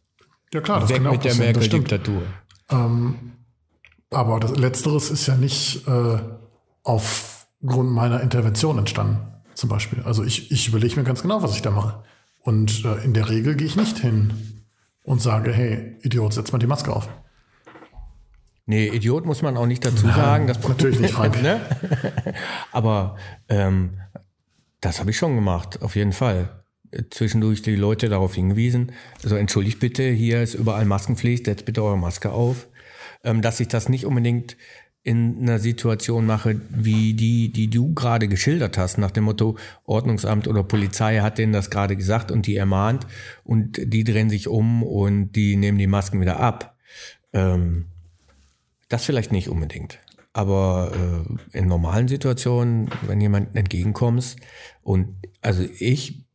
Ja, 0.54 0.62
klar, 0.62 0.80
das 0.82 0.90
Weg 0.90 0.98
kann 0.98 1.08
auch 1.08 1.12
mit 1.14 1.26
der. 1.26 1.36
Merkel-Diktatur. 1.36 2.22
Ähm, 2.70 3.34
aber 4.10 4.40
das 4.40 4.56
Letzteres 4.56 5.10
ist 5.10 5.28
ja 5.28 5.36
nicht 5.36 5.86
äh, 5.88 6.20
aufgrund 6.88 7.92
meiner 7.92 8.22
Intervention 8.22 8.78
entstanden, 8.78 9.20
zum 9.56 9.70
Beispiel. 9.70 10.02
Also 10.04 10.24
ich, 10.24 10.52
ich 10.52 10.70
überlege 10.70 10.96
mir 10.96 11.04
ganz 11.04 11.22
genau, 11.22 11.44
was 11.44 11.54
ich 11.54 11.62
da 11.62 11.70
mache. 11.70 12.04
Und 12.40 12.86
äh, 12.86 13.04
in 13.04 13.14
der 13.14 13.30
Regel 13.30 13.56
gehe 13.56 13.68
ich 13.68 13.76
nicht 13.76 14.00
hin 14.00 14.64
und 15.04 15.22
sage, 15.22 15.52
hey, 15.52 15.98
Idiot, 16.02 16.34
setz 16.34 16.52
mal 16.54 16.60
die 16.60 16.68
Maske 16.68 16.96
auf. 16.96 17.10
Nee, 18.66 18.88
Idiot 18.88 19.26
muss 19.26 19.42
man 19.42 19.58
auch 19.58 19.66
nicht 19.66 19.86
dazu 19.86 20.08
sagen. 20.08 20.48
Das 20.48 20.66
natürlich 20.66 21.00
nicht, 21.00 21.14
Frank. 21.14 21.42
ne? 21.42 21.60
Aber 22.72 23.18
ähm, 23.50 24.00
das 24.80 25.00
habe 25.00 25.10
ich 25.10 25.18
schon 25.18 25.36
gemacht, 25.36 25.82
auf 25.82 25.96
jeden 25.96 26.14
Fall. 26.14 26.64
Zwischendurch 27.10 27.62
die 27.62 27.76
Leute 27.76 28.08
darauf 28.08 28.36
hingewiesen. 28.36 28.94
Also 29.24 29.36
entschuldigt 29.36 29.80
bitte, 29.80 30.10
hier 30.10 30.42
ist 30.42 30.54
überall 30.54 30.86
Maskenpflicht, 30.86 31.46
setzt 31.46 31.66
bitte 31.66 31.84
eure 31.84 31.98
Maske 31.98 32.32
auf. 32.32 32.68
Ähm, 33.26 33.42
dass 33.42 33.60
ich 33.60 33.68
das 33.68 33.90
nicht 33.90 34.06
unbedingt 34.06 34.56
in 35.04 35.40
einer 35.42 35.60
Situation 35.60 36.26
mache, 36.26 36.60
wie 36.70 37.14
die, 37.14 37.52
die 37.52 37.70
du 37.70 37.94
gerade 37.94 38.28
geschildert 38.28 38.78
hast, 38.78 38.98
nach 38.98 39.12
dem 39.12 39.24
Motto 39.24 39.58
Ordnungsamt 39.86 40.48
oder 40.48 40.64
Polizei 40.64 41.20
hat 41.20 41.38
denen 41.38 41.54
das 41.54 41.70
gerade 41.70 41.96
gesagt 41.96 42.30
und 42.30 42.46
die 42.46 42.58
ermahnt 42.58 43.08
und 43.46 43.80
die 43.82 44.04
drehen 44.04 44.30
sich 44.30 44.50
um 44.50 44.84
und 44.84 45.32
die 45.32 45.56
nehmen 45.56 45.78
die 45.78 45.88
Masken 45.88 46.20
wieder 46.20 46.40
ab. 46.40 46.76
Ähm, 47.32 47.86
das 48.90 49.06
vielleicht 49.06 49.32
nicht 49.32 49.48
unbedingt. 49.48 50.00
Aber 50.34 50.92
äh, 50.94 51.58
in 51.58 51.68
normalen 51.68 52.08
Situationen, 52.08 52.90
wenn 53.06 53.22
jemand 53.22 53.56
entgegenkommst 53.56 54.40
und 54.84 55.16
also 55.42 55.64
ich, 55.80 56.27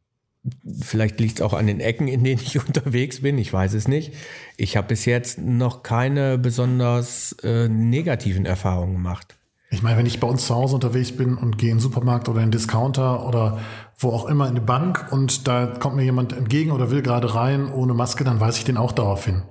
vielleicht 0.81 1.21
liegt 1.21 1.39
es 1.39 1.43
auch 1.43 1.53
an 1.53 1.67
den 1.67 1.81
Ecken, 1.81 2.09
in 2.09 2.25
denen 2.25 2.41
ich 2.41 2.59
unterwegs 2.67 3.23
bin, 3.23 3.39
ich 3.39 3.53
weiß 3.53 3.75
es 3.75 3.89
nicht. 3.89 4.15
Ich 4.57 4.77
habe 4.77 4.89
bis 4.89 5.05
jetzt 5.05 5.39
noch 5.39 5.83
keine 5.83 6.39
besonders 6.39 7.33
äh, 7.43 7.69
negativen 7.69 8.47
Erfahrungen 8.47 8.95
gemacht. 8.95 9.37
Ich 9.71 9.83
meine, 9.83 9.97
wenn 9.97 10.07
ich 10.07 10.21
bei 10.21 10.27
uns 10.27 10.47
zu 10.47 10.55
Hause 10.55 10.75
unterwegs 10.75 11.13
bin 11.13 11.39
und 11.39 11.57
gehe 11.57 11.71
in 11.71 11.77
den 11.77 11.81
Supermarkt 11.81 12.29
oder 12.29 12.41
in 12.41 12.47
den 12.49 12.53
Discounter 12.53 13.27
oder 13.27 13.59
wo 13.97 14.11
auch 14.11 14.27
immer 14.27 14.47
in 14.47 14.55
die 14.55 14.61
Bank 14.61 15.07
und 15.11 15.49
da 15.49 15.67
kommt 15.67 15.97
mir 15.97 16.05
jemand 16.05 16.35
entgegen 16.35 16.73
oder 16.73 16.91
will 16.91 17.01
gerade 17.01 17.35
rein 17.35 17.73
ohne 17.73 17.95
Maske, 17.95 18.23
dann 18.23 18.39
weise 18.39 18.59
ich 18.59 18.65
den 18.65 18.77
auch 18.77 18.93
darauf 18.93 19.25
hin. 19.25 19.45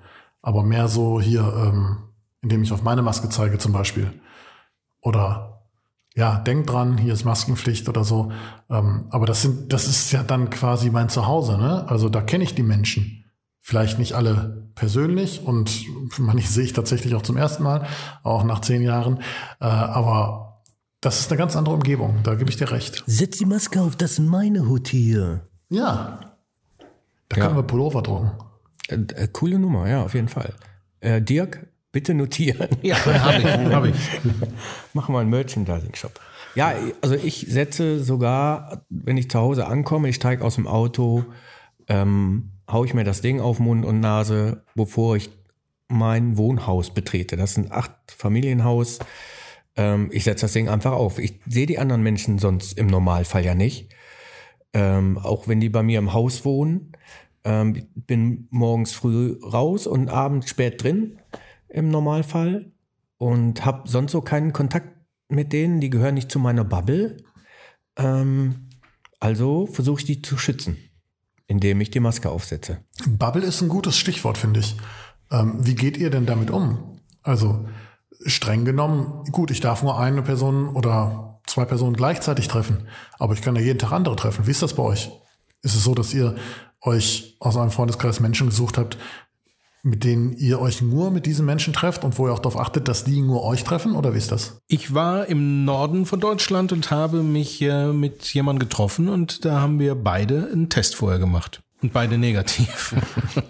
Aber 0.43 0.63
mehr 0.63 0.87
so 0.87 1.19
hier, 1.19 1.41
ähm, 1.41 1.97
indem 2.43 2.61
ich 2.61 2.71
auf 2.71 2.83
meine 2.83 3.01
Maske 3.01 3.29
zeige 3.29 3.57
zum 3.57 3.73
Beispiel. 3.73 4.13
Oder 5.01 5.50
ja, 6.15 6.39
denk 6.39 6.67
dran, 6.67 6.97
hier 6.97 7.13
ist 7.13 7.23
Maskenpflicht 7.25 7.87
oder 7.87 8.03
so. 8.03 8.31
Ähm, 8.69 9.05
aber 9.09 9.25
das 9.25 9.41
sind, 9.43 9.71
das 9.71 9.87
ist 9.87 10.11
ja 10.11 10.23
dann 10.23 10.49
quasi 10.49 10.89
mein 10.89 11.09
Zuhause, 11.09 11.57
ne? 11.57 11.85
Also 11.87 12.09
da 12.09 12.21
kenne 12.21 12.43
ich 12.43 12.53
die 12.55 12.63
Menschen. 12.63 13.25
Vielleicht 13.63 13.99
nicht 13.99 14.13
alle 14.13 14.69
persönlich 14.75 15.45
und 15.45 15.85
manche 16.17 16.47
sehe 16.47 16.65
ich 16.65 16.73
tatsächlich 16.73 17.15
auch 17.15 17.21
zum 17.21 17.37
ersten 17.37 17.63
Mal, 17.63 17.85
auch 18.23 18.43
nach 18.43 18.59
zehn 18.61 18.81
Jahren. 18.81 19.19
Äh, 19.59 19.65
aber 19.65 20.63
das 20.99 21.19
ist 21.19 21.31
eine 21.31 21.37
ganz 21.37 21.55
andere 21.55 21.75
Umgebung, 21.75 22.19
da 22.23 22.35
gebe 22.35 22.49
ich 22.49 22.57
dir 22.57 22.71
recht. 22.71 23.03
Setz 23.07 23.37
die 23.37 23.45
Maske 23.45 23.81
auf, 23.81 23.95
das 23.95 24.13
ist 24.13 24.19
meine 24.19 24.67
Hut 24.67 24.87
hier. 24.89 25.47
Ja. 25.69 26.19
Da 27.29 27.37
Ja. 27.37 27.43
können 27.45 27.55
wir 27.55 27.63
Pullover 27.63 28.01
drucken. 28.01 28.31
Äh, 28.89 28.95
äh, 29.15 29.27
coole 29.31 29.57
Nummer, 29.57 29.87
ja, 29.87 30.03
auf 30.03 30.13
jeden 30.13 30.27
Fall. 30.27 30.53
Äh, 30.99 31.21
Dirk, 31.21 31.67
bitte 31.91 32.13
notieren. 32.13 32.69
Ja, 32.81 32.95
habe 33.05 33.37
ich, 33.37 33.73
habe 33.73 33.89
ich. 33.89 33.95
Machen 34.93 35.13
wir 35.13 35.19
einen 35.19 35.29
Merchandising-Shop. 35.29 36.19
Ja, 36.55 36.73
also 37.01 37.15
ich 37.15 37.45
setze 37.47 38.03
sogar, 38.03 38.85
wenn 38.89 39.17
ich 39.17 39.29
zu 39.29 39.39
Hause 39.39 39.67
ankomme, 39.67 40.09
ich 40.09 40.15
steige 40.15 40.43
aus 40.43 40.55
dem 40.55 40.67
Auto, 40.67 41.25
ähm, 41.87 42.51
haue 42.69 42.85
ich 42.85 42.93
mir 42.93 43.03
das 43.03 43.21
Ding 43.21 43.39
auf 43.39 43.59
Mund 43.59 43.85
und 43.85 43.99
Nase, 43.99 44.63
bevor 44.75 45.15
ich 45.15 45.29
mein 45.87 46.37
Wohnhaus 46.37 46.93
betrete. 46.93 47.35
Das 47.37 47.51
ist 47.51 47.57
ein 47.57 47.71
acht 47.71 47.91
Familienhaus. 48.07 48.99
Ähm, 49.75 50.09
ich 50.11 50.23
setze 50.23 50.45
das 50.45 50.53
Ding 50.53 50.69
einfach 50.69 50.93
auf. 50.93 51.19
Ich 51.19 51.39
sehe 51.47 51.65
die 51.65 51.79
anderen 51.79 52.03
Menschen 52.03 52.39
sonst 52.39 52.77
im 52.77 52.87
Normalfall 52.87 53.45
ja 53.45 53.55
nicht. 53.55 53.93
Ähm, 54.73 55.17
auch 55.17 55.47
wenn 55.47 55.59
die 55.59 55.69
bei 55.69 55.83
mir 55.83 55.99
im 55.99 56.13
Haus 56.13 56.45
wohnen. 56.45 56.93
Ähm, 57.43 57.75
ich 57.75 57.85
bin 57.95 58.47
morgens 58.51 58.93
früh 58.93 59.37
raus 59.41 59.87
und 59.87 60.09
abends 60.09 60.49
spät 60.49 60.81
drin 60.83 61.17
im 61.71 61.89
Normalfall 61.89 62.71
und 63.17 63.65
habe 63.65 63.87
sonst 63.87 64.11
so 64.11 64.21
keinen 64.21 64.53
Kontakt 64.53 64.89
mit 65.29 65.53
denen. 65.53 65.79
Die 65.79 65.89
gehören 65.89 66.15
nicht 66.15 66.31
zu 66.31 66.39
meiner 66.39 66.63
Bubble. 66.63 67.17
Ähm, 67.97 68.69
also 69.19 69.67
versuche 69.67 70.01
ich 70.01 70.05
die 70.05 70.21
zu 70.21 70.37
schützen, 70.37 70.77
indem 71.47 71.81
ich 71.81 71.91
die 71.91 71.99
Maske 71.99 72.29
aufsetze. 72.29 72.79
Bubble 73.07 73.43
ist 73.43 73.61
ein 73.61 73.69
gutes 73.69 73.97
Stichwort, 73.97 74.37
finde 74.37 74.59
ich. 74.59 74.75
Ähm, 75.31 75.65
wie 75.65 75.75
geht 75.75 75.97
ihr 75.97 76.09
denn 76.09 76.25
damit 76.25 76.51
um? 76.51 76.99
Also 77.23 77.67
streng 78.25 78.65
genommen, 78.65 79.23
gut, 79.31 79.51
ich 79.51 79.61
darf 79.61 79.83
nur 79.83 79.99
eine 79.99 80.21
Person 80.21 80.69
oder 80.69 81.39
zwei 81.47 81.65
Personen 81.65 81.95
gleichzeitig 81.95 82.47
treffen, 82.47 82.87
aber 83.17 83.33
ich 83.33 83.41
kann 83.41 83.55
ja 83.55 83.61
jeden 83.61 83.79
Tag 83.79 83.91
andere 83.91 84.15
treffen. 84.15 84.45
Wie 84.47 84.51
ist 84.51 84.61
das 84.61 84.75
bei 84.75 84.83
euch? 84.83 85.11
Ist 85.63 85.75
es 85.75 85.83
so, 85.83 85.95
dass 85.95 86.13
ihr 86.13 86.35
euch 86.81 87.37
aus 87.39 87.57
einem 87.57 87.71
Freundeskreis 87.71 88.19
Menschen 88.19 88.47
gesucht 88.47 88.77
habt, 88.77 88.97
mit 89.83 90.03
denen 90.03 90.33
ihr 90.33 90.59
euch 90.59 90.81
nur 90.81 91.11
mit 91.11 91.25
diesen 91.25 91.45
Menschen 91.45 91.73
trefft 91.73 92.03
und 92.03 92.17
wo 92.17 92.27
ihr 92.27 92.33
auch 92.33 92.39
darauf 92.39 92.59
achtet, 92.59 92.87
dass 92.87 93.03
die 93.03 93.21
nur 93.21 93.43
euch 93.43 93.63
treffen? 93.63 93.95
Oder 93.95 94.13
wie 94.13 94.17
ist 94.17 94.31
das? 94.31 94.61
Ich 94.67 94.93
war 94.93 95.27
im 95.27 95.65
Norden 95.65 96.05
von 96.05 96.19
Deutschland 96.19 96.71
und 96.71 96.91
habe 96.91 97.23
mich 97.23 97.61
äh, 97.61 97.87
mit 97.87 98.33
jemandem 98.33 98.67
getroffen 98.67 99.09
und 99.09 99.45
da 99.45 99.61
haben 99.61 99.79
wir 99.79 99.95
beide 99.95 100.49
einen 100.51 100.69
Test 100.69 100.95
vorher 100.95 101.19
gemacht. 101.19 101.61
Und 101.81 101.93
beide 101.93 102.17
negativ. 102.17 102.95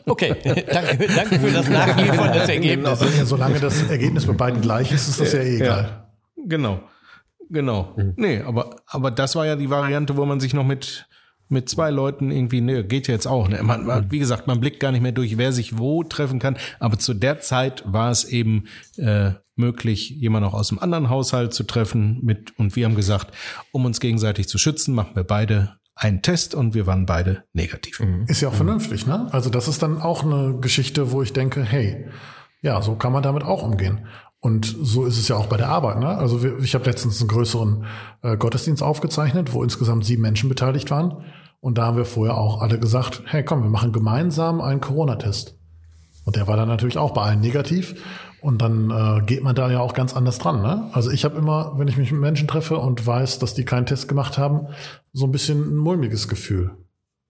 Okay, 0.06 0.36
danke, 0.72 1.08
danke 1.08 1.40
für 1.40 1.52
das 1.52 1.70
Nachliefern 1.70 2.34
des 2.34 2.50
Ergebnisses. 2.50 3.02
Also, 3.02 3.26
solange 3.26 3.60
das 3.60 3.82
Ergebnis 3.84 4.26
bei 4.26 4.34
beiden 4.34 4.62
gleich 4.62 4.92
ist, 4.92 5.08
ist 5.08 5.22
das 5.22 5.32
ja 5.32 5.40
eh 5.40 5.56
egal. 5.56 6.10
Genau. 6.36 6.82
Genau. 7.50 7.96
Nee, 8.18 8.42
aber, 8.42 8.76
aber 8.88 9.10
das 9.10 9.36
war 9.36 9.46
ja 9.46 9.56
die 9.56 9.70
Variante, 9.70 10.18
wo 10.18 10.26
man 10.26 10.40
sich 10.40 10.54
noch 10.54 10.66
mit, 10.66 11.08
mit 11.52 11.70
zwei 11.70 11.90
Leuten 11.90 12.32
irgendwie, 12.32 12.62
nee, 12.62 12.84
geht 12.84 13.08
ja 13.08 13.14
jetzt 13.14 13.28
auch. 13.28 13.48
Ne? 13.48 13.62
Man, 13.64 13.86
man, 13.86 14.12
wie 14.12 14.20
gesagt, 14.20 14.48
man 14.48 14.60
blickt 14.60 14.80
gar 14.80 14.92
nicht 14.92 15.02
mehr 15.02 15.12
durch, 15.12 15.38
wer 15.38 15.52
sich 15.52 15.78
wo 15.78 16.04
treffen 16.04 16.40
kann. 16.40 16.58
Aber 16.80 16.98
zu 16.98 17.14
der 17.14 17.40
Zeit 17.40 17.84
war 17.86 18.10
es 18.12 18.24
eben 18.26 18.66
äh, 18.98 19.32
möglich, 19.56 20.10
jemanden 20.10 20.48
auch 20.50 20.54
aus 20.54 20.70
dem 20.70 20.80
anderen 20.80 21.10
Haushalt 21.10 21.54
zu 21.54 21.64
treffen. 21.64 22.20
Mit, 22.24 22.58
und 22.58 22.76
wir 22.76 22.86
haben 22.86 22.96
gesagt, 22.96 23.36
um 23.72 23.86
uns 23.86 24.00
gegenseitig 24.00 24.48
zu 24.48 24.58
schützen, 24.58 24.96
machen 24.96 25.16
wir 25.16 25.24
beide 25.24 25.78
einen 25.96 26.22
Test 26.22 26.56
und 26.56 26.74
wir 26.74 26.88
waren 26.88 27.06
beide 27.06 27.44
negativ. 27.54 28.02
Ist 28.28 28.42
ja 28.42 28.48
auch 28.48 28.54
vernünftig, 28.54 29.06
ne? 29.06 29.28
Also 29.32 29.50
das 29.50 29.68
ist 29.68 29.84
dann 29.84 30.02
auch 30.02 30.24
eine 30.24 30.58
Geschichte, 30.60 31.12
wo 31.12 31.22
ich 31.22 31.34
denke, 31.34 31.64
hey, 31.64 32.08
ja, 32.62 32.82
so 32.82 32.96
kann 32.96 33.12
man 33.12 33.24
damit 33.24 33.44
auch 33.44 33.62
umgehen. 33.62 34.08
Und 34.40 34.66
so 34.66 35.06
ist 35.06 35.20
es 35.20 35.28
ja 35.28 35.36
auch 35.36 35.46
bei 35.46 35.58
der 35.58 35.70
Arbeit. 35.70 36.00
Ne? 36.00 36.08
Also 36.08 36.42
wir, 36.42 36.58
ich 36.60 36.74
habe 36.74 36.86
letztens 36.86 37.20
einen 37.22 37.28
größeren 37.28 37.86
äh, 38.24 38.38
Gottesdienst 38.38 38.82
aufgezeichnet, 38.82 39.54
wo 39.54 39.64
insgesamt 39.64 40.04
sieben 40.04 40.24
Menschen 40.24 40.50
beteiligt 40.50 40.90
waren. 40.90 41.24
Und 41.62 41.78
da 41.78 41.86
haben 41.86 41.98
wir 41.98 42.06
vorher 42.06 42.38
auch 42.38 42.62
alle 42.62 42.80
gesagt, 42.80 43.22
hey, 43.28 43.46
komm, 43.46 43.62
wir 43.64 43.70
machen 43.70 43.94
gemeinsam 43.94 44.60
einen 44.62 44.82
Corona-Test. 44.82 45.56
Und 46.26 46.36
der 46.36 46.48
war 46.48 46.58
dann 46.58 46.68
natürlich 46.68 46.98
auch 46.98 47.12
bei 47.12 47.22
allen 47.22 47.40
negativ. 47.40 47.96
Und 48.42 48.62
dann 48.64 48.90
äh, 48.90 49.24
geht 49.24 49.44
man 49.44 49.54
da 49.54 49.70
ja 49.70 49.80
auch 49.80 49.94
ganz 49.94 50.16
anders 50.16 50.40
dran. 50.40 50.64
Ne? 50.64 50.90
Also 50.94 51.12
ich 51.12 51.24
habe 51.24 51.38
immer, 51.38 51.78
wenn 51.78 51.88
ich 51.88 51.98
mich 51.98 52.12
mit 52.12 52.22
Menschen 52.22 52.48
treffe 52.48 52.78
und 52.80 53.06
weiß, 53.06 53.38
dass 53.38 53.54
die 53.54 53.66
keinen 53.66 53.86
Test 53.86 54.08
gemacht 54.08 54.40
haben, 54.40 54.68
so 55.14 55.26
ein 55.26 55.32
bisschen 55.32 55.62
ein 55.62 55.78
mulmiges 55.78 56.28
Gefühl, 56.28 56.72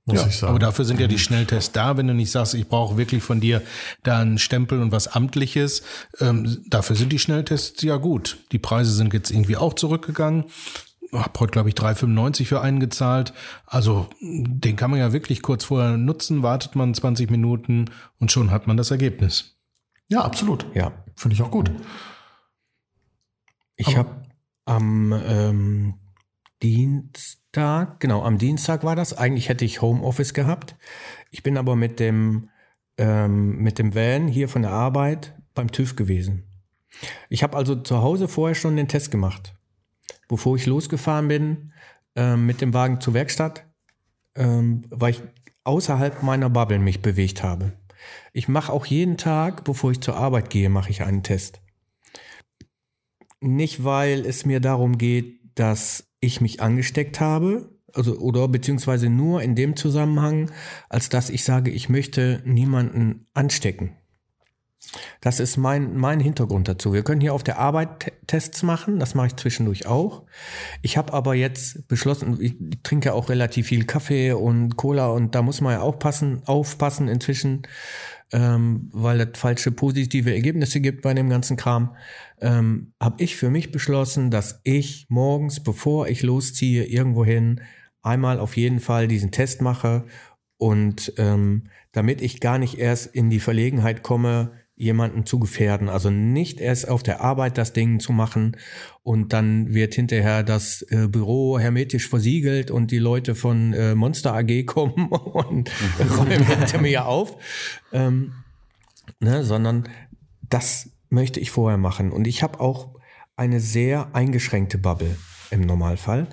muss 0.06 0.26
ich 0.26 0.38
sagen. 0.38 0.52
Aber 0.52 0.60
dafür 0.60 0.86
sind 0.86 1.02
ja 1.02 1.08
die 1.08 1.20
Schnelltests 1.20 1.74
da, 1.74 1.98
wenn 1.98 2.08
du 2.08 2.14
nicht 2.14 2.32
sagst, 2.32 2.54
ich 2.54 2.70
brauche 2.70 2.96
wirklich 2.96 3.24
von 3.24 3.42
dir 3.42 3.62
da 4.04 4.20
einen 4.20 4.38
Stempel 4.38 4.82
und 4.82 4.94
was 4.94 5.10
Amtliches. 5.10 5.84
Ähm, 6.22 6.64
dafür 6.70 6.96
sind 6.96 7.12
die 7.12 7.20
Schnelltests 7.20 7.84
ja 7.84 7.98
gut. 7.98 8.38
Die 8.54 8.60
Preise 8.60 8.94
sind 8.94 9.14
jetzt 9.14 9.32
irgendwie 9.32 9.58
auch 9.58 9.74
zurückgegangen. 9.74 10.46
Hab 11.12 11.40
heute, 11.40 11.52
glaube 11.52 11.70
ich, 11.70 11.76
3,95 11.76 12.46
für 12.46 12.62
einen 12.62 12.80
gezahlt. 12.80 13.34
Also 13.66 14.08
den 14.22 14.76
kann 14.76 14.92
man 14.92 15.00
ja 15.00 15.12
wirklich 15.12 15.42
kurz 15.42 15.66
vorher 15.66 15.98
nutzen, 15.98 16.44
wartet 16.44 16.76
man 16.76 16.94
20 16.94 17.30
Minuten 17.30 17.90
und 18.20 18.32
schon 18.32 18.52
hat 18.52 18.68
man 18.68 18.78
das 18.78 18.92
Ergebnis. 18.92 19.58
ja, 20.08 20.22
absolut. 20.22 20.66
Ja, 20.74 20.94
Finde 21.16 21.36
ich 21.36 21.42
auch 21.44 21.52
gut. 21.52 21.72
ich 23.76 23.96
habe 23.98 24.24
am 24.66 25.14
ähm, 25.26 25.94
Dienstag, 26.64 28.00
genau, 28.00 28.24
am 28.24 28.38
Dienstag 28.38 28.84
war 28.84 28.96
das. 28.96 29.18
Eigentlich 29.18 29.50
hätte 29.50 29.66
ich 29.66 29.82
Homeoffice 29.82 30.34
gehabt. 30.34 30.76
Ich 31.30 31.44
bin 31.44 31.58
aber 31.58 31.76
mit 31.76 32.00
dem, 32.00 32.50
ähm, 32.98 33.58
mit 33.58 33.80
dem 33.80 33.94
Van 33.94 34.28
hier 34.28 34.50
von 34.50 34.62
der 34.62 34.72
Arbeit 34.72 35.36
beim 35.54 35.72
TÜV 35.72 35.96
gewesen. 35.96 36.48
Ich 37.30 37.44
habe 37.44 37.58
also 37.58 37.76
zu 37.76 38.02
Hause 38.02 38.28
vorher 38.28 38.56
schon 38.56 38.76
den 38.76 38.88
Test 38.88 39.12
gemacht. 39.12 39.54
Bevor 40.32 40.56
ich 40.56 40.66
losgefahren 40.66 41.28
bin 41.28 41.74
ähm, 42.16 42.46
mit 42.46 42.62
dem 42.62 42.74
Wagen 42.74 43.02
zur 43.02 43.14
Werkstatt, 43.14 43.66
ähm, 44.34 44.84
weil 44.90 45.12
ich 45.12 45.22
außerhalb 45.66 46.24
meiner 46.24 46.50
Bubble 46.50 46.80
mich 46.80 47.02
bewegt 47.02 47.44
habe. 47.44 47.74
Ich 48.32 48.48
mache 48.48 48.72
auch 48.72 48.86
jeden 48.86 49.18
Tag, 49.18 49.66
bevor 49.66 49.92
ich 49.92 50.00
zur 50.00 50.16
Arbeit 50.16 50.50
gehe, 50.50 50.70
mache 50.70 50.90
ich 50.90 51.04
einen 51.04 51.22
Test. 51.22 51.60
Nicht, 53.42 53.84
weil 53.84 54.26
es 54.26 54.46
mir 54.46 54.62
darum 54.62 54.98
geht, 54.98 55.42
dass 55.56 56.14
ich 56.22 56.40
mich 56.40 56.62
angesteckt 56.62 57.20
habe, 57.20 57.78
also 57.94 58.18
oder 58.18 58.48
beziehungsweise 58.48 59.10
nur 59.10 59.42
in 59.42 59.56
dem 59.56 59.76
Zusammenhang, 59.76 60.50
als 60.88 61.10
dass 61.10 61.30
ich 61.30 61.44
sage, 61.44 61.72
ich 61.72 61.90
möchte 61.90 62.42
niemanden 62.46 63.28
anstecken. 63.34 63.98
Das 65.22 65.40
ist 65.40 65.58
mein, 65.58 65.96
mein 65.96 66.20
Hintergrund 66.20 66.68
dazu. 66.68 66.92
Wir 66.92 67.04
können 67.04 67.22
hier 67.22 67.34
auf 67.34 67.44
der 67.44 67.60
Arbeit 67.60 68.00
Te- 68.00 68.14
Tests 68.28 68.64
machen, 68.64 69.00
das 69.00 69.14
mache 69.14 69.28
ich 69.28 69.36
zwischendurch 69.36 69.86
auch. 69.86 70.24
Ich 70.82 70.98
habe 70.98 71.14
aber 71.14 71.36
jetzt 71.36 71.88
beschlossen, 71.88 72.38
ich 72.42 72.56
trinke 72.84 73.14
auch 73.14 73.30
relativ 73.30 73.68
viel 73.68 73.86
Kaffee 73.86 74.34
und 74.34 74.76
Cola 74.78 75.08
und 75.10 75.36
da 75.36 75.44
muss 75.44 75.62
man 75.62 75.74
ja 75.74 75.82
auch 75.82 76.00
passen, 76.00 76.42
aufpassen 76.46 77.08
inzwischen, 77.08 77.62
ähm, 78.34 78.90
weil 78.92 79.22
es 79.22 79.40
falsche 79.40 79.72
positive 79.72 80.34
Ergebnisse 80.34 80.82
gibt 80.82 81.04
bei 81.04 81.14
dem 81.14 81.30
ganzen 81.30 81.58
Kram. 81.58 81.96
Ähm, 82.40 82.94
habe 83.00 83.24
ich 83.24 83.36
für 83.36 83.50
mich 83.50 83.72
beschlossen, 83.72 84.32
dass 84.32 84.62
ich 84.64 85.06
morgens, 85.10 85.62
bevor 85.62 86.08
ich 86.08 86.24
losziehe, 86.24 86.86
irgendwohin 86.86 87.62
einmal 88.02 88.40
auf 88.40 88.58
jeden 88.58 88.80
Fall 88.80 89.08
diesen 89.08 89.32
Test 89.32 89.62
mache 89.62 90.06
und 90.58 91.14
ähm, 91.18 91.68
damit 91.92 92.22
ich 92.22 92.40
gar 92.40 92.58
nicht 92.58 92.78
erst 92.78 93.08
in 93.08 93.30
die 93.30 93.40
Verlegenheit 93.40 94.02
komme, 94.02 94.54
jemanden 94.82 95.26
zu 95.26 95.40
gefährden. 95.40 95.90
Also 95.90 96.10
nicht 96.10 96.60
erst 96.60 96.90
auf 96.90 97.04
der 97.04 97.22
Arbeit 97.22 97.58
das 97.58 97.72
Ding 97.72 98.00
zu 98.00 98.12
machen 98.12 98.58
und 99.04 99.32
dann 99.32 99.74
wird 99.74 99.94
hinterher 99.94 100.44
das 100.44 100.82
äh, 100.90 101.08
Büro 101.08 101.60
hermetisch 101.60 102.10
versiegelt 102.10 102.72
und 102.72 102.90
die 102.90 102.98
Leute 102.98 103.36
von 103.36 103.74
äh, 103.74 103.94
Monster 103.94 104.34
AG 104.34 104.64
kommen 104.66 105.08
und 105.10 105.72
räumen 106.00 106.46
hinter 106.46 106.82
mir 106.82 107.06
auf. 107.06 107.38
Ähm, 107.94 108.34
ne, 109.20 109.44
sondern 109.44 109.88
das 110.50 110.90
möchte 111.10 111.40
ich 111.40 111.52
vorher 111.52 111.78
machen. 111.78 112.12
Und 112.12 112.26
ich 112.26 112.42
habe 112.42 112.60
auch 112.60 112.96
eine 113.36 113.60
sehr 113.60 114.16
eingeschränkte 114.16 114.78
Bubble 114.80 115.16
im 115.52 115.62
Normalfall. 115.62 116.28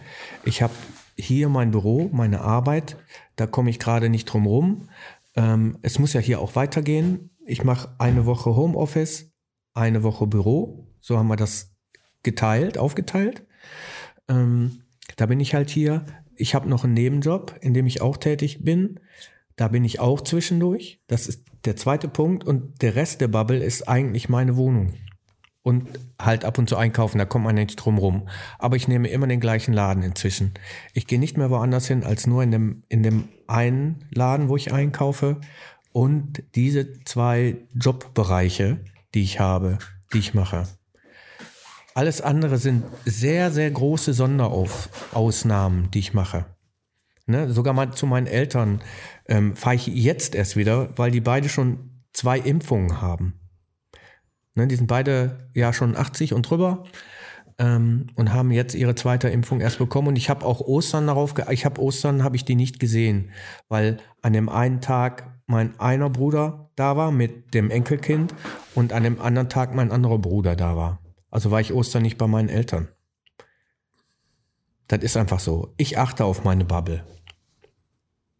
Ich 0.44 0.62
habe 0.62 0.72
hier 1.16 1.48
mein 1.48 1.70
Büro, 1.70 2.08
meine 2.12 2.40
Arbeit, 2.40 2.96
da 3.36 3.46
komme 3.46 3.70
ich 3.70 3.78
gerade 3.78 4.08
nicht 4.08 4.24
drum 4.24 4.46
rum. 4.46 4.88
Ähm, 5.36 5.78
es 5.82 5.98
muss 5.98 6.14
ja 6.14 6.20
hier 6.20 6.40
auch 6.40 6.56
weitergehen. 6.56 7.30
Ich 7.48 7.64
mache 7.64 7.94
eine 7.96 8.26
Woche 8.26 8.54
Homeoffice, 8.54 9.32
eine 9.72 10.02
Woche 10.02 10.26
Büro. 10.26 10.86
So 11.00 11.16
haben 11.16 11.28
wir 11.28 11.36
das 11.36 11.74
geteilt, 12.22 12.76
aufgeteilt. 12.76 13.46
Ähm, 14.28 14.82
da 15.16 15.24
bin 15.24 15.40
ich 15.40 15.54
halt 15.54 15.70
hier. 15.70 16.04
Ich 16.36 16.54
habe 16.54 16.68
noch 16.68 16.84
einen 16.84 16.92
Nebenjob, 16.92 17.56
in 17.62 17.72
dem 17.72 17.86
ich 17.86 18.02
auch 18.02 18.18
tätig 18.18 18.64
bin. 18.64 19.00
Da 19.56 19.68
bin 19.68 19.82
ich 19.82 19.98
auch 19.98 20.20
zwischendurch. 20.20 21.00
Das 21.06 21.26
ist 21.26 21.46
der 21.64 21.74
zweite 21.74 22.08
Punkt. 22.08 22.44
Und 22.44 22.82
der 22.82 22.96
Rest 22.96 23.22
der 23.22 23.28
Bubble 23.28 23.64
ist 23.64 23.88
eigentlich 23.88 24.28
meine 24.28 24.56
Wohnung. 24.58 24.92
und 25.62 25.88
halt 26.20 26.44
ab 26.44 26.58
und 26.58 26.68
zu 26.68 26.76
einkaufen, 26.76 27.18
da 27.18 27.24
kommt 27.24 27.44
man 27.44 27.54
nicht 27.54 27.76
drum 27.76 27.98
rum. 27.98 28.28
Aber 28.58 28.76
ich 28.76 28.88
nehme 28.88 29.08
immer 29.08 29.26
den 29.26 29.40
gleichen 29.40 29.72
Laden 29.72 30.02
inzwischen. 30.02 30.54
Ich 30.94 31.06
gehe 31.06 31.18
nicht 31.18 31.36
mehr 31.36 31.50
woanders 31.50 31.86
hin, 31.88 32.04
als 32.04 32.26
nur 32.26 32.42
in 32.42 32.50
dem, 32.50 32.82
in 32.88 33.02
dem 33.02 33.28
einen 33.46 34.04
Laden, 34.10 34.48
wo 34.48 34.56
ich 34.56 34.72
einkaufe 34.72 35.40
und 35.92 36.42
diese 36.54 37.02
zwei 37.04 37.56
Jobbereiche, 37.74 38.80
die 39.14 39.22
ich 39.22 39.40
habe, 39.40 39.78
die 40.12 40.18
ich 40.18 40.34
mache. 40.34 40.64
Alles 41.94 42.20
andere 42.20 42.58
sind 42.58 42.84
sehr, 43.04 43.50
sehr 43.50 43.70
große 43.70 44.12
Sonderausnahmen, 44.12 45.90
die 45.90 45.98
ich 45.98 46.14
mache. 46.14 46.46
Ne? 47.26 47.52
Sogar 47.52 47.74
mal 47.74 47.92
zu 47.92 48.06
meinen 48.06 48.26
Eltern 48.26 48.80
ähm, 49.26 49.56
fahre 49.56 49.76
ich 49.76 49.86
jetzt 49.88 50.34
erst 50.34 50.56
wieder, 50.56 50.96
weil 50.96 51.10
die 51.10 51.20
beide 51.20 51.48
schon 51.48 52.04
zwei 52.12 52.38
Impfungen 52.38 53.00
haben. 53.00 53.40
Ne? 54.54 54.66
Die 54.66 54.76
sind 54.76 54.86
beide 54.86 55.50
ja 55.54 55.72
schon 55.72 55.96
80 55.96 56.34
und 56.34 56.48
drüber 56.48 56.84
ähm, 57.58 58.06
und 58.14 58.32
haben 58.32 58.50
jetzt 58.50 58.74
ihre 58.74 58.94
zweite 58.94 59.28
Impfung 59.28 59.60
erst 59.60 59.78
bekommen. 59.78 60.08
Und 60.08 60.16
ich 60.16 60.30
habe 60.30 60.46
auch 60.46 60.60
Ostern 60.60 61.06
darauf, 61.06 61.34
ich 61.50 61.64
habe 61.64 61.80
Ostern, 61.80 62.22
habe 62.22 62.36
ich 62.36 62.44
die 62.44 62.54
nicht 62.54 62.80
gesehen, 62.80 63.30
weil 63.68 63.98
an 64.22 64.32
dem 64.32 64.48
einen 64.48 64.80
Tag 64.80 65.40
mein 65.46 65.78
einer 65.80 66.10
Bruder 66.10 66.70
da 66.76 66.96
war 66.96 67.10
mit 67.10 67.54
dem 67.54 67.70
Enkelkind 67.70 68.34
und 68.74 68.92
an 68.92 69.02
dem 69.02 69.20
anderen 69.20 69.48
Tag 69.48 69.74
mein 69.74 69.90
anderer 69.90 70.18
Bruder 70.18 70.54
da 70.54 70.76
war. 70.76 71.00
Also 71.30 71.50
war 71.50 71.60
ich 71.60 71.72
Ostern 71.72 72.02
nicht 72.02 72.18
bei 72.18 72.26
meinen 72.26 72.48
Eltern. 72.48 72.88
Das 74.86 75.00
ist 75.00 75.16
einfach 75.16 75.40
so. 75.40 75.74
Ich 75.76 75.98
achte 75.98 76.24
auf 76.24 76.44
meine 76.44 76.64
Bubble. 76.64 77.04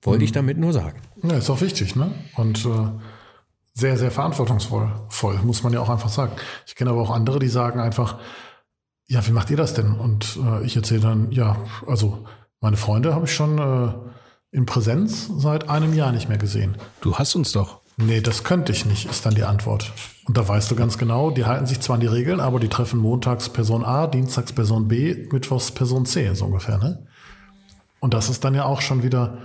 Wollte 0.03 0.25
ich 0.25 0.33
damit 0.33 0.57
nur 0.59 0.73
sagen. 0.73 1.01
Ja, 1.23 1.37
ist 1.37 1.51
auch 1.51 1.61
wichtig, 1.61 1.97
ne? 1.97 2.13
Und 2.37 2.65
äh, 2.65 2.89
sehr, 3.75 3.97
sehr 3.97 4.11
verantwortungsvoll, 4.11 4.91
voll, 5.09 5.39
muss 5.43 5.63
man 5.63 5.73
ja 5.73 5.81
auch 5.81 5.89
einfach 5.89 6.09
sagen. 6.09 6.33
Ich 6.67 6.75
kenne 6.75 6.91
aber 6.91 7.03
auch 7.03 7.11
andere, 7.11 7.39
die 7.39 7.49
sagen 7.49 7.81
einfach, 7.81 8.19
ja, 9.09 9.27
wie 9.27 9.33
macht 9.33 9.51
ihr 9.51 9.57
das 9.57 9.75
denn? 9.75 9.93
Und 9.93 10.39
äh, 10.45 10.65
ich 10.65 10.77
erzähle 10.77 11.01
dann, 11.01 11.33
ja, 11.33 11.57
also 11.87 12.27
meine 12.61 12.77
Freunde 12.77 13.15
habe 13.15 13.25
ich 13.25 13.35
schon 13.35 13.59
äh, 13.59 13.93
in 14.51 14.67
Präsenz 14.67 15.31
seit 15.39 15.69
einem 15.69 15.95
Jahr 15.95 16.13
nicht 16.13 16.29
mehr 16.29 16.39
gesehen. 16.39 16.77
Du 17.01 17.17
hast 17.17 17.35
uns 17.35 17.53
doch. 17.53 17.81
Nee, 17.97 18.21
das 18.21 18.45
könnte 18.45 18.71
ich 18.71 18.87
nicht, 18.87 19.11
ist 19.11 19.27
dann 19.27 19.35
die 19.35 19.43
Antwort. 19.43 19.93
Und 20.27 20.37
da 20.37 20.47
weißt 20.47 20.71
du 20.71 20.77
ganz 20.77 20.99
genau, 20.99 21.31
die 21.31 21.47
halten 21.47 21.67
sich 21.67 21.81
zwar 21.81 21.95
an 21.95 22.01
die 22.01 22.07
Regeln, 22.07 22.39
aber 22.39 22.61
die 22.61 22.69
treffen 22.69 23.01
montags 23.01 23.49
Person 23.49 23.85
A, 23.85 24.07
dienstags 24.07 24.53
Person 24.53 24.87
B, 24.87 25.27
mittwochs 25.33 25.73
Person 25.73 26.07
C, 26.07 26.33
so 26.35 26.45
ungefähr, 26.45 26.79
ne? 26.79 27.07
Und 27.99 28.15
das 28.15 28.29
ist 28.29 28.45
dann 28.45 28.55
ja 28.55 28.65
auch 28.65 28.81
schon 28.81 29.03
wieder, 29.03 29.39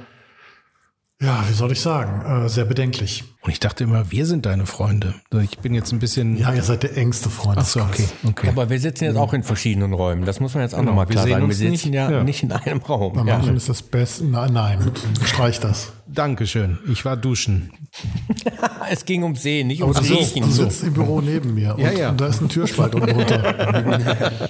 ja, 1.23 1.43
wie 1.47 1.53
soll 1.53 1.71
ich 1.71 1.79
sagen, 1.81 2.45
äh, 2.45 2.49
sehr 2.49 2.65
bedenklich. 2.65 3.23
Und 3.41 3.51
ich 3.51 3.59
dachte 3.59 3.83
immer, 3.83 4.11
wir 4.11 4.25
sind 4.25 4.45
deine 4.45 4.65
Freunde. 4.65 5.15
Ich 5.43 5.57
bin 5.59 5.73
jetzt 5.73 5.91
ein 5.91 5.99
bisschen. 5.99 6.37
Ja, 6.37 6.53
ihr 6.53 6.63
seid 6.63 6.83
der 6.83 6.95
engste 6.97 7.29
Freund. 7.29 7.57
Ach 7.59 7.65
so, 7.65 7.81
okay, 7.81 8.07
okay. 8.25 8.47
Aber 8.49 8.69
wir 8.69 8.79
sitzen 8.79 9.03
jetzt 9.05 9.17
auch 9.17 9.33
in 9.33 9.43
verschiedenen 9.43 9.91
Räumen. 9.93 10.23
Das 10.25 10.39
muss 10.39 10.53
man 10.53 10.63
jetzt 10.63 10.73
auch 10.73 10.79
Genau, 10.79 10.91
nochmal 10.91 11.07
wir 11.09 11.13
klar 11.13 11.23
sehen 11.25 11.31
sagen. 11.33 11.43
Wir 11.43 11.47
uns 11.49 11.57
sitzen 11.57 11.71
nicht. 11.71 11.85
ja, 11.95 12.09
Ja. 12.11 12.23
nicht 12.23 12.43
in 12.43 12.51
einem 12.51 12.79
Raum. 12.81 13.13
Bei 13.13 13.19
Ja. 13.25 13.37
manchen 13.37 13.57
ist 13.57 13.67
das 13.67 13.81
Beste. 13.81 14.25
Nein, 14.25 14.53
nein, 14.53 14.91
streich 15.25 15.59
das. 15.59 15.91
Dankeschön. 16.07 16.79
Ich 16.89 17.03
war 17.05 17.17
duschen. 17.17 17.71
Es 18.89 19.05
ging 19.05 19.23
um 19.23 19.35
Sehen, 19.35 19.67
nicht 19.67 19.81
Aber 19.81 19.93
ums 19.93 20.07
du 20.07 20.13
sitzt, 20.15 20.35
Riechen. 20.35 20.43
du 20.47 20.51
sitzt 20.51 20.83
im 20.83 20.93
Büro 20.93 21.21
neben 21.21 21.53
mir 21.53 21.73
und, 21.75 21.81
Ja, 21.81 21.91
ja. 21.91 22.09
und 22.09 22.19
da 22.21 22.27
ist 22.27 22.41
ein 22.41 22.49
Türspalt 22.49 22.95
unten 22.95 23.07
drunter. 23.13 24.49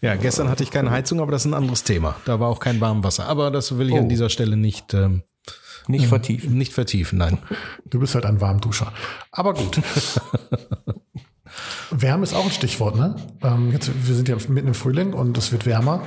Ja, 0.00 0.14
gestern 0.14 0.48
hatte 0.48 0.62
ich 0.62 0.70
keine 0.70 0.90
Heizung, 0.92 1.18
aber 1.20 1.32
das 1.32 1.42
ist 1.42 1.46
ein 1.50 1.54
anderes 1.54 1.82
Thema. 1.82 2.14
Da 2.24 2.38
war 2.38 2.48
auch 2.48 2.60
kein 2.60 2.80
Warmwasser. 2.80 3.26
Aber 3.26 3.50
das 3.50 3.76
will 3.78 3.88
ich 3.88 3.94
Oh. 3.94 3.98
an 3.98 4.08
dieser 4.08 4.30
Stelle 4.30 4.56
nicht, 4.56 4.94
ähm, 4.94 5.22
Nicht 5.88 6.06
vertiefen. 6.06 6.56
nicht 6.56 6.72
vertiefen. 6.72 7.18
Nein. 7.18 7.38
Du 7.86 7.98
bist 7.98 8.14
halt 8.14 8.26
ein 8.26 8.40
Warmduscher. 8.40 8.92
Aber 9.32 9.54
gut. 9.54 9.80
Wärme 11.90 12.22
ist 12.22 12.34
auch 12.34 12.44
ein 12.44 12.50
Stichwort, 12.50 12.96
ne? 12.96 13.16
Ähm, 13.42 13.72
jetzt, 13.72 13.90
wir 14.06 14.14
sind 14.14 14.28
ja 14.28 14.36
mitten 14.48 14.68
im 14.68 14.74
Frühling 14.74 15.12
und 15.14 15.36
es 15.38 15.52
wird 15.52 15.66
wärmer. 15.66 16.02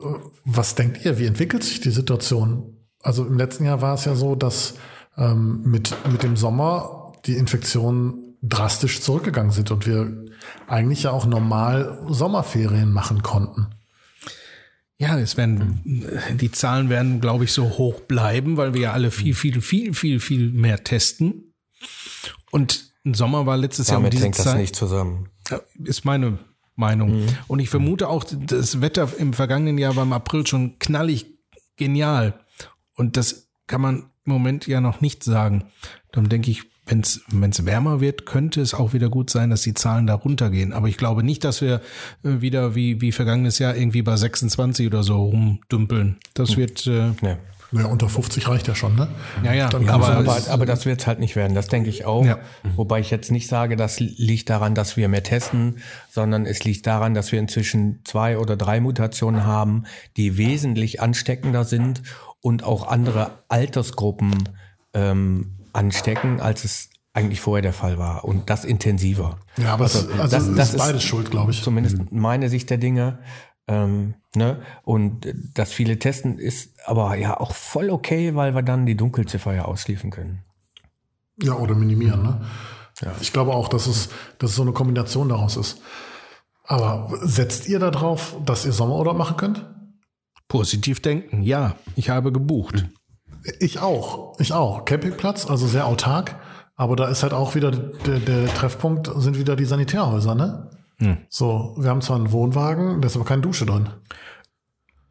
Äh, 0.00 0.04
Was 0.44 0.74
denkt 0.74 1.04
ihr, 1.04 1.18
wie 1.18 1.26
entwickelt 1.26 1.62
sich 1.62 1.80
die 1.80 1.90
Situation? 1.90 2.76
Also 3.02 3.24
im 3.24 3.36
letzten 3.36 3.64
Jahr 3.64 3.82
war 3.82 3.94
es 3.94 4.04
ja 4.04 4.14
so, 4.14 4.34
dass 4.34 4.74
ähm, 5.16 5.62
mit, 5.64 5.94
mit 6.10 6.22
dem 6.22 6.36
Sommer 6.36 7.12
die 7.26 7.36
Infektionen 7.36 8.36
drastisch 8.42 9.00
zurückgegangen 9.00 9.52
sind 9.52 9.70
und 9.70 9.86
wir 9.86 10.24
eigentlich 10.66 11.04
ja 11.04 11.10
auch 11.10 11.26
normal 11.26 11.98
Sommerferien 12.08 12.92
machen 12.92 13.22
konnten. 13.22 13.68
Ja, 14.98 15.18
es 15.18 15.36
werden, 15.36 15.82
die 16.40 16.50
Zahlen 16.50 16.88
werden, 16.88 17.20
glaube 17.20 17.44
ich, 17.44 17.52
so 17.52 17.68
hoch 17.76 18.00
bleiben, 18.00 18.56
weil 18.56 18.72
wir 18.72 18.80
ja 18.80 18.92
alle 18.92 19.10
viel, 19.10 19.34
viel, 19.34 19.60
viel, 19.60 19.92
viel, 19.92 20.20
viel 20.20 20.50
mehr 20.50 20.84
testen. 20.84 21.52
Und 22.50 22.92
ein 23.04 23.12
Sommer 23.12 23.44
war 23.44 23.56
letztes 23.58 23.88
Jahr 23.88 23.98
um 23.98 24.04
Damit 24.04 24.14
diese 24.14 24.24
hängt 24.24 24.38
das 24.38 24.44
Zeit. 24.46 24.58
nicht 24.58 24.74
zusammen. 24.74 25.28
Ist 25.84 26.04
meine 26.04 26.38
Meinung. 26.76 27.26
Und 27.46 27.58
ich 27.58 27.68
vermute 27.68 28.08
auch, 28.08 28.24
das 28.24 28.80
Wetter 28.80 29.10
im 29.18 29.32
vergangenen 29.32 29.78
Jahr 29.78 29.96
war 29.96 30.02
im 30.02 30.12
April 30.12 30.46
schon 30.46 30.78
knallig 30.78 31.26
genial. 31.76 32.40
Und 32.94 33.16
das 33.16 33.48
kann 33.66 33.80
man 33.82 34.10
im 34.24 34.32
Moment 34.32 34.66
ja 34.66 34.80
noch 34.80 35.00
nicht 35.02 35.22
sagen. 35.22 35.64
Dann 36.12 36.28
denke 36.28 36.50
ich, 36.50 36.64
wenn 36.86 37.00
es 37.00 37.66
wärmer 37.66 38.00
wird, 38.00 38.26
könnte 38.26 38.60
es 38.60 38.72
auch 38.74 38.92
wieder 38.92 39.08
gut 39.08 39.28
sein, 39.30 39.50
dass 39.50 39.62
die 39.62 39.74
Zahlen 39.74 40.06
da 40.06 40.14
runtergehen. 40.14 40.72
Aber 40.72 40.88
ich 40.88 40.96
glaube 40.96 41.22
nicht, 41.22 41.44
dass 41.44 41.60
wir 41.60 41.80
äh, 42.22 42.40
wieder 42.40 42.74
wie, 42.74 43.00
wie 43.00 43.12
vergangenes 43.12 43.58
Jahr 43.58 43.76
irgendwie 43.76 44.02
bei 44.02 44.16
26 44.16 44.86
oder 44.86 45.02
so 45.02 45.16
rumdümpeln. 45.24 46.16
Das 46.34 46.56
wird, 46.56 46.86
äh, 46.86 47.12
Nee. 47.20 47.36
Naja, 47.72 47.88
unter 47.88 48.08
50 48.08 48.46
reicht 48.48 48.68
ja 48.68 48.76
schon, 48.76 48.94
ne? 48.94 49.08
ja, 49.42 49.52
ja, 49.52 49.68
ja 49.68 49.88
aber, 49.92 50.08
Aber, 50.08 50.36
es- 50.38 50.48
aber 50.48 50.66
das 50.66 50.86
wird 50.86 51.00
es 51.00 51.06
halt 51.08 51.18
nicht 51.18 51.34
werden, 51.34 51.56
das 51.56 51.66
denke 51.66 51.90
ich 51.90 52.04
auch. 52.04 52.24
Ja. 52.24 52.38
Wobei 52.76 53.00
ich 53.00 53.10
jetzt 53.10 53.32
nicht 53.32 53.48
sage, 53.48 53.74
das 53.74 53.98
liegt 53.98 54.48
daran, 54.50 54.76
dass 54.76 54.96
wir 54.96 55.08
mehr 55.08 55.24
testen, 55.24 55.78
sondern 56.08 56.46
es 56.46 56.62
liegt 56.62 56.86
daran, 56.86 57.12
dass 57.14 57.32
wir 57.32 57.40
inzwischen 57.40 58.02
zwei 58.04 58.38
oder 58.38 58.56
drei 58.56 58.78
Mutationen 58.80 59.44
haben, 59.44 59.82
die 60.16 60.38
wesentlich 60.38 61.00
ansteckender 61.02 61.64
sind 61.64 62.02
und 62.40 62.62
auch 62.62 62.86
andere 62.86 63.32
Altersgruppen 63.48 64.48
ähm, 64.94 65.55
anstecken, 65.76 66.40
als 66.40 66.64
es 66.64 66.90
eigentlich 67.12 67.40
vorher 67.40 67.62
der 67.62 67.72
Fall 67.72 67.98
war. 67.98 68.24
Und 68.24 68.50
das 68.50 68.64
intensiver. 68.64 69.38
Ja, 69.56 69.74
aber 69.74 69.86
es, 69.86 69.96
also 69.96 70.16
das- 70.18 70.46
es 70.48 70.56
das 70.56 70.68
ist 70.68 70.74
ist 70.74 70.78
beides 70.80 71.02
schuld, 71.04 71.30
glaube 71.30 71.52
ich. 71.52 71.62
Zumindest 71.62 72.10
meine 72.12 72.48
Sicht 72.48 72.68
der 72.70 72.78
Dinge. 72.78 73.20
Ähm, 73.68 74.14
ne? 74.34 74.60
Und 74.84 75.26
das 75.54 75.72
viele 75.72 75.98
testen 75.98 76.38
ist 76.38 76.74
aber 76.86 77.16
ja 77.16 77.40
auch 77.40 77.54
voll 77.54 77.90
okay, 77.90 78.34
weil 78.34 78.54
wir 78.54 78.62
dann 78.62 78.86
die 78.86 78.96
Dunkelziffer 78.96 79.54
ja 79.54 79.64
ausschließen 79.64 80.10
können. 80.10 80.42
Ja, 81.42 81.54
oder 81.54 81.74
minimieren. 81.74 82.22
Ne? 82.22 82.40
Ich 83.20 83.32
glaube 83.32 83.52
auch, 83.52 83.68
dass 83.68 83.86
es, 83.86 84.08
dass 84.38 84.50
es 84.50 84.56
so 84.56 84.62
eine 84.62 84.72
Kombination 84.72 85.28
daraus 85.28 85.56
ist. 85.56 85.80
Aber 86.64 87.10
setzt 87.22 87.68
ihr 87.68 87.78
darauf, 87.78 88.36
dass 88.44 88.64
ihr 88.66 88.72
Sommerurlaub 88.72 89.16
machen 89.16 89.36
könnt? 89.36 89.66
positiv 90.48 91.00
denken. 91.02 91.42
Ja, 91.42 91.74
ich 91.96 92.08
habe 92.08 92.30
gebucht. 92.30 92.86
Ich 93.60 93.78
auch. 93.80 94.38
Ich 94.38 94.52
auch. 94.52 94.84
Campingplatz, 94.84 95.46
also 95.46 95.66
sehr 95.66 95.86
autark. 95.86 96.36
Aber 96.76 96.94
da 96.94 97.08
ist 97.08 97.22
halt 97.22 97.32
auch 97.32 97.54
wieder 97.54 97.70
der, 97.70 98.18
der 98.18 98.46
Treffpunkt, 98.54 99.10
sind 99.16 99.38
wieder 99.38 99.56
die 99.56 99.64
Sanitärhäuser, 99.64 100.34
ne? 100.34 100.70
So, 101.28 101.74
wir 101.78 101.90
haben 101.90 102.02
zwar 102.02 102.16
einen 102.16 102.32
Wohnwagen, 102.32 103.00
da 103.00 103.06
ist 103.06 103.16
aber 103.16 103.24
keine 103.24 103.42
Dusche 103.42 103.66
drin. 103.66 103.88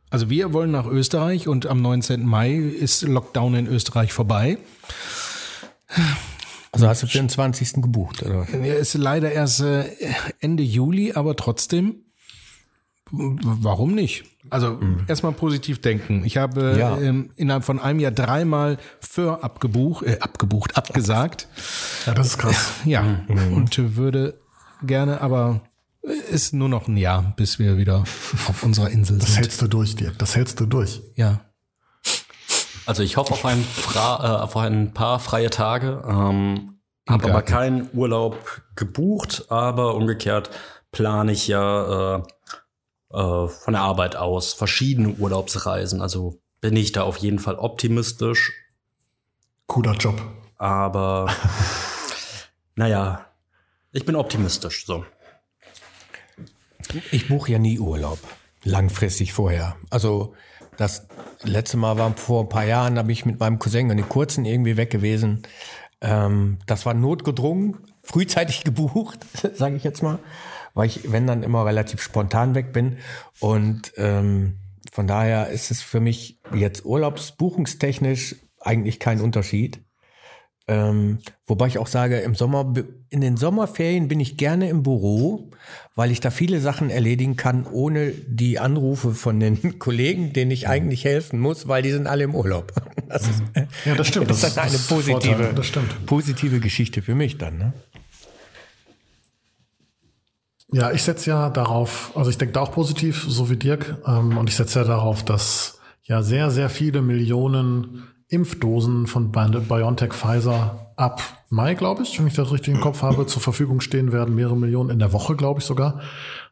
Also 0.10 0.30
wir 0.30 0.54
wollen 0.54 0.72
nach 0.72 0.86
Österreich 0.86 1.48
und 1.48 1.66
am 1.66 1.82
19. 1.82 2.26
Mai 2.26 2.54
ist 2.54 3.02
Lockdown 3.02 3.56
in 3.56 3.68
Österreich 3.68 4.14
vorbei. 4.14 4.58
Also 6.72 6.88
hast 6.88 7.04
du 7.04 7.08
für 7.08 7.18
den 7.18 7.30
20. 7.30 7.82
gebucht, 7.82 8.24
oder? 8.24 8.48
Er 8.50 8.78
ist 8.78 8.94
leider 8.94 9.32
erst 9.32 9.62
äh, 9.62 9.86
Ende 10.40 10.64
Juli, 10.64 11.14
aber 11.14 11.36
trotzdem. 11.36 12.05
Warum 13.12 13.94
nicht? 13.94 14.26
Also 14.50 14.80
erstmal 15.08 15.32
positiv 15.34 15.80
denken. 15.82 16.24
Ich 16.26 16.38
habe 16.38 16.76
Ja. 16.78 16.98
ähm, 16.98 17.30
innerhalb 17.36 17.64
von 17.64 17.80
einem 17.80 18.00
Jahr 18.00 18.12
dreimal 18.12 18.78
für 19.00 19.44
abgebucht, 19.44 20.06
äh, 20.06 20.20
abgebucht, 20.20 20.76
abgesagt. 20.78 21.48
Ja, 22.06 22.14
das 22.14 22.28
ist 22.28 22.38
krass. 22.38 22.72
Ja, 22.86 23.04
und 23.28 23.96
würde 23.96 24.40
gerne, 24.84 25.22
aber 25.22 25.62
ist 26.30 26.54
nur 26.54 26.70
noch 26.70 26.88
ein 26.88 26.98
Jahr, 26.98 27.34
bis 27.36 27.58
wir 27.60 27.78
wieder 27.78 28.04
auf 28.48 28.64
unserer 28.64 28.90
Insel 28.90 29.18
Das 29.18 29.30
sind. 29.30 29.38
hältst 29.38 29.62
du 29.62 29.68
durch, 29.68 29.96
Dirk. 29.96 30.18
Das 30.20 30.36
hältst 30.36 30.60
du 30.60 30.66
durch. 30.66 31.02
Ja. 31.16 31.42
Also 32.86 33.02
ich 33.02 33.18
hoffe 33.18 33.34
auf 33.34 33.46
ein, 33.46 33.64
Fra 33.64 34.24
äh, 34.24 34.42
auf 34.44 34.56
ein 34.58 34.94
paar 34.94 35.20
freie 35.20 35.50
Tage. 35.50 36.04
Ähm, 36.08 36.78
habe 37.10 37.30
aber 37.32 37.42
keinen 37.42 37.90
Urlaub 37.94 38.62
gebucht, 38.76 39.46
aber 39.50 39.96
umgekehrt 39.96 40.50
plane 40.92 41.32
ich 41.32 41.48
ja 41.48 42.18
äh, 42.18 42.24
äh, 43.16 43.48
von 43.48 43.74
der 43.74 43.82
Arbeit 43.82 44.16
aus 44.16 44.54
verschiedene 44.54 45.10
Urlaubsreisen. 45.10 46.02
Also 46.02 46.40
bin 46.60 46.76
ich 46.76 46.92
da 46.92 47.04
auf 47.04 47.18
jeden 47.18 47.40
Fall 47.40 47.56
optimistisch, 47.56 48.52
Cooler 49.68 49.94
Job. 49.94 50.22
aber 50.58 51.34
naja, 52.76 53.26
ich 53.92 54.06
bin 54.06 54.16
optimistisch. 54.16 54.86
So. 54.86 55.06
Ich 57.12 57.28
buche 57.30 57.54
ja 57.54 57.60
nie 57.60 57.80
Urlaub. 57.80 58.20
Langfristig 58.64 59.32
vorher. 59.32 59.78
Also 59.90 60.36
das 60.78 61.08
letzte 61.44 61.78
Mal 61.78 61.98
war 61.98 62.16
vor 62.18 62.44
ein 62.44 62.50
paar 62.50 62.66
Jahren, 62.66 62.96
da 62.96 63.04
bin 63.04 63.12
ich 63.12 63.26
mit 63.26 63.40
meinem 63.40 63.60
Cousin 63.60 63.90
in 63.90 63.98
den 63.98 64.10
kurzen 64.10 64.44
irgendwie 64.46 64.76
weg 64.76 64.90
gewesen. 64.90 65.44
Ähm, 66.02 66.58
das 66.66 66.86
war 66.86 66.94
notgedrungen, 66.94 67.78
frühzeitig 68.04 68.64
gebucht, 68.66 69.20
sage 69.54 69.76
ich 69.78 69.84
jetzt 69.84 70.04
mal. 70.04 70.20
Weil 70.76 70.88
ich, 70.88 71.12
wenn 71.12 71.26
dann 71.26 71.42
immer 71.42 71.66
relativ 71.66 72.02
spontan 72.02 72.54
weg 72.54 72.72
bin. 72.72 72.98
Und 73.40 73.94
ähm, 73.98 74.60
von 74.92 75.08
daher 75.08 75.50
ist 75.50 75.72
es 75.72 75.82
für 75.82 76.00
mich 76.00 76.40
jetzt 76.54 76.86
urlaubsbuchungstechnisch 76.86 78.36
eigentlich 78.60 79.00
kein 79.00 79.22
Unterschied. 79.22 79.82
Ähm, 80.68 81.20
wobei 81.46 81.68
ich 81.68 81.78
auch 81.78 81.86
sage, 81.86 82.18
im 82.20 82.34
Sommer, 82.34 82.74
in 83.10 83.22
den 83.22 83.38
Sommerferien 83.38 84.08
bin 84.08 84.20
ich 84.20 84.36
gerne 84.36 84.68
im 84.68 84.82
Büro, 84.82 85.52
weil 85.94 86.10
ich 86.10 86.22
da 86.22 86.32
viele 86.32 86.60
Sachen 86.60 86.90
erledigen 86.90 87.36
kann, 87.36 87.68
ohne 87.68 88.10
die 88.10 88.58
Anrufe 88.58 89.12
von 89.14 89.40
den 89.40 89.78
Kollegen, 89.80 90.34
denen 90.34 90.50
ich 90.50 90.68
eigentlich 90.68 91.06
helfen 91.06 91.40
muss, 91.40 91.68
weil 91.68 91.84
die 91.84 91.92
sind 91.92 92.08
alle 92.08 92.24
im 92.24 92.36
Urlaub. 92.36 92.74
Das 93.08 93.22
ist, 93.28 93.44
Ja, 93.86 93.94
das 93.94 94.08
stimmt. 94.08 94.30
Das 94.30 94.44
ist 94.44 94.58
eine 94.58 94.78
positive, 94.80 95.54
positive 96.08 96.60
Geschichte 96.60 97.04
für 97.04 97.14
mich 97.14 97.38
dann. 97.38 97.60
Ne? 97.60 97.74
Ja, 100.76 100.92
ich 100.92 101.04
setze 101.04 101.30
ja 101.30 101.50
darauf, 101.50 102.12
also 102.16 102.30
ich 102.30 102.38
denke 102.38 102.52
da 102.52 102.60
auch 102.60 102.72
positiv, 102.74 103.26
so 103.30 103.50
wie 103.50 103.56
Dirk, 103.56 103.96
ähm, 104.06 104.38
und 104.38 104.50
ich 104.50 104.58
setze 104.58 104.80
ja 104.80 104.86
darauf, 104.86 105.24
dass 105.24 105.80
ja 106.04 106.22
sehr, 106.22 106.52
sehr 106.52 106.70
viele 106.70 107.02
Millionen 107.02 108.04
Impfdosen 108.28 109.08
von 109.08 109.32
Bi- 109.32 109.62
BioNTech 109.70 110.12
Pfizer 110.12 110.92
ab 110.98 111.22
Mai, 111.50 111.76
glaube 111.76 112.04
ich, 112.04 112.20
wenn 112.20 112.28
ich 112.28 112.34
das 112.34 112.52
richtig 112.52 112.74
im 112.74 112.82
Kopf 112.82 113.04
habe, 113.04 113.26
zur 113.26 113.42
Verfügung 113.42 113.80
stehen 113.80 114.12
werden, 114.12 114.36
mehrere 114.36 114.58
Millionen 114.58 114.90
in 114.90 115.00
der 115.00 115.14
Woche, 115.14 115.38
glaube 115.38 115.62
ich 115.62 115.66
sogar, 115.66 116.02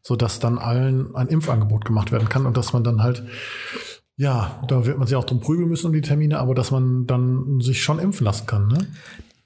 so 0.01 0.15
dass 0.15 0.39
dann 0.39 0.57
allen 0.57 1.13
ein 1.17 1.27
Impfangebot 1.27 1.83
gemacht 1.83 2.13
werden 2.13 2.29
kann 2.29 2.45
und 2.45 2.55
dass 2.55 2.71
man 2.71 2.85
dann 2.85 3.03
halt 3.03 3.23
ja, 4.15 4.63
da 4.69 4.85
wird 4.85 4.99
man 4.99 5.07
sich 5.07 5.17
auch 5.17 5.25
drum 5.25 5.41
prügeln 5.41 5.67
müssen 5.67 5.87
um 5.87 5.93
die 5.93 5.99
Termine, 5.99 6.39
aber 6.39 6.55
dass 6.55 6.71
man 6.71 7.07
dann 7.07 7.59
sich 7.59 7.83
schon 7.83 7.99
impfen 7.99 8.23
lassen 8.23 8.45
kann, 8.45 8.69
ne? 8.69 8.87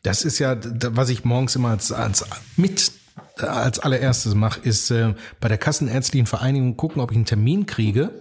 Das 0.04 0.24
ist 0.24 0.38
ja, 0.38 0.56
was 0.92 1.10
ich 1.10 1.26
morgens 1.26 1.56
immer 1.56 1.70
als, 1.70 1.92
als 1.92 2.26
mit 2.58 2.92
als 3.40 3.80
allererstes 3.80 4.36
mache, 4.36 4.60
ist 4.62 4.92
äh, 4.92 5.14
bei 5.40 5.48
der 5.48 5.58
Kassenärztlichen 5.58 6.28
Vereinigung 6.28 6.78
gucken, 6.78 7.02
ob 7.02 7.12
ich 7.12 7.18
einen 7.18 7.26
Termin 7.26 7.66
kriege. 7.66 8.12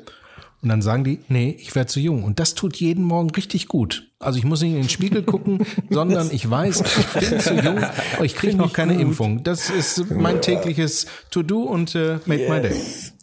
Und 0.62 0.70
dann 0.70 0.82
sagen 0.82 1.04
die, 1.04 1.20
nee, 1.28 1.56
ich 1.60 1.74
werde 1.74 1.88
zu 1.88 2.00
jung. 2.00 2.24
Und 2.24 2.40
das 2.40 2.54
tut 2.54 2.76
jeden 2.76 3.04
Morgen 3.04 3.30
richtig 3.30 3.68
gut. 3.68 4.10
Also 4.18 4.38
ich 4.38 4.44
muss 4.44 4.62
nicht 4.62 4.72
in 4.72 4.78
den 4.78 4.88
Spiegel 4.88 5.22
gucken, 5.22 5.64
sondern 5.90 6.30
ich 6.30 6.48
weiß, 6.50 6.82
ich 7.20 7.28
bin 7.28 7.40
zu 7.40 7.54
jung, 7.54 7.78
aber 8.14 8.24
ich 8.24 8.34
kriege 8.34 8.56
noch 8.56 8.72
keine 8.72 8.98
Impfung. 8.98 9.44
Das 9.44 9.70
ist 9.70 10.10
mein 10.10 10.40
tägliches 10.40 11.06
To-Do 11.30 11.62
und 11.62 11.94
äh, 11.94 12.18
make 12.24 12.50
my 12.50 12.60
day. 12.60 12.74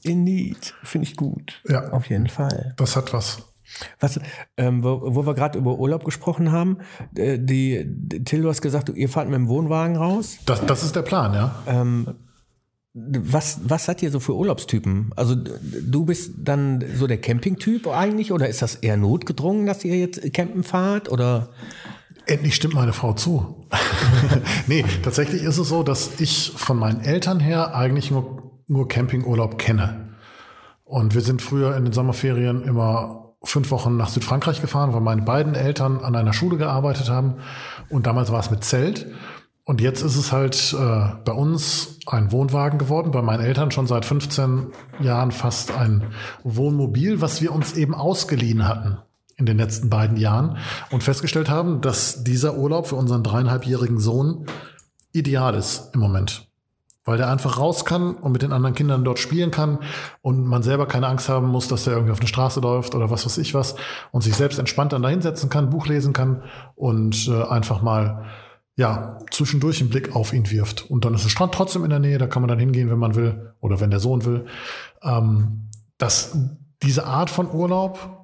Indeed, 0.03 0.73
finde 0.83 1.07
ich 1.07 1.17
gut. 1.17 1.61
Ja. 1.67 1.89
Auf 1.89 2.09
jeden 2.09 2.27
Fall. 2.27 2.75
Das 2.77 2.95
hat 2.95 3.13
was. 3.13 3.39
Was, 3.99 4.19
ähm, 4.57 4.83
wo, 4.83 5.01
wo 5.15 5.25
wir 5.25 5.33
gerade 5.33 5.57
über 5.57 5.77
Urlaub 5.77 6.05
gesprochen 6.05 6.51
haben, 6.51 6.77
äh, 7.15 7.39
die, 7.39 7.83
die, 7.85 8.23
Till, 8.23 8.41
du 8.41 8.49
hast 8.49 8.61
gesagt, 8.61 8.89
ihr 8.89 9.09
fahrt 9.09 9.27
mit 9.27 9.35
dem 9.35 9.47
Wohnwagen 9.47 9.95
raus. 9.95 10.37
Das, 10.45 10.65
das 10.65 10.83
ist 10.83 10.95
der 10.95 11.01
Plan, 11.01 11.33
ja. 11.33 12.15
Was, 12.95 13.61
was 13.63 13.85
seid 13.85 14.03
ihr 14.03 14.11
so 14.11 14.19
für 14.19 14.35
Urlaubstypen? 14.35 15.11
Also 15.15 15.35
du 15.35 16.05
bist 16.05 16.33
dann 16.37 16.83
so 16.95 17.07
der 17.07 17.17
Campingtyp 17.17 17.87
eigentlich 17.87 18.31
oder 18.31 18.47
ist 18.47 18.61
das 18.61 18.75
eher 18.75 18.97
notgedrungen, 18.97 19.65
dass 19.65 19.83
ihr 19.83 19.97
jetzt 19.97 20.31
campen 20.31 20.63
fahrt 20.63 21.11
oder? 21.11 21.49
Endlich 22.27 22.53
stimmt 22.53 22.75
meine 22.75 22.93
Frau 22.93 23.13
zu. 23.13 23.67
nee, 24.67 24.85
tatsächlich 25.01 25.41
ist 25.41 25.57
es 25.57 25.67
so, 25.69 25.81
dass 25.81 26.19
ich 26.19 26.53
von 26.55 26.77
meinen 26.77 27.01
Eltern 27.01 27.39
her 27.39 27.75
eigentlich 27.75 28.11
nur, 28.11 28.61
nur 28.67 28.87
Campingurlaub 28.87 29.57
kenne. 29.57 30.13
Und 30.85 31.15
wir 31.15 31.21
sind 31.21 31.41
früher 31.41 31.75
in 31.75 31.85
den 31.85 31.93
Sommerferien 31.93 32.63
immer 32.63 33.22
fünf 33.43 33.71
Wochen 33.71 33.97
nach 33.97 34.09
Südfrankreich 34.09 34.61
gefahren, 34.61 34.93
weil 34.93 35.01
meine 35.01 35.21
beiden 35.21 35.55
Eltern 35.55 35.99
an 35.99 36.15
einer 36.15 36.33
Schule 36.33 36.57
gearbeitet 36.57 37.09
haben. 37.09 37.35
Und 37.89 38.07
damals 38.07 38.31
war 38.31 38.39
es 38.39 38.51
mit 38.51 38.63
Zelt. 38.63 39.07
Und 39.65 39.79
jetzt 39.79 40.01
ist 40.01 40.17
es 40.17 40.31
halt 40.31 40.75
äh, 40.77 41.15
bei 41.23 41.31
uns 41.31 41.99
ein 42.05 42.31
Wohnwagen 42.31 42.79
geworden, 42.79 43.11
bei 43.11 43.21
meinen 43.21 43.43
Eltern 43.43 43.71
schon 43.71 43.87
seit 43.87 44.03
15 44.03 44.67
Jahren 44.99 45.31
fast 45.31 45.71
ein 45.71 46.03
Wohnmobil, 46.43 47.21
was 47.21 47.41
wir 47.41 47.53
uns 47.53 47.73
eben 47.73 47.95
ausgeliehen 47.95 48.67
hatten 48.67 48.97
in 49.37 49.45
den 49.45 49.57
letzten 49.57 49.89
beiden 49.89 50.17
Jahren 50.17 50.57
und 50.91 51.01
festgestellt 51.01 51.49
haben, 51.49 51.81
dass 51.81 52.23
dieser 52.23 52.57
Urlaub 52.57 52.87
für 52.87 52.95
unseren 52.95 53.23
dreieinhalbjährigen 53.23 53.99
Sohn 53.99 54.47
ideal 55.13 55.55
ist 55.55 55.91
im 55.93 56.01
Moment. 56.01 56.47
Weil 57.05 57.17
der 57.17 57.29
einfach 57.29 57.59
raus 57.59 57.83
kann 57.83 58.15
und 58.15 58.31
mit 58.31 58.41
den 58.41 58.53
anderen 58.53 58.75
Kindern 58.75 59.03
dort 59.03 59.19
spielen 59.19 59.51
kann 59.51 59.79
und 60.21 60.45
man 60.45 60.63
selber 60.63 60.85
keine 60.85 61.07
Angst 61.07 61.27
haben 61.27 61.47
muss, 61.47 61.67
dass 61.67 61.83
der 61.83 61.93
irgendwie 61.93 62.13
auf 62.13 62.19
eine 62.19 62.27
Straße 62.27 62.61
läuft 62.61 62.95
oder 62.95 63.09
was 63.09 63.25
weiß 63.25 63.37
ich 63.39 63.53
was 63.53 63.75
und 64.11 64.21
sich 64.21 64.35
selbst 64.35 64.57
entspannt 64.57 64.93
dann 64.93 65.01
da 65.01 65.09
hinsetzen 65.09 65.49
kann, 65.49 65.69
Buch 65.69 65.87
lesen 65.87 66.13
kann 66.13 66.43
und 66.75 67.27
äh, 67.27 67.43
einfach 67.43 67.81
mal 67.81 68.25
ja, 68.75 69.19
zwischendurch 69.31 69.81
einen 69.81 69.89
Blick 69.89 70.15
auf 70.15 70.33
ihn 70.33 70.49
wirft. 70.49 70.89
Und 70.89 71.05
dann 71.05 71.13
ist 71.13 71.23
der 71.23 71.29
Strand 71.29 71.53
trotzdem 71.53 71.83
in 71.83 71.89
der 71.89 71.99
Nähe, 71.99 72.17
da 72.17 72.27
kann 72.27 72.41
man 72.41 72.49
dann 72.49 72.59
hingehen, 72.59 72.89
wenn 72.89 72.97
man 72.97 73.15
will 73.15 73.53
oder 73.59 73.79
wenn 73.79 73.91
der 73.91 73.99
Sohn 73.99 74.25
will. 74.25 74.45
Ähm, 75.03 75.69
das, 75.97 76.35
diese 76.81 77.05
Art 77.05 77.29
von 77.29 77.51
Urlaub 77.51 78.23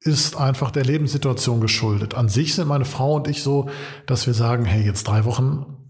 ist 0.00 0.36
einfach 0.36 0.70
der 0.70 0.84
Lebenssituation 0.84 1.60
geschuldet. 1.60 2.14
An 2.14 2.28
sich 2.28 2.54
sind 2.54 2.68
meine 2.68 2.84
Frau 2.84 3.14
und 3.14 3.28
ich 3.28 3.42
so, 3.42 3.68
dass 4.06 4.26
wir 4.26 4.34
sagen, 4.34 4.64
hey, 4.64 4.84
jetzt 4.84 5.04
drei 5.04 5.24
Wochen 5.24 5.81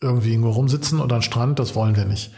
irgendwie 0.00 0.30
irgendwo 0.30 0.50
rumsitzen 0.50 1.00
oder 1.00 1.16
am 1.16 1.22
Strand, 1.22 1.58
das 1.58 1.74
wollen 1.74 1.96
wir 1.96 2.04
nicht. 2.04 2.32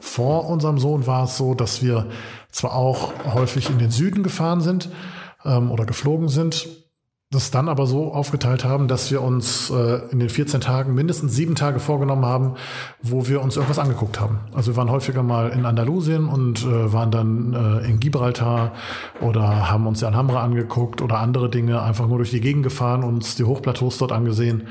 Vor 0.00 0.48
unserem 0.48 0.78
Sohn 0.78 1.06
war 1.06 1.24
es 1.24 1.36
so, 1.36 1.54
dass 1.54 1.82
wir 1.82 2.06
zwar 2.50 2.74
auch 2.74 3.12
häufig 3.34 3.70
in 3.70 3.78
den 3.78 3.90
Süden 3.90 4.22
gefahren 4.22 4.60
sind 4.60 4.88
ähm, 5.44 5.70
oder 5.70 5.84
geflogen 5.84 6.28
sind, 6.28 6.68
das 7.30 7.50
dann 7.50 7.68
aber 7.68 7.86
so 7.86 8.14
aufgeteilt 8.14 8.64
haben, 8.64 8.86
dass 8.86 9.10
wir 9.10 9.20
uns 9.20 9.68
äh, 9.70 10.00
in 10.12 10.20
den 10.20 10.28
14 10.28 10.60
Tagen 10.60 10.94
mindestens 10.94 11.34
sieben 11.34 11.56
Tage 11.56 11.80
vorgenommen 11.80 12.24
haben, 12.24 12.54
wo 13.02 13.26
wir 13.26 13.42
uns 13.42 13.56
irgendwas 13.56 13.80
angeguckt 13.80 14.20
haben. 14.20 14.38
Also 14.54 14.72
wir 14.72 14.76
waren 14.76 14.90
häufiger 14.90 15.24
mal 15.24 15.50
in 15.50 15.66
Andalusien 15.66 16.28
und 16.28 16.64
äh, 16.64 16.92
waren 16.92 17.10
dann 17.10 17.52
äh, 17.52 17.88
in 17.88 17.98
Gibraltar 17.98 18.72
oder 19.20 19.70
haben 19.70 19.88
uns 19.88 19.98
die 19.98 20.06
Alhambra 20.06 20.42
angeguckt 20.42 21.02
oder 21.02 21.18
andere 21.18 21.50
Dinge, 21.50 21.82
einfach 21.82 22.06
nur 22.06 22.18
durch 22.18 22.30
die 22.30 22.40
Gegend 22.40 22.62
gefahren, 22.62 23.02
uns 23.02 23.34
die 23.34 23.44
Hochplateaus 23.44 23.98
dort 23.98 24.12
angesehen. 24.12 24.68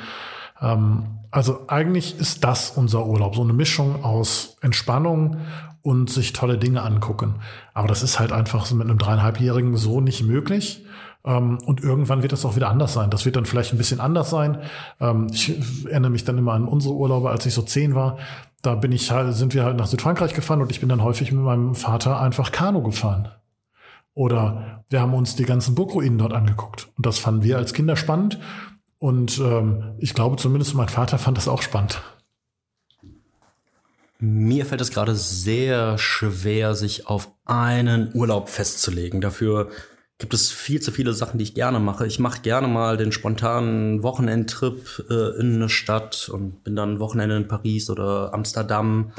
Ähm, 0.61 1.03
also 1.35 1.65
eigentlich 1.67 2.17
ist 2.17 2.45
das 2.45 2.71
unser 2.71 3.05
Urlaub, 3.05 3.35
so 3.35 3.43
eine 3.43 3.51
Mischung 3.51 4.05
aus 4.05 4.55
Entspannung 4.61 5.41
und 5.81 6.09
sich 6.09 6.31
tolle 6.31 6.57
Dinge 6.57 6.81
angucken. 6.81 7.41
Aber 7.73 7.89
das 7.89 8.03
ist 8.03 8.21
halt 8.21 8.31
einfach 8.31 8.71
mit 8.71 8.87
einem 8.87 8.97
dreieinhalbjährigen 8.97 9.75
so 9.75 9.99
nicht 9.99 10.23
möglich. 10.23 10.85
Ähm, 11.25 11.57
und 11.65 11.83
irgendwann 11.83 12.21
wird 12.21 12.31
das 12.31 12.45
auch 12.45 12.55
wieder 12.55 12.69
anders 12.69 12.93
sein. 12.93 13.09
Das 13.09 13.25
wird 13.25 13.35
dann 13.35 13.45
vielleicht 13.45 13.73
ein 13.73 13.77
bisschen 13.77 13.99
anders 13.99 14.29
sein. 14.29 14.59
Ähm, 15.01 15.27
ich 15.29 15.53
erinnere 15.85 16.09
mich 16.09 16.23
dann 16.23 16.37
immer 16.37 16.53
an 16.53 16.69
unsere 16.69 16.95
Urlaube, 16.95 17.29
als 17.29 17.45
ich 17.45 17.53
so 17.53 17.63
zehn 17.63 17.95
war. 17.95 18.17
Da 18.61 18.75
bin 18.75 18.93
ich 18.93 19.11
halt, 19.11 19.33
sind 19.35 19.53
wir 19.53 19.65
halt 19.65 19.75
nach 19.75 19.87
Südfrankreich 19.87 20.33
gefahren 20.33 20.61
und 20.61 20.71
ich 20.71 20.79
bin 20.79 20.87
dann 20.87 21.03
häufig 21.03 21.33
mit 21.33 21.43
meinem 21.43 21.75
Vater 21.75 22.17
einfach 22.21 22.53
Kanu 22.53 22.81
gefahren. 22.81 23.27
Oder 24.13 24.85
wir 24.87 25.01
haben 25.01 25.13
uns 25.13 25.35
die 25.35 25.43
ganzen 25.43 25.75
Burgruinen 25.75 26.17
dort 26.17 26.31
angeguckt. 26.31 26.87
Und 26.95 27.05
das 27.05 27.19
fanden 27.19 27.43
wir 27.43 27.57
als 27.57 27.73
Kinder 27.73 27.97
spannend. 27.97 28.39
Und 28.99 29.39
ähm, 29.39 29.95
ich 29.99 30.13
glaube 30.13 30.37
zumindest 30.37 30.73
mein 30.73 30.89
Vater 30.89 31.17
fand 31.17 31.37
das 31.37 31.47
auch 31.47 31.61
spannend. 31.61 32.01
Mir 34.19 34.65
fällt 34.65 34.81
es 34.81 34.91
gerade 34.91 35.15
sehr 35.15 35.97
schwer, 35.97 36.73
sich 36.73 37.07
auf 37.07 37.31
einen 37.43 38.15
Urlaub 38.15 38.49
festzulegen. 38.49 39.19
Dafür 39.19 39.69
gibt 40.17 40.33
es 40.33 40.51
viel 40.51 40.81
zu 40.81 40.91
viele 40.91 41.13
Sachen, 41.13 41.37
die 41.37 41.43
ich 41.43 41.53
gerne 41.53 41.79
mache. 41.79 42.07
Ich 42.07 42.19
mache 42.19 42.41
gerne 42.41 42.67
mal 42.67 42.95
den 42.95 43.11
spontanen 43.11 44.03
Wochenendtrip 44.03 45.05
äh, 45.09 45.39
in 45.39 45.55
eine 45.55 45.69
Stadt 45.69 46.29
und 46.29 46.63
bin 46.63 46.75
dann 46.75 46.99
Wochenende 46.99 47.35
in 47.35 47.47
Paris 47.47 47.89
oder 47.89 48.33
Amsterdam. 48.33 49.11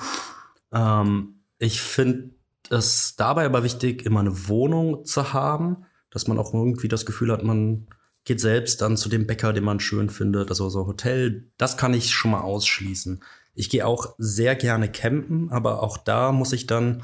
Ähm, 0.73 1.41
ich 1.59 1.83
finde 1.83 2.31
es 2.71 3.17
dabei 3.17 3.45
aber 3.45 3.63
wichtig, 3.63 4.05
immer 4.07 4.21
eine 4.21 4.49
Wohnung 4.49 5.05
zu 5.05 5.35
haben, 5.35 5.85
dass 6.11 6.27
man 6.27 6.39
auch 6.39 6.55
irgendwie 6.55 6.89
das 6.89 7.05
Gefühl 7.05 7.31
hat, 7.31 7.45
man 7.45 7.87
geht 8.27 8.41
selbst 8.41 8.83
dann 8.83 8.97
zu 8.97 9.09
dem 9.09 9.27
Bäcker, 9.27 9.53
den 9.53 9.65
man 9.65 9.81
schön 9.81 10.11
findet, 10.11 10.51
also 10.51 10.69
so 10.69 10.87
Hotel. 10.87 11.49
Das 11.57 11.77
kann 11.77 11.95
ich 11.95 12.11
schon 12.11 12.33
mal 12.33 12.43
ausschließen. 12.43 13.23
Ich 13.55 13.71
gehe 13.71 13.87
auch 13.87 14.15
sehr 14.19 14.57
gerne 14.57 14.91
campen, 14.91 15.51
aber 15.51 15.83
auch 15.83 15.97
da 15.97 16.33
muss 16.33 16.53
ich 16.53 16.67
dann 16.67 17.03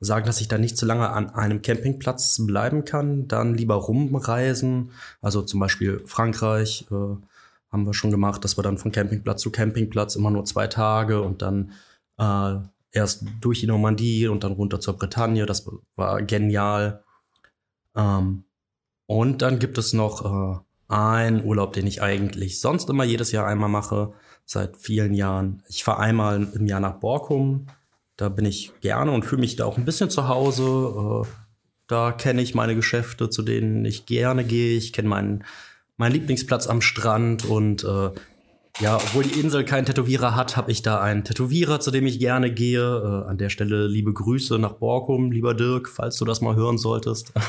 sagen, 0.00 0.26
dass 0.26 0.40
ich 0.40 0.48
da 0.48 0.58
nicht 0.58 0.76
zu 0.76 0.84
lange 0.84 1.10
an 1.10 1.30
einem 1.30 1.62
Campingplatz 1.62 2.44
bleiben 2.44 2.84
kann, 2.84 3.28
dann 3.28 3.54
lieber 3.54 3.76
rumreisen. 3.76 4.90
Also 5.22 5.42
zum 5.42 5.60
Beispiel 5.60 6.02
Frankreich 6.06 6.86
äh, 6.90 6.94
haben 7.70 7.86
wir 7.86 7.94
schon 7.94 8.10
gemacht, 8.10 8.44
dass 8.44 8.58
wir 8.58 8.62
dann 8.62 8.78
von 8.78 8.92
Campingplatz 8.92 9.40
zu 9.40 9.50
Campingplatz 9.50 10.16
immer 10.16 10.30
nur 10.30 10.44
zwei 10.44 10.66
Tage 10.66 11.22
und 11.22 11.40
dann 11.40 11.72
äh, 12.18 12.56
erst 12.90 13.24
durch 13.40 13.60
die 13.60 13.66
Normandie 13.68 14.26
und 14.26 14.42
dann 14.42 14.52
runter 14.52 14.80
zur 14.80 14.96
Bretagne. 14.96 15.46
Das 15.46 15.70
war 15.94 16.20
genial. 16.22 17.04
Ähm, 17.94 18.44
und 19.08 19.40
dann 19.40 19.58
gibt 19.58 19.78
es 19.78 19.94
noch 19.94 20.60
äh, 20.90 20.94
einen 20.94 21.42
Urlaub, 21.42 21.72
den 21.72 21.86
ich 21.86 22.02
eigentlich 22.02 22.60
sonst 22.60 22.90
immer 22.90 23.04
jedes 23.04 23.32
Jahr 23.32 23.46
einmal 23.46 23.70
mache, 23.70 24.12
seit 24.44 24.76
vielen 24.76 25.14
Jahren. 25.14 25.62
Ich 25.66 25.82
fahre 25.82 26.00
einmal 26.00 26.46
im 26.54 26.66
Jahr 26.66 26.80
nach 26.80 27.00
Borkum. 27.00 27.68
Da 28.18 28.28
bin 28.28 28.44
ich 28.44 28.70
gerne 28.82 29.10
und 29.12 29.24
fühle 29.24 29.40
mich 29.40 29.56
da 29.56 29.64
auch 29.64 29.78
ein 29.78 29.86
bisschen 29.86 30.10
zu 30.10 30.28
Hause. 30.28 31.24
Äh, 31.24 31.26
da 31.86 32.12
kenne 32.12 32.42
ich 32.42 32.54
meine 32.54 32.76
Geschäfte, 32.76 33.30
zu 33.30 33.40
denen 33.40 33.82
ich 33.86 34.04
gerne 34.04 34.44
gehe. 34.44 34.76
Ich 34.76 34.92
kenne 34.92 35.08
meinen, 35.08 35.44
meinen 35.96 36.12
Lieblingsplatz 36.12 36.66
am 36.66 36.82
Strand 36.82 37.46
und 37.46 37.84
äh, 37.84 38.10
Ja, 38.78 38.96
obwohl 38.96 39.24
die 39.24 39.40
Insel 39.40 39.64
keinen 39.64 39.86
Tätowierer 39.86 40.36
hat, 40.36 40.58
habe 40.58 40.70
ich 40.70 40.82
da 40.82 41.00
einen 41.00 41.24
Tätowierer, 41.24 41.80
zu 41.80 41.90
dem 41.90 42.06
ich 42.06 42.18
gerne 42.18 42.52
gehe. 42.52 43.24
Äh, 43.24 43.30
an 43.30 43.38
der 43.38 43.48
Stelle 43.48 43.86
liebe 43.86 44.12
Grüße 44.12 44.58
nach 44.58 44.74
Borkum, 44.74 45.32
lieber 45.32 45.54
Dirk, 45.54 45.88
falls 45.88 46.18
du 46.18 46.26
das 46.26 46.42
mal 46.42 46.56
hören 46.56 46.76
solltest. 46.76 47.32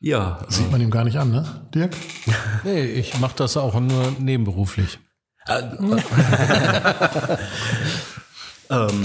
ja, 0.00 0.38
Sieht 0.48 0.70
man 0.70 0.80
ihm 0.80 0.90
gar 0.90 1.04
nicht 1.04 1.16
an, 1.18 1.30
ne, 1.30 1.68
Dirk? 1.74 1.96
Nee, 2.64 2.84
ich 2.84 3.18
mache 3.18 3.36
das 3.36 3.56
auch 3.56 3.78
nur 3.80 4.12
nebenberuflich. 4.18 4.98
Ähm, 8.68 9.02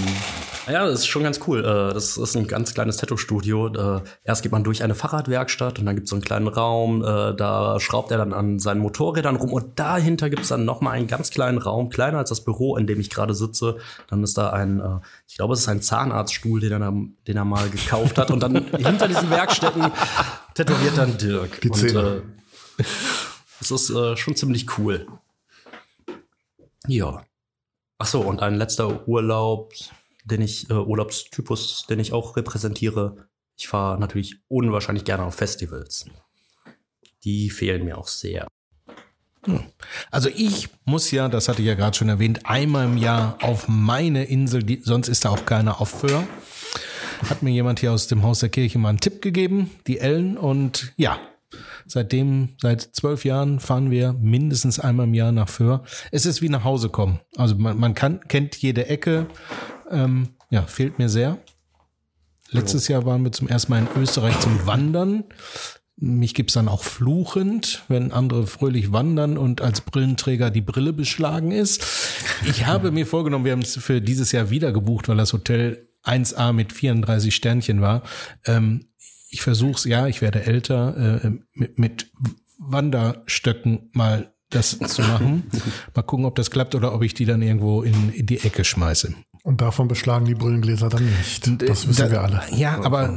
ja, 0.68 0.86
das 0.86 1.00
ist 1.00 1.08
schon 1.08 1.24
ganz 1.24 1.40
cool. 1.48 1.60
Äh, 1.60 1.94
Das 1.94 2.18
ist 2.18 2.36
ein 2.36 2.48
ganz 2.48 2.74
kleines 2.74 2.98
Tattoo-Studio. 2.98 3.98
Äh, 3.98 4.02
Erst 4.24 4.44
geht 4.44 4.52
man 4.52 4.64
durch 4.64 4.84
eine 4.84 4.96
Fahrradwerkstatt 4.96 5.80
und 5.80 5.86
dann 5.86 5.96
gibt 5.96 6.06
es 6.06 6.10
so 6.10 6.16
einen 6.16 6.24
kleinen 6.24 6.48
Raum. 6.48 7.04
äh, 7.04 7.34
Da 7.36 7.80
schraubt 7.80 8.12
er 8.12 8.18
dann 8.18 8.34
an 8.34 8.60
seinen 8.60 8.80
Motorrädern 8.82 9.36
rum 9.36 9.54
und 9.54 9.80
dahinter 9.80 10.30
gibt 10.30 10.44
es 10.44 10.50
dann 10.50 10.66
noch 10.66 10.82
mal 10.82 10.92
einen 10.92 11.08
ganz 11.08 11.30
kleinen 11.32 11.58
Raum, 11.58 11.90
kleiner 11.90 12.18
als 12.20 12.30
das 12.30 12.44
Büro, 12.44 12.78
in 12.78 12.88
dem 12.88 13.00
ich 13.00 13.10
gerade 13.10 13.34
sitze. 13.34 13.78
Dann 14.08 14.24
ist 14.24 14.38
da 14.38 14.52
ein, 14.52 14.82
ich 15.28 15.36
glaube, 15.36 15.54
es 15.54 15.62
ist 15.62 15.68
ein 15.70 15.82
Zahnarztstuhl, 15.82 16.60
den 16.60 16.72
er, 16.82 16.94
den 17.28 17.38
er 17.38 17.46
mal 17.46 17.70
gekauft 17.70 18.18
hat. 18.18 18.32
Und 18.32 18.42
dann 18.42 18.56
hinter 18.78 19.08
diesen 19.08 19.30
Werkstätten 19.30 19.92
tätowiert 20.54 20.98
dann 20.98 21.18
Dirk. 21.18 21.62
Die 21.62 21.70
und, 21.70 21.76
Zähne. 21.78 22.22
äh, 22.78 22.84
Das 23.60 23.72
ist 23.72 23.90
äh, 23.90 24.16
schon 24.18 24.36
ziemlich 24.36 24.78
cool. 24.78 25.08
Ja. 26.88 27.24
Ach 28.00 28.06
so, 28.08 28.22
und 28.22 28.42
ein 28.42 28.56
letzter 28.56 29.08
Urlaub, 29.08 29.72
den 30.26 30.42
ich, 30.42 30.70
äh, 30.70 30.74
Urlaubstypus, 30.74 31.86
den 31.90 32.00
ich 32.00 32.14
auch 32.14 32.36
repräsentiere. 32.36 33.28
Ich 33.58 33.68
fahre 33.68 34.00
natürlich 34.00 34.42
unwahrscheinlich 34.48 35.06
gerne 35.06 35.24
auf 35.24 35.36
Festivals. 35.36 36.06
Die 37.24 37.50
fehlen 37.50 37.86
mir 37.86 37.98
auch 37.98 38.08
sehr. 38.08 38.48
Also 40.12 40.30
ich 40.30 40.70
muss 40.86 41.10
ja, 41.12 41.28
das 41.28 41.48
hatte 41.48 41.62
ich 41.62 41.68
ja 41.68 41.74
gerade 41.74 41.98
schon 41.98 42.10
erwähnt, 42.10 42.42
einmal 42.46 42.86
im 42.86 42.98
Jahr 42.98 43.38
auf 43.42 43.68
meine 43.68 44.26
Insel, 44.26 44.64
die, 44.64 44.82
sonst 44.84 45.08
ist 45.08 45.26
da 45.26 45.30
auch 45.30 45.46
keiner 45.46 45.82
auf 45.82 45.90
Föhr. 45.90 46.24
Hat 47.30 47.44
mir 47.44 47.52
jemand 47.52 47.80
hier 47.80 47.92
aus 47.92 48.08
dem 48.08 48.24
Haus 48.24 48.40
der 48.40 48.50
Kirche 48.50 48.80
mal 48.80 48.90
einen 48.90 49.00
Tipp 49.00 49.22
gegeben, 49.22 49.72
die 49.88 50.00
Ellen. 50.00 50.38
Und 50.38 50.94
ja, 50.96 51.20
seitdem, 51.86 52.50
seit 52.60 52.82
zwölf 52.82 53.26
Jahren 53.26 53.60
fahren 53.60 53.92
wir 53.92 54.14
mindestens 54.14 54.80
einmal 54.80 55.08
im 55.08 55.14
Jahr 55.14 55.32
nach 55.32 55.50
Föhr. 55.50 55.84
Es 56.12 56.26
ist 56.26 56.42
wie 56.42 56.50
nach 56.50 56.64
Hause 56.64 56.90
kommen. 56.90 57.20
Also 57.36 57.56
man, 57.56 57.80
man 57.80 57.94
kann, 57.94 58.22
kennt 58.28 58.56
jede 58.58 58.88
Ecke. 58.88 59.28
Ähm, 59.92 60.30
ja, 60.50 60.64
fehlt 60.64 61.00
mir 61.00 61.10
sehr. 61.10 61.38
Letztes 62.50 62.88
Jahr 62.88 63.06
waren 63.06 63.24
wir 63.24 63.32
zum 63.32 63.48
ersten 63.48 63.72
Mal 63.72 63.80
in 63.80 64.02
Österreich 64.02 64.38
zum 64.40 64.66
Wandern. 64.68 65.24
Mich 65.96 66.34
gibt's 66.34 66.54
dann 66.54 66.68
auch 66.68 66.84
fluchend, 66.84 67.84
wenn 67.88 68.12
andere 68.12 68.48
fröhlich 68.48 68.92
wandern 68.92 69.38
und 69.38 69.62
als 69.62 69.82
Brillenträger 69.82 70.50
die 70.50 70.62
Brille 70.62 70.94
beschlagen 70.94 71.52
ist. 71.52 71.86
Ich 72.46 72.66
habe 72.66 72.92
mir 72.92 73.06
vorgenommen, 73.06 73.46
wir 73.46 73.52
haben 73.52 73.62
es 73.62 73.78
für 73.78 74.02
dieses 74.02 74.32
Jahr 74.32 74.50
wieder 74.50 74.72
gebucht, 74.72 75.08
weil 75.08 75.18
das 75.18 75.32
Hotel 75.32 75.88
1A 76.04 76.54
mit 76.54 76.74
34 76.74 77.34
Sternchen 77.34 77.82
war. 77.82 78.04
Ähm, 78.46 78.88
ich 79.30 79.42
versuch's, 79.42 79.86
ja, 79.86 80.08
ich 80.08 80.22
werde 80.22 80.44
älter, 80.44 81.24
äh, 81.24 81.32
mit, 81.54 81.80
mit 81.80 82.12
Wanderstöcken 82.58 83.90
mal 83.94 84.34
das 84.50 84.78
zu 84.78 85.02
machen. 85.02 85.44
Mal 85.96 86.02
gucken, 86.02 86.26
ob 86.26 86.36
das 86.36 86.52
klappt 86.52 86.76
oder 86.76 86.94
ob 86.94 87.04
ich 87.04 87.14
die 87.14 87.26
dann 87.26 87.42
irgendwo 87.42 87.84
in, 87.84 88.12
in 88.12 88.26
die 88.26 88.40
Ecke 88.40 88.66
schmeiße. 88.66 89.14
Und 89.44 89.60
davon 89.62 89.88
beschlagen 89.88 90.26
die 90.26 90.36
Brillengläser 90.36 90.90
dann 90.90 91.04
nicht. 91.04 91.48
Das 91.68 91.88
wissen 91.88 92.04
Da- 92.06 92.12
wir 92.12 92.22
alle. 92.22 92.42
Ja, 92.52 92.80
aber 92.84 93.12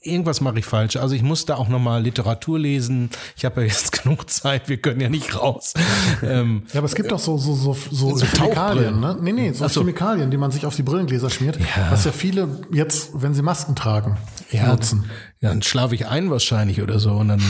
irgendwas 0.00 0.40
mache 0.40 0.60
ich 0.60 0.64
falsch. 0.64 0.94
Also 0.96 1.16
ich 1.16 1.22
muss 1.22 1.44
da 1.44 1.56
auch 1.56 1.68
nochmal 1.68 2.02
Literatur 2.04 2.56
lesen. 2.56 3.10
Ich 3.36 3.44
habe 3.44 3.62
ja 3.62 3.66
jetzt 3.66 3.90
genug 4.02 4.30
Zeit, 4.30 4.68
wir 4.68 4.76
können 4.76 5.00
ja 5.00 5.08
nicht 5.08 5.36
raus. 5.36 5.74
ähm, 6.22 6.62
Ja, 6.72 6.78
aber 6.78 6.86
es 6.86 6.94
gibt 6.94 7.10
doch 7.10 7.18
so, 7.18 7.36
so, 7.36 7.54
so, 7.54 7.76
so, 7.90 8.16
So 8.16 8.26
Chemikalien, 8.26 9.00
ne? 9.00 9.16
Nee, 9.20 9.32
nee, 9.32 9.52
so, 9.52 9.66
so. 9.66 9.80
Chemikalien, 9.80 10.30
die 10.30 10.36
man 10.36 10.52
sich 10.52 10.66
auf 10.66 10.76
die 10.76 10.84
Brillengläser 10.84 11.30
schmiert, 11.30 11.58
Ja. 11.58 11.90
was 11.90 12.04
ja 12.04 12.12
viele 12.12 12.48
jetzt, 12.72 13.10
wenn 13.14 13.34
sie 13.34 13.42
Masken 13.42 13.74
tragen, 13.74 14.18
ja, 14.52 14.68
nutzen. 14.68 15.06
ja, 15.40 15.48
dann 15.48 15.62
schlafe 15.62 15.96
ich 15.96 16.06
ein 16.06 16.30
wahrscheinlich 16.30 16.80
oder 16.80 17.00
so 17.00 17.10
und 17.10 17.26
dann 17.26 17.42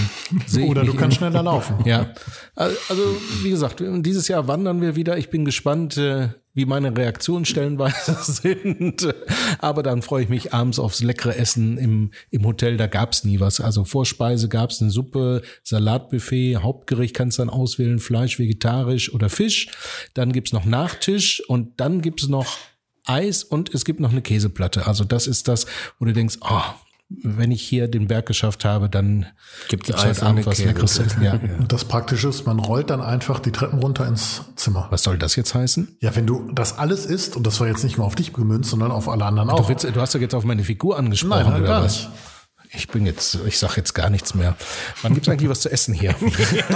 sehe 0.46 0.66
Oder 0.66 0.84
du 0.84 0.94
kannst 0.94 1.18
schneller 1.18 1.42
laufen. 1.42 1.74
Ja, 1.84 2.06
also 2.54 3.02
wie 3.42 3.50
gesagt, 3.50 3.82
dieses 3.98 4.26
Jahr 4.28 4.48
wandern 4.48 4.80
wir 4.80 4.96
wieder. 4.96 5.18
Ich 5.18 5.28
bin 5.28 5.44
gespannt, 5.44 5.98
äh, 5.98 6.28
wie 6.56 6.64
meine 6.64 6.96
Reaktionen 6.96 7.44
stellenweise 7.44 8.16
sind. 8.20 9.14
Aber 9.58 9.82
dann 9.82 10.00
freue 10.00 10.24
ich 10.24 10.28
mich 10.30 10.54
abends 10.54 10.78
aufs 10.78 11.02
leckere 11.02 11.36
Essen 11.36 11.76
im, 11.76 12.10
im 12.30 12.44
Hotel. 12.44 12.78
Da 12.78 12.86
gab's 12.86 13.24
nie 13.24 13.38
was. 13.38 13.60
Also 13.60 13.84
Vorspeise 13.84 14.48
gab's 14.48 14.80
eine 14.80 14.90
Suppe, 14.90 15.42
Salatbuffet, 15.62 16.56
Hauptgericht 16.56 17.14
kannst 17.14 17.38
dann 17.38 17.50
auswählen, 17.50 17.98
Fleisch, 17.98 18.38
vegetarisch 18.38 19.12
oder 19.12 19.28
Fisch. 19.28 19.68
Dann 20.14 20.32
gibt's 20.32 20.52
noch 20.52 20.64
Nachtisch 20.64 21.42
und 21.46 21.78
dann 21.78 22.00
gibt's 22.00 22.26
noch 22.26 22.56
Eis 23.04 23.44
und 23.44 23.72
es 23.74 23.84
gibt 23.84 24.00
noch 24.00 24.10
eine 24.10 24.22
Käseplatte. 24.22 24.86
Also 24.86 25.04
das 25.04 25.26
ist 25.26 25.48
das, 25.48 25.66
wo 25.98 26.06
du 26.06 26.14
denkst, 26.14 26.38
oh, 26.40 26.62
wenn 27.08 27.52
ich 27.52 27.62
hier 27.62 27.86
den 27.86 28.08
Berg 28.08 28.26
geschafft 28.26 28.64
habe, 28.64 28.88
dann 28.90 29.26
Gibt's 29.68 29.86
gibt's 29.86 30.02
Eis 30.02 30.16
heute 30.18 30.26
Abend 30.26 30.46
was. 30.46 30.58
Leckeres. 30.58 31.00
Ja. 31.22 31.34
Und 31.58 31.72
das 31.72 31.84
Praktische 31.84 32.28
ist, 32.28 32.46
man 32.46 32.58
rollt 32.58 32.90
dann 32.90 33.00
einfach 33.00 33.38
die 33.38 33.52
Treppen 33.52 33.78
runter 33.78 34.06
ins 34.08 34.42
Zimmer. 34.56 34.88
Was 34.90 35.04
soll 35.04 35.16
das 35.16 35.36
jetzt 35.36 35.54
heißen? 35.54 35.96
Ja, 36.00 36.16
wenn 36.16 36.26
du 36.26 36.50
das 36.52 36.78
alles 36.78 37.06
isst, 37.06 37.36
und 37.36 37.46
das 37.46 37.60
war 37.60 37.68
jetzt 37.68 37.84
nicht 37.84 37.96
nur 37.96 38.06
auf 38.06 38.16
dich 38.16 38.32
gemünzt, 38.32 38.70
sondern 38.70 38.90
auf 38.90 39.08
alle 39.08 39.24
anderen 39.24 39.48
Du, 39.48 39.54
auch. 39.54 39.68
willst, 39.68 39.84
du 39.84 40.00
hast 40.00 40.14
doch 40.16 40.20
jetzt 40.20 40.34
auf 40.34 40.42
meine 40.44 40.64
Figur 40.64 40.98
angesprochen, 40.98 41.42
Nein, 41.44 41.52
nein, 41.52 41.60
oder 41.62 41.68
gar 41.68 41.84
was? 41.84 41.92
nicht. 42.06 42.10
Ich 42.72 42.88
bin 42.88 43.06
jetzt, 43.06 43.38
ich 43.46 43.56
sag 43.60 43.76
jetzt 43.76 43.94
gar 43.94 44.10
nichts 44.10 44.34
mehr. 44.34 44.56
Wann 45.02 45.14
gibt's 45.14 45.28
eigentlich 45.28 45.48
was 45.48 45.60
zu 45.60 45.70
essen 45.70 45.94
hier? 45.94 46.14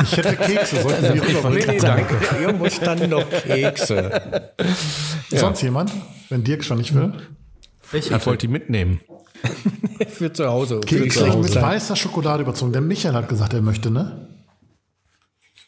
Ich 0.05 0.17
hätte 0.17 0.37
Kekse, 0.37 0.81
sollten 0.81 1.13
wir 1.15 1.23
rüber. 1.29 1.51
Nee, 1.51 1.65
nee, 1.67 1.79
danke. 1.79 2.15
Irgendwo 2.41 2.71
standen 2.71 3.11
doch 3.11 3.29
Kekse. 3.29 4.53
Sonst 5.31 5.61
jemand, 5.63 5.91
wenn 6.29 6.45
Dirk 6.45 6.65
schon 6.65 6.79
nicht 6.79 6.95
will? 6.95 7.13
Ich 7.93 8.11
Ich 8.13 8.27
wollte 8.27 8.47
die 8.47 8.53
mitnehmen. 8.53 9.01
Für 10.09 10.33
zu 10.33 10.49
Hause. 10.49 10.81
Kekse 10.81 11.37
mit 11.37 11.55
weißer 11.55 11.97
Schokolade 11.97 12.43
überzogen. 12.43 12.73
Der 12.73 12.81
Michael 12.81 13.15
hat 13.15 13.29
gesagt, 13.29 13.53
er 13.53 13.63
möchte, 13.63 13.91
ne? 13.91 14.29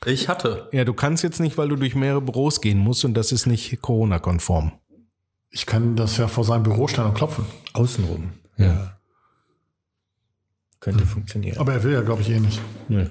ich 0.07 0.29
hatte. 0.29 0.69
Ja, 0.73 0.85
du 0.85 0.95
kannst 0.95 1.23
jetzt 1.23 1.41
nicht, 1.41 1.59
weil 1.59 1.69
du 1.69 1.77
durch 1.77 1.95
mehrere 1.95 2.21
Büros 2.21 2.61
gehen 2.61 2.79
musst 2.79 3.05
und 3.05 3.15
das 3.15 3.31
ist 3.33 3.47
nicht 3.47 3.81
Corona-konform. 3.81 4.73
Ich 5.51 5.67
kann 5.67 5.97
das 5.97 6.17
ja 6.17 6.29
vor 6.29 6.45
seinem 6.45 6.63
Büro 6.63 6.89
stellen 6.89 7.09
und 7.09 7.15
klopfen. 7.15 7.45
Außenrum. 7.75 8.33
Ja. 8.57 8.97
Könnte 10.81 11.07
funktionieren. 11.07 11.59
Aber 11.59 11.75
er 11.75 11.85
will 11.85 11.93
ja, 11.93 12.01
glaube 12.01 12.23
ich, 12.23 12.31
eh 12.31 12.41
nicht. 12.41 12.61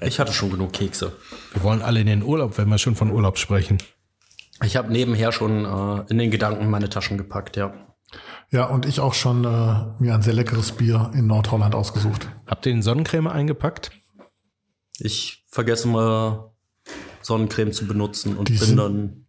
Ich 0.02 0.20
hatte 0.20 0.32
schon 0.32 0.50
genug 0.50 0.72
Kekse. 0.72 1.12
Wir 1.52 1.62
wollen 1.62 1.80
alle 1.80 2.00
in 2.00 2.06
den 2.06 2.22
Urlaub, 2.22 2.58
wenn 2.58 2.68
wir 2.68 2.78
schon 2.78 2.96
von 2.96 3.10
Urlaub 3.10 3.38
sprechen. 3.38 3.78
Ich 4.62 4.76
habe 4.76 4.92
nebenher 4.92 5.32
schon 5.32 5.64
äh, 5.64 6.04
in 6.10 6.18
den 6.18 6.30
Gedanken 6.30 6.68
meine 6.68 6.90
Taschen 6.90 7.16
gepackt, 7.16 7.56
ja. 7.56 7.72
Ja, 8.50 8.66
und 8.66 8.86
ich 8.86 9.00
auch 9.00 9.14
schon 9.14 9.44
äh, 9.44 10.02
mir 10.02 10.14
ein 10.14 10.22
sehr 10.22 10.34
leckeres 10.34 10.72
Bier 10.72 11.10
in 11.14 11.26
Nordholland 11.26 11.74
ausgesucht. 11.74 12.28
Habt 12.46 12.66
ihr 12.66 12.72
den 12.72 12.82
Sonnencreme 12.82 13.28
eingepackt? 13.28 13.92
Ich 14.98 15.44
vergesse 15.48 15.88
mal 15.88 16.52
Sonnencreme 17.22 17.72
zu 17.72 17.86
benutzen 17.86 18.36
und 18.36 18.48
Die 18.48 18.58
bin 18.58 18.76
dann 18.76 19.26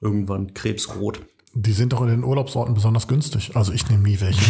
irgendwann 0.00 0.52
krebsrot. 0.54 1.20
Die 1.58 1.72
sind 1.72 1.94
doch 1.94 2.02
in 2.02 2.08
den 2.08 2.22
Urlaubsorten 2.22 2.74
besonders 2.74 3.08
günstig. 3.08 3.52
Also 3.54 3.72
ich 3.72 3.88
nehme 3.88 4.02
nie 4.02 4.20
welche 4.20 4.42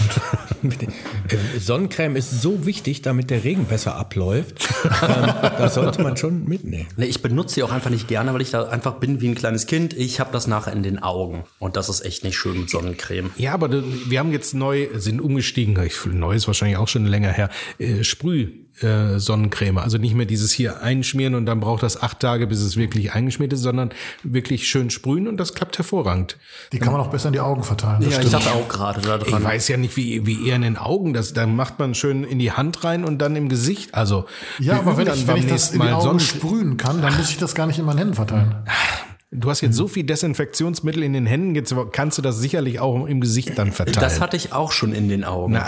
mit. 0.62 0.82
Äh, 1.28 1.58
Sonnencreme 1.58 2.16
ist 2.16 2.42
so 2.42 2.66
wichtig, 2.66 3.02
damit 3.02 3.30
der 3.30 3.42
Regen 3.42 3.64
besser 3.64 3.96
abläuft. 3.96 4.68
ähm, 5.02 5.32
das 5.58 5.74
sollte 5.74 6.02
man 6.02 6.16
schon 6.16 6.44
mitnehmen. 6.48 6.86
Nee, 6.96 7.06
ich 7.06 7.22
benutze 7.22 7.56
sie 7.56 7.62
auch 7.62 7.72
einfach 7.72 7.90
nicht 7.90 8.08
gerne, 8.08 8.32
weil 8.32 8.40
ich 8.42 8.50
da 8.50 8.64
einfach 8.64 8.94
bin 8.94 9.20
wie 9.20 9.28
ein 9.28 9.34
kleines 9.34 9.66
Kind. 9.66 9.92
Ich 9.92 10.20
habe 10.20 10.32
das 10.32 10.46
nachher 10.46 10.72
in 10.72 10.82
den 10.82 11.00
Augen. 11.00 11.44
Und 11.58 11.76
das 11.76 11.88
ist 11.88 12.04
echt 12.04 12.24
nicht 12.24 12.36
schön 12.36 12.60
mit 12.60 12.70
Sonnencreme. 12.70 13.30
Ja, 13.36 13.54
aber 13.54 13.70
wir 13.70 14.18
haben 14.18 14.32
jetzt 14.32 14.54
neu, 14.54 14.88
sind 14.94 15.20
umgestiegen, 15.20 15.78
ich, 15.84 16.04
neu 16.06 16.34
ist 16.34 16.46
wahrscheinlich 16.46 16.76
auch 16.76 16.88
schon 16.88 17.06
länger 17.06 17.30
her, 17.30 17.50
äh, 17.78 18.02
Sprüh. 18.02 18.65
Äh, 18.82 19.18
Sonnencreme. 19.18 19.78
Also 19.78 19.96
nicht 19.96 20.14
mehr 20.14 20.26
dieses 20.26 20.52
hier 20.52 20.82
einschmieren 20.82 21.34
und 21.34 21.46
dann 21.46 21.60
braucht 21.60 21.82
das 21.82 22.02
acht 22.02 22.20
Tage, 22.20 22.46
bis 22.46 22.60
es 22.60 22.76
wirklich 22.76 23.12
eingeschmiert 23.14 23.54
ist, 23.54 23.60
sondern 23.62 23.88
wirklich 24.22 24.68
schön 24.68 24.90
sprühen 24.90 25.26
und 25.28 25.38
das 25.38 25.54
klappt 25.54 25.78
hervorragend. 25.78 26.36
Die 26.72 26.78
kann 26.78 26.92
man 26.92 27.00
auch 27.00 27.06
besser 27.08 27.28
in 27.28 27.32
die 27.32 27.40
Augen 27.40 27.62
verteilen. 27.62 28.02
Das 28.02 28.12
Ja, 28.14 28.20
ich 28.20 28.26
stimmt. 28.28 28.44
dachte 28.44 28.54
auch 28.54 28.68
gerade 28.68 29.00
da 29.00 29.18
Ich 29.24 29.32
weiß 29.32 29.68
ja 29.68 29.78
nicht, 29.78 29.96
wie, 29.96 30.26
wie 30.26 30.46
eher 30.46 30.56
in 30.56 30.62
den 30.62 30.76
Augen. 30.76 31.14
Das, 31.14 31.32
da 31.32 31.46
macht 31.46 31.78
man 31.78 31.94
schön 31.94 32.22
in 32.24 32.38
die 32.38 32.52
Hand 32.52 32.84
rein 32.84 33.04
und 33.04 33.18
dann 33.18 33.34
im 33.34 33.48
Gesicht. 33.48 33.94
Also 33.94 34.26
ja, 34.58 34.78
aber 34.78 34.98
wenn 34.98 35.06
dann 35.06 35.16
ich, 35.16 35.24
beim 35.26 35.36
wenn 35.36 35.44
ich 35.44 35.48
das 35.50 35.72
nächsten 35.72 35.76
in 35.76 35.80
die 35.80 35.86
Mal 35.88 35.94
Augen 35.94 36.04
Sonnen- 36.04 36.20
sprühen 36.20 36.76
kann, 36.76 37.00
dann 37.00 37.16
muss 37.16 37.30
ich 37.30 37.38
das 37.38 37.54
gar 37.54 37.66
nicht 37.66 37.78
in 37.78 37.86
meinen 37.86 37.98
Händen 37.98 38.14
verteilen. 38.14 38.56
Du 39.38 39.50
hast 39.50 39.60
jetzt 39.60 39.76
so 39.76 39.86
viel 39.86 40.04
Desinfektionsmittel 40.04 41.02
in 41.02 41.12
den 41.12 41.26
Händen, 41.26 41.54
jetzt 41.54 41.74
kannst 41.92 42.16
du 42.16 42.22
das 42.22 42.38
sicherlich 42.38 42.80
auch 42.80 43.06
im 43.06 43.20
Gesicht 43.20 43.58
dann 43.58 43.70
verteilen. 43.70 44.00
Das 44.00 44.20
hatte 44.20 44.36
ich 44.36 44.54
auch 44.54 44.72
schon 44.72 44.94
in 44.94 45.08
den 45.08 45.24
Augen. 45.24 45.52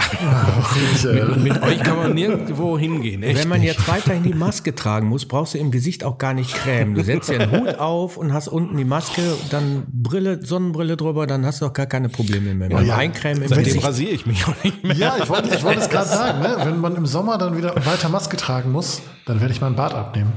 mit, 1.05 1.43
mit 1.43 1.62
euch 1.62 1.81
kann 1.81 1.97
man 1.97 2.14
nirgendwo 2.14 2.79
hingehen. 2.79 3.23
Echt 3.23 3.41
Wenn 3.41 3.49
man 3.49 3.61
nicht. 3.61 3.77
jetzt 3.77 3.87
weiterhin 3.87 4.23
die 4.23 4.33
Maske 4.33 4.75
tragen 4.75 5.09
muss, 5.09 5.27
brauchst 5.27 5.53
du 5.53 5.59
im 5.59 5.71
Gesicht 5.71 6.03
auch 6.03 6.16
gar 6.16 6.33
nicht 6.33 6.55
Creme. 6.55 6.95
Du 6.95 7.05
setzt 7.05 7.29
dir 7.29 7.41
einen 7.41 7.61
Hut 7.61 7.79
auf 7.79 8.16
und 8.16 8.33
hast 8.33 8.49
unten 8.49 8.77
die 8.77 8.87
Maske, 8.87 9.23
dann 9.51 9.85
Brille, 9.93 10.45
Sonnenbrille 10.45 10.97
drüber, 10.97 11.27
dann 11.27 11.45
hast 11.45 11.61
du 11.61 11.66
auch 11.66 11.73
gar 11.75 11.87
keine 11.87 12.09
Probleme 12.09 12.55
mehr. 12.55 12.71
Beim 12.71 12.87
ja. 12.87 12.97
Eincremen 12.97 13.43
im 13.43 13.51
Gesicht. 13.51 13.85
rasiere 13.85 14.12
ich 14.12 14.25
mich 14.25 14.47
auch 14.47 14.64
nicht 14.64 14.83
mehr. 14.83 14.97
Ja, 14.97 15.16
ich 15.23 15.29
wollte, 15.29 15.55
ich 15.55 15.62
wollte 15.62 15.81
es 15.81 15.91
gerade 15.91 16.09
sagen, 16.09 16.41
ne? 16.41 16.57
wenn 16.64 16.81
man 16.81 16.97
im 16.97 17.05
Sommer 17.05 17.37
dann 17.37 17.57
wieder 17.57 17.75
weiter 17.85 18.09
Maske 18.09 18.39
tragen 18.39 18.73
muss, 18.73 19.03
dann 19.27 19.41
werde 19.41 19.53
ich 19.53 19.61
meinen 19.61 19.77
Bart 19.77 19.93
abnehmen. 19.93 20.33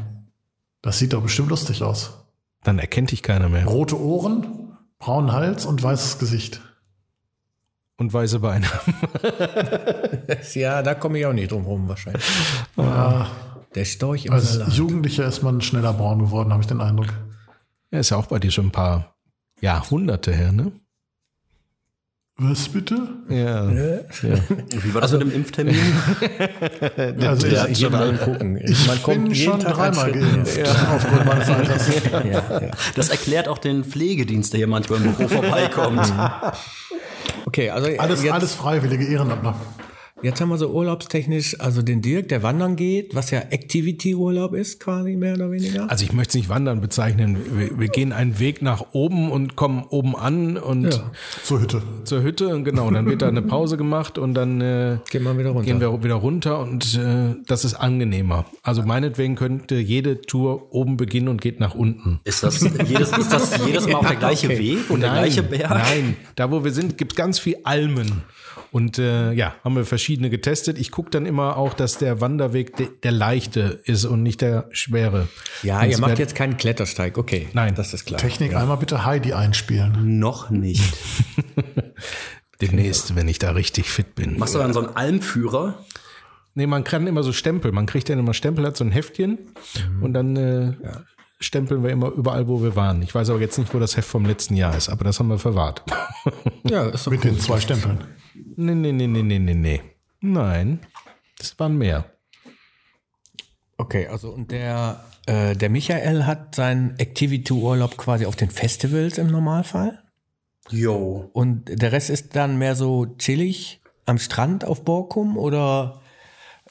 Das 0.82 1.00
sieht 1.00 1.14
doch 1.14 1.22
bestimmt 1.22 1.50
lustig 1.50 1.82
aus. 1.82 2.21
Dann 2.64 2.80
erkennt 2.80 3.12
dich 3.12 3.24
keiner 3.24 3.50
mehr. 3.50 3.66
Rote 3.66 4.00
Ohren, 4.00 4.78
braunen 5.00 5.32
Hals 5.32 5.66
und 5.66 5.82
weißes 5.82 6.20
Gesicht. 6.20 6.62
Und 7.98 8.14
weiße 8.14 8.40
Beine. 8.40 8.66
Ja, 10.54 10.82
da 10.82 10.96
komme 10.96 11.20
ich 11.20 11.26
auch 11.26 11.34
nicht 11.34 11.52
drum 11.52 11.66
rum 11.66 11.88
wahrscheinlich. 11.88 12.24
Ja, 12.78 13.30
Der 13.76 13.86
Storch 13.86 14.26
im 14.26 14.34
als 14.34 14.54
Salat. 14.54 14.74
Jugendlicher 14.74 15.26
ist 15.26 15.44
man 15.44 15.62
schneller 15.62 15.94
braun 15.94 16.20
geworden, 16.20 16.52
habe 16.52 16.62
ich 16.62 16.68
den 16.68 16.82
Eindruck. 16.82 17.14
Ja, 17.92 18.00
ist 18.00 18.10
ja 18.12 18.18
auch 18.18 18.28
bei 18.28 18.40
dir 18.40 18.52
schon 18.52 18.68
ein 18.68 18.72
paar 18.72 19.16
Jahrhunderte 19.60 20.32
her, 20.34 20.52
ne? 20.52 20.72
Was 22.44 22.70
bitte? 22.70 23.08
Ja. 23.30 23.70
Wie 23.70 24.94
war 24.96 25.02
das 25.02 25.12
mit 25.12 25.22
dem 25.22 25.32
Impftermin? 25.32 25.76
Also 27.22 27.46
ich, 27.48 27.54
Ja, 27.54 27.66
hier 27.68 27.90
mal 27.92 28.18
gucken. 28.18 28.60
ich 28.64 28.88
Man 28.88 28.98
bin 29.24 29.36
schon 29.36 29.60
Tag 29.60 29.76
dreimal 29.76 30.12
geimpft, 30.12 30.60
aufgrund 30.92 31.26
meines 31.26 31.50
Alters. 31.50 31.88
Ja, 32.12 32.24
ja. 32.26 32.72
Das 32.96 33.10
erklärt 33.10 33.48
auch 33.48 33.60
den 33.60 33.84
Pflegedienst, 33.84 34.54
der 34.54 34.58
hier 34.58 34.68
manchmal 34.68 35.02
im 35.02 35.14
Büro 35.14 35.28
vorbeikommt. 35.28 36.12
Okay, 37.46 37.70
also 37.70 37.90
Alles, 37.98 38.24
jetzt, 38.24 38.34
alles 38.34 38.54
freiwillige 38.54 39.06
Ehrenamtler. 39.06 39.56
Jetzt 40.24 40.40
haben 40.42 40.50
wir 40.50 40.58
so 40.58 40.70
urlaubstechnisch, 40.70 41.60
also 41.60 41.82
den 41.82 42.02
Dirk, 42.02 42.30
der 42.30 42.44
wandern 42.44 42.76
geht, 42.76 43.16
was 43.16 43.32
ja 43.32 43.40
Activity-Urlaub 43.40 44.54
ist, 44.54 44.80
quasi 44.80 45.16
mehr 45.16 45.34
oder 45.36 45.52
weniger. 45.52 45.90
Also 45.90 46.04
ich 46.06 46.14
möchte 46.14 46.30
es 46.32 46.36
nicht 46.36 46.50
wandern 46.50 46.82
bezeichnen. 46.82 47.38
Wir, 47.58 47.80
wir 47.80 47.88
gehen 47.88 48.14
einen 48.14 48.40
Weg 48.40 48.62
nach 48.62 48.88
oben 48.94 49.32
und 49.32 49.56
kommen 49.56 49.84
oben 49.90 50.16
an 50.16 50.58
und 50.58 50.86
Ja. 50.94 51.12
Zur 51.44 51.62
Hütte. 51.62 51.82
zur 52.04 52.22
Hütte 52.24 52.50
und 52.56 52.64
genau, 52.64 52.90
dann 52.92 53.06
wird 53.06 53.22
da 53.22 53.28
eine 53.28 53.42
Pause 53.42 53.78
gemacht 53.78 54.18
und 54.18 54.34
dann 54.34 54.62
äh, 54.62 54.98
Gehen 55.10 55.24
wir 55.24 55.38
wieder 55.38 55.50
runter. 55.50 55.66
gehen 55.66 55.80
wir 55.82 56.04
wieder 56.04 56.16
runter 56.16 56.60
und 56.60 56.96
äh, 56.96 57.36
das 57.48 57.66
ist 57.66 57.76
angenehmer. 57.76 58.46
Also 58.64 58.84
meinetwegen 58.84 59.36
könnte 59.36 59.76
jede 59.76 60.22
Tour 60.22 60.74
oben 60.74 60.98
beginnen 60.98 61.28
und 61.28 61.42
geht 61.42 61.60
nach 61.60 61.76
unten. 61.76 62.20
Ist 62.24 62.44
das 62.44 62.62
jedes, 62.62 63.12
ist 63.18 63.32
das 63.32 63.66
jedes 63.66 63.88
Mal 63.88 63.96
auch 63.96 64.08
der 64.08 64.16
gleiche 64.18 64.48
okay. 64.48 64.60
Weg 64.60 64.90
und 64.90 65.02
der 65.02 65.12
gleiche 65.12 65.44
Berg? 65.44 65.70
Nein, 65.70 66.16
da 66.36 66.52
wo 66.52 66.64
wir 66.64 66.72
sind, 66.72 66.98
gibt 66.98 67.16
ganz 67.16 67.40
viel 67.40 67.58
Almen. 67.64 68.24
Und 68.72 69.00
äh, 69.00 69.34
ja, 69.34 69.56
haben 69.64 69.76
wir 69.76 69.86
verschiedene 69.86 70.30
getestet. 70.30 70.78
Ich 70.80 70.92
gucke 70.92 71.10
dann 71.10 71.26
immer 71.26 71.58
auch, 71.58 71.74
dass 71.74 71.98
der 71.98 72.22
Wanderweg 72.22 72.78
de, 72.78 72.88
der 73.04 73.12
leichte 73.12 73.82
ist 73.84 74.06
und 74.06 74.24
nicht 74.24 74.40
der 74.42 74.70
schwere. 74.72 75.28
ja, 75.62 75.82
Sonst 75.82 75.92
ihr 75.92 76.00
macht 76.00 76.20
jetzt 76.20 76.36
keinen 76.36 76.56
Klettersteig, 76.56 77.18
okay. 77.18 77.50
Nein. 77.54 77.76
Das 77.76 77.94
ist 77.94 78.06
klar. 78.06 78.20
Technik, 78.20 78.56
einmal 78.56 78.78
bitte 78.78 79.06
Heidi 79.06 79.34
einspielen. 79.34 80.20
Noch 80.20 80.50
nicht. 80.50 80.94
demnächst, 82.62 83.16
wenn 83.16 83.28
ich 83.28 83.40
da 83.40 83.52
richtig 83.52 83.90
fit 83.90 84.16
bin. 84.16 84.38
Machst 84.38 84.56
du 84.56 84.60
dann 84.60 84.74
so 84.74 84.80
einen 84.80 84.96
Almführer? 84.96 85.84
Nee, 86.54 86.68
man 86.68 86.84
kann 86.84 87.08
immer 87.08 87.24
so 87.24 87.34
Stempel. 87.34 87.72
Man 87.72 87.86
kriegt 87.86 88.10
dann 88.10 88.20
immer 88.20 88.34
Stempel, 88.34 88.66
hat 88.66 88.78
so 88.78 88.84
ein 88.84 88.92
Heftchen 88.92 89.40
und 90.02 90.14
dann 90.14 90.36
äh, 90.36 90.74
stempeln 91.40 91.84
wir 91.84 91.92
immer 91.92 92.10
überall, 92.10 92.48
wo 92.48 92.62
wir 92.62 92.76
waren. 92.76 93.02
Ich 93.02 93.16
weiß 93.16 93.30
aber 93.30 93.40
jetzt 93.40 93.58
nicht, 93.58 93.74
wo 93.74 93.80
das 93.80 93.98
Heft 93.98 94.08
vom 94.08 94.26
letzten 94.26 94.56
Jahr 94.56 94.76
ist, 94.76 94.90
aber 94.90 95.04
das 95.04 95.20
haben 95.20 95.30
wir 95.30 95.40
verwahrt. 95.40 95.84
Ja, 96.64 96.88
ist 96.88 97.08
doch 97.08 97.12
Mit 97.12 97.24
den 97.24 97.40
zwei 97.40 97.60
Stempeln. 97.60 98.00
Nee, 98.56 98.76
nee, 98.76 98.92
nee, 98.92 99.08
nee, 99.08 99.24
nee, 99.24 99.40
nee, 99.40 99.54
nee. 99.54 99.82
Nein, 100.22 100.80
das 101.38 101.58
waren 101.60 101.78
mehr. 101.78 102.06
Okay, 103.78 104.08
also 104.08 104.30
und 104.32 104.52
der, 104.52 105.04
äh, 105.26 105.56
der 105.56 105.70
Michael 105.70 106.26
hat 106.26 106.56
seinen 106.56 107.00
Activity-Urlaub 107.00 107.98
quasi 107.98 108.26
auf 108.26 108.36
den 108.36 108.52
Festivals 108.52 109.18
im 109.18 109.28
Normalfall. 109.28 110.04
Jo. 110.70 111.30
Und 111.34 111.82
der 111.82 111.92
Rest 111.92 112.10
ist 112.10 112.36
dann 112.36 112.58
mehr 112.58 112.76
so 112.76 113.08
chillig 113.18 113.82
am 114.06 114.20
Strand 114.20 114.66
auf 114.66 114.84
Borkum 114.84 115.38
oder 115.38 116.01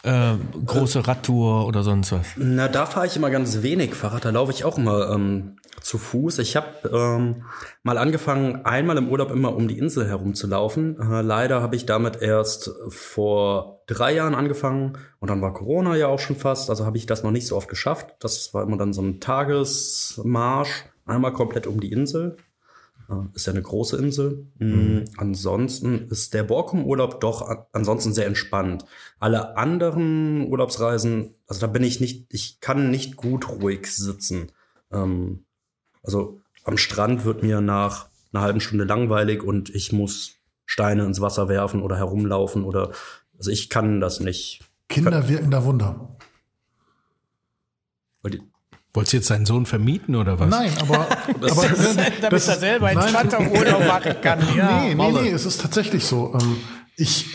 äh, 0.02 0.34
große 0.64 1.06
Radtour 1.06 1.66
oder 1.66 1.82
sonst 1.82 2.12
was? 2.12 2.26
Na, 2.36 2.68
da 2.68 2.86
fahre 2.86 3.06
ich 3.06 3.16
immer 3.16 3.30
ganz 3.30 3.62
wenig 3.62 3.94
Fahrrad. 3.94 4.24
Da 4.24 4.30
laufe 4.30 4.52
ich 4.52 4.64
auch 4.64 4.78
immer 4.78 5.10
ähm, 5.10 5.56
zu 5.80 5.98
Fuß. 5.98 6.38
Ich 6.38 6.56
habe 6.56 6.88
ähm, 6.92 7.44
mal 7.82 7.98
angefangen, 7.98 8.64
einmal 8.64 8.96
im 8.96 9.08
Urlaub 9.08 9.30
immer 9.30 9.54
um 9.54 9.68
die 9.68 9.78
Insel 9.78 10.08
herumzulaufen. 10.08 10.98
Äh, 10.98 11.22
leider 11.22 11.60
habe 11.60 11.76
ich 11.76 11.86
damit 11.86 12.22
erst 12.22 12.70
vor 12.88 13.82
drei 13.86 14.14
Jahren 14.14 14.34
angefangen 14.34 14.98
und 15.18 15.28
dann 15.28 15.42
war 15.42 15.52
Corona 15.52 15.96
ja 15.96 16.06
auch 16.06 16.18
schon 16.18 16.36
fast. 16.36 16.70
Also 16.70 16.86
habe 16.86 16.96
ich 16.96 17.06
das 17.06 17.22
noch 17.22 17.30
nicht 17.30 17.46
so 17.46 17.56
oft 17.56 17.68
geschafft. 17.68 18.14
Das 18.20 18.54
war 18.54 18.62
immer 18.62 18.76
dann 18.76 18.92
so 18.92 19.02
ein 19.02 19.20
Tagesmarsch, 19.20 20.84
einmal 21.06 21.32
komplett 21.32 21.66
um 21.66 21.80
die 21.80 21.92
Insel. 21.92 22.36
Ist 23.34 23.46
ja 23.46 23.52
eine 23.52 23.62
große 23.62 23.96
Insel. 23.96 24.46
Mhm. 24.58 25.04
Ansonsten 25.16 26.08
ist 26.08 26.32
der 26.32 26.44
Borkum-Urlaub 26.44 27.20
doch 27.20 27.66
ansonsten 27.72 28.12
sehr 28.12 28.26
entspannt. 28.26 28.84
Alle 29.18 29.56
anderen 29.56 30.46
Urlaubsreisen, 30.46 31.34
also 31.46 31.60
da 31.60 31.66
bin 31.66 31.82
ich 31.82 32.00
nicht, 32.00 32.32
ich 32.32 32.60
kann 32.60 32.90
nicht 32.90 33.16
gut 33.16 33.48
ruhig 33.48 33.86
sitzen. 33.86 34.52
Ähm, 34.92 35.44
also 36.02 36.40
am 36.64 36.76
Strand 36.76 37.24
wird 37.24 37.42
mir 37.42 37.60
nach 37.60 38.08
einer 38.32 38.42
halben 38.42 38.60
Stunde 38.60 38.84
langweilig 38.84 39.42
und 39.42 39.74
ich 39.74 39.92
muss 39.92 40.36
Steine 40.64 41.04
ins 41.04 41.20
Wasser 41.20 41.48
werfen 41.48 41.82
oder 41.82 41.96
herumlaufen 41.96 42.62
oder, 42.62 42.92
also 43.36 43.50
ich 43.50 43.70
kann 43.70 44.00
das 44.00 44.20
nicht. 44.20 44.62
Kinder 44.88 45.28
wirken 45.28 45.50
da 45.50 45.64
Wunder. 45.64 46.16
Wolltest 48.92 49.12
du 49.12 49.16
jetzt 49.18 49.30
deinen 49.30 49.46
Sohn 49.46 49.66
vermieten 49.66 50.16
oder 50.16 50.40
was? 50.40 50.50
Nein, 50.50 50.72
aber, 50.80 51.06
aber 51.28 51.68
Damit 51.68 52.32
das 52.32 52.48
er 52.48 52.58
selber 52.58 52.86
einen 52.88 52.98
nein. 53.00 53.08
Strandurlaub 53.08 53.86
machen 53.86 54.14
kann. 54.20 54.40
Ja, 54.56 54.82
nee, 54.82 54.94
nee, 54.94 55.12
nee, 55.12 55.28
es 55.30 55.46
ist 55.46 55.60
tatsächlich 55.60 56.04
so. 56.04 56.34
Ähm, 56.40 56.56
Ich 56.96 57.26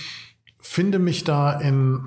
finde 0.59 0.99
mich 0.99 1.23
da 1.23 1.53
in 1.59 2.01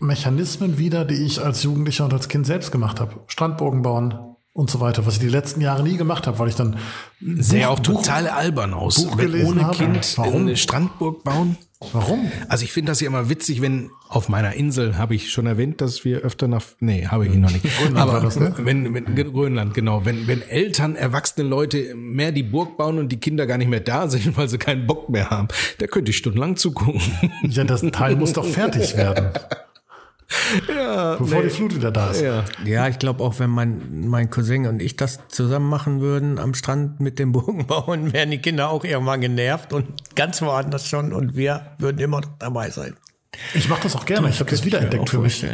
Mechanismen 0.00 0.76
wieder, 0.78 1.04
die 1.04 1.14
ich 1.24 1.42
als 1.42 1.62
Jugendlicher 1.62 2.04
und 2.04 2.12
als 2.12 2.28
Kind 2.28 2.46
selbst 2.46 2.72
gemacht 2.72 3.00
habe. 3.00 3.20
Strandburgen 3.28 3.82
bauen 3.82 4.18
und 4.54 4.70
so 4.70 4.80
weiter, 4.80 5.06
was 5.06 5.14
ich 5.14 5.20
die 5.20 5.28
letzten 5.28 5.60
Jahre 5.60 5.82
nie 5.82 5.96
gemacht 5.96 6.26
habe, 6.26 6.38
weil 6.38 6.48
ich 6.48 6.54
dann 6.54 6.76
Sähe 7.20 7.70
auch 7.70 7.80
total 7.80 8.28
albern 8.28 8.74
aus. 8.74 8.96
Buch 8.96 9.16
Wenn 9.16 9.26
gelesen 9.26 9.48
ohne 9.48 9.64
habe. 9.64 9.76
Kind 9.76 10.18
Warum? 10.18 10.42
eine 10.42 10.56
Strandburg 10.56 11.24
bauen. 11.24 11.56
Warum? 11.92 12.30
Also 12.48 12.64
ich 12.64 12.72
finde 12.72 12.92
das 12.92 13.00
ja 13.00 13.08
immer 13.08 13.28
witzig, 13.28 13.60
wenn 13.60 13.90
auf 14.08 14.28
meiner 14.28 14.52
Insel, 14.54 14.98
habe 14.98 15.14
ich 15.14 15.32
schon 15.32 15.46
erwähnt, 15.46 15.80
dass 15.80 16.04
wir 16.04 16.18
öfter 16.18 16.46
nach, 16.46 16.62
nee, 16.78 17.06
habe 17.06 17.26
ich 17.26 17.34
noch 17.34 17.50
nicht. 17.50 17.66
Aber 17.94 18.12
war 18.12 18.20
das, 18.20 18.38
ne? 18.38 18.54
wenn, 18.58 18.94
wenn, 18.94 19.32
Grönland, 19.32 19.74
genau, 19.74 20.04
wenn, 20.04 20.28
wenn 20.28 20.42
Eltern, 20.42 20.94
erwachsene 20.94 21.48
Leute 21.48 21.94
mehr 21.96 22.30
die 22.30 22.44
Burg 22.44 22.76
bauen 22.76 22.98
und 22.98 23.10
die 23.10 23.18
Kinder 23.18 23.46
gar 23.46 23.58
nicht 23.58 23.68
mehr 23.68 23.80
da 23.80 24.08
sind, 24.08 24.36
weil 24.36 24.48
sie 24.48 24.58
keinen 24.58 24.86
Bock 24.86 25.08
mehr 25.08 25.30
haben, 25.30 25.48
da 25.78 25.86
könnte 25.86 26.10
ich 26.10 26.18
stundenlang 26.18 26.56
zugucken. 26.56 27.00
Ja, 27.48 27.64
das 27.64 27.80
Teil 27.80 28.16
muss 28.16 28.34
doch 28.34 28.46
fertig 28.46 28.96
werden. 28.96 29.30
Bevor 31.18 31.42
die 31.42 31.50
Flut 31.50 31.74
wieder 31.74 31.90
da 31.90 32.10
ist. 32.10 32.20
Ja. 32.20 32.44
Ja, 32.64 32.88
ich 32.88 32.98
glaube 32.98 33.22
auch, 33.22 33.38
wenn 33.38 33.50
mein, 33.50 34.08
mein 34.08 34.30
Cousin 34.30 34.66
und 34.66 34.80
ich 34.80 34.96
das 34.96 35.20
zusammen 35.28 35.68
machen 35.68 36.00
würden 36.00 36.38
am 36.38 36.54
Strand 36.54 37.00
mit 37.00 37.18
dem 37.18 37.32
Bogen 37.32 37.66
bauen, 37.66 38.12
wären 38.12 38.30
die 38.30 38.38
Kinder 38.38 38.70
auch 38.70 38.84
irgendwann 38.84 39.20
genervt 39.20 39.72
und 39.72 40.14
ganz 40.14 40.42
woanders 40.42 40.86
schon 40.88 41.12
und 41.12 41.36
wir 41.36 41.74
würden 41.78 41.98
immer 41.98 42.20
noch 42.20 42.28
dabei 42.38 42.70
sein. 42.70 42.96
Ich 43.54 43.68
mache 43.68 43.82
das 43.84 43.96
auch 43.96 44.04
gerne. 44.04 44.28
Ich 44.28 44.40
habe 44.40 44.50
das 44.50 44.64
wiederentdeckt 44.64 45.10
für 45.10 45.18
mich. 45.18 45.44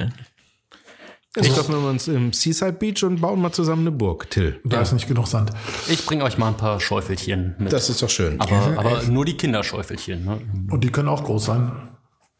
Jetzt 1.36 1.54
treffen 1.54 1.74
wir 1.80 1.88
uns 1.88 2.08
im 2.08 2.32
Seaside 2.32 2.72
Beach 2.72 3.04
und 3.04 3.20
bauen 3.20 3.40
mal 3.40 3.52
zusammen 3.52 3.82
eine 3.82 3.92
Burg, 3.92 4.28
Till. 4.30 4.60
Da 4.64 4.80
ist 4.80 4.92
nicht 4.92 5.06
genug 5.06 5.28
Sand. 5.28 5.52
ich 5.88 6.04
bringe 6.04 6.24
euch 6.24 6.38
mal 6.38 6.48
ein 6.48 6.56
paar 6.56 6.80
Schäufelchen 6.80 7.54
mit. 7.58 7.72
Das 7.72 7.88
ist 7.90 8.02
doch 8.02 8.10
schön. 8.10 8.40
aber, 8.40 8.76
aber 8.76 9.02
nur 9.04 9.24
die 9.24 9.36
Kinderschäufelchen. 9.36 10.24
Ne? 10.24 10.40
Und 10.70 10.82
die 10.82 10.90
können 10.90 11.08
auch 11.08 11.22
groß 11.22 11.44
sein. 11.44 11.70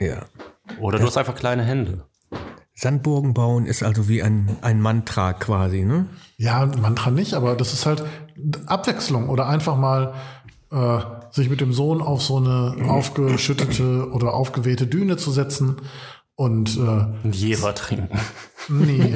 Ja. 0.00 0.24
Oder 0.80 0.98
du 0.98 1.06
hast 1.06 1.16
einfach 1.16 1.34
kleine 1.34 1.62
Hände. 1.64 2.04
Sandburgen 2.80 3.34
bauen 3.34 3.66
ist 3.66 3.82
also 3.82 4.08
wie 4.08 4.22
ein, 4.22 4.56
ein 4.62 4.80
Mantra 4.80 5.32
quasi, 5.32 5.84
ne? 5.84 6.06
Ja, 6.36 6.64
Mantra 6.64 7.10
nicht, 7.10 7.34
aber 7.34 7.56
das 7.56 7.72
ist 7.72 7.86
halt 7.86 8.04
Abwechslung 8.66 9.28
oder 9.28 9.48
einfach 9.48 9.76
mal 9.76 10.14
äh, 10.70 11.00
sich 11.32 11.50
mit 11.50 11.60
dem 11.60 11.72
Sohn 11.72 12.00
auf 12.00 12.22
so 12.22 12.36
eine 12.36 12.76
aufgeschüttete 12.88 14.12
oder 14.12 14.32
aufgewehte 14.32 14.86
Düne 14.86 15.16
zu 15.16 15.32
setzen 15.32 15.78
und 16.36 16.76
äh, 16.76 16.80
Ein 17.24 17.32
Jever 17.32 17.74
trinken. 17.74 18.16
nee, 18.68 19.12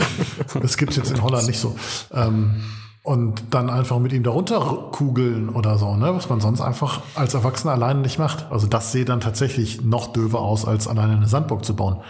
das 0.61 0.77
gibt's 0.77 0.97
jetzt 0.97 1.13
in 1.13 1.23
Holland 1.23 1.47
nicht 1.47 1.61
so. 1.61 1.77
Ähm, 2.13 2.65
und 3.05 3.45
dann 3.51 3.71
einfach 3.71 4.01
mit 4.01 4.13
ihm 4.13 4.25
darunter 4.25 4.89
kugeln 4.91 5.49
oder 5.49 5.79
so, 5.79 5.95
ne? 5.95 6.13
was 6.17 6.29
man 6.29 6.41
sonst 6.41 6.61
einfach 6.61 7.03
als 7.15 7.35
Erwachsener 7.35 7.75
alleine 7.75 8.01
nicht 8.01 8.19
macht. 8.19 8.51
Also 8.51 8.67
das 8.67 8.91
sehe 8.91 9.05
dann 9.05 9.21
tatsächlich 9.21 9.83
noch 9.83 10.13
döver 10.13 10.41
aus, 10.41 10.65
als 10.65 10.89
alleine 10.89 11.13
eine 11.13 11.29
Sandburg 11.29 11.65
zu 11.65 11.77
bauen. 11.77 12.01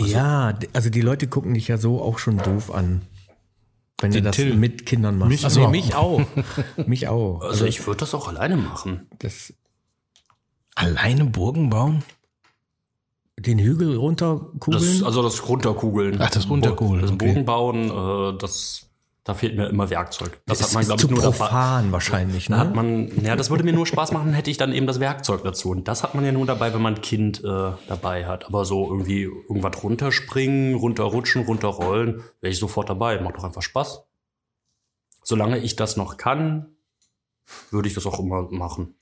Ja, 0.00 0.52
d- 0.52 0.68
also 0.72 0.90
die 0.90 1.00
Leute 1.00 1.26
gucken 1.28 1.54
dich 1.54 1.68
ja 1.68 1.78
so 1.78 2.00
auch 2.02 2.18
schon 2.18 2.38
doof 2.38 2.72
an. 2.74 3.02
Wenn 4.00 4.10
du 4.10 4.20
das 4.22 4.34
Till. 4.36 4.54
mit 4.56 4.86
Kindern 4.86 5.18
machst. 5.18 5.30
Mich 5.30 5.44
also 5.44 5.60
überhaupt 5.60 5.76
mich 5.76 5.94
auch. 5.94 6.20
mich 6.86 7.08
auch. 7.08 7.40
Also 7.48 7.64
ich 7.64 7.86
würde 7.86 8.00
das 8.00 8.14
auch 8.14 8.28
alleine 8.28 8.56
machen. 8.56 9.06
Das, 9.18 9.52
Alleine 10.74 11.24
Burgen 11.26 11.70
bauen? 11.70 12.02
den 13.38 13.58
Hügel 13.58 13.96
runterkugeln. 13.96 14.80
Das, 14.80 15.02
also 15.02 15.22
das 15.22 15.48
Runterkugeln. 15.48 16.20
Ach, 16.20 16.30
das 16.30 16.48
Runterkugeln, 16.48 17.02
Das 17.02 17.10
okay. 17.12 17.26
Bogen 17.28 17.44
bauen, 17.44 17.90
äh, 18.34 18.38
das, 18.38 18.86
da 19.24 19.32
fehlt 19.32 19.56
mir 19.56 19.68
immer 19.68 19.88
Werkzeug. 19.88 20.40
Das 20.44 20.60
ist, 20.60 20.66
hat 20.66 20.74
man, 20.74 20.84
glaube 20.84 21.00
zu 21.00 21.06
ich, 21.06 21.12
nur 21.12 21.22
dabei. 21.22 21.36
profan 21.36 21.92
wahrscheinlich, 21.92 22.46
Da 22.48 22.58
hat 22.58 22.68
ne? 22.68 22.74
man, 22.74 23.24
ja, 23.24 23.36
das 23.36 23.48
würde 23.48 23.64
mir 23.64 23.72
nur 23.72 23.86
Spaß 23.86 24.12
machen, 24.12 24.34
hätte 24.34 24.50
ich 24.50 24.58
dann 24.58 24.72
eben 24.72 24.86
das 24.86 25.00
Werkzeug 25.00 25.42
dazu. 25.42 25.70
Und 25.70 25.88
das 25.88 26.02
hat 26.02 26.14
man 26.14 26.26
ja 26.26 26.32
nur 26.32 26.44
dabei, 26.44 26.74
wenn 26.74 26.82
man 26.82 26.96
ein 26.96 27.00
Kind 27.00 27.42
äh, 27.42 27.72
dabei 27.88 28.26
hat. 28.26 28.44
Aber 28.44 28.66
so 28.66 28.86
irgendwie 28.90 29.22
irgendwas 29.22 29.82
runterspringen, 29.82 30.74
runterrutschen, 30.74 31.44
runterrollen, 31.46 32.22
wäre 32.42 32.52
ich 32.52 32.58
sofort 32.58 32.90
dabei. 32.90 33.18
Macht 33.20 33.36
doch 33.36 33.44
einfach 33.44 33.62
Spaß. 33.62 34.04
solange 35.22 35.58
ich 35.58 35.74
das 35.74 35.96
noch 35.96 36.18
kann, 36.18 36.76
würde 37.70 37.88
ich 37.88 37.94
das 37.94 38.06
auch 38.06 38.20
immer 38.20 38.50
machen. 38.50 38.94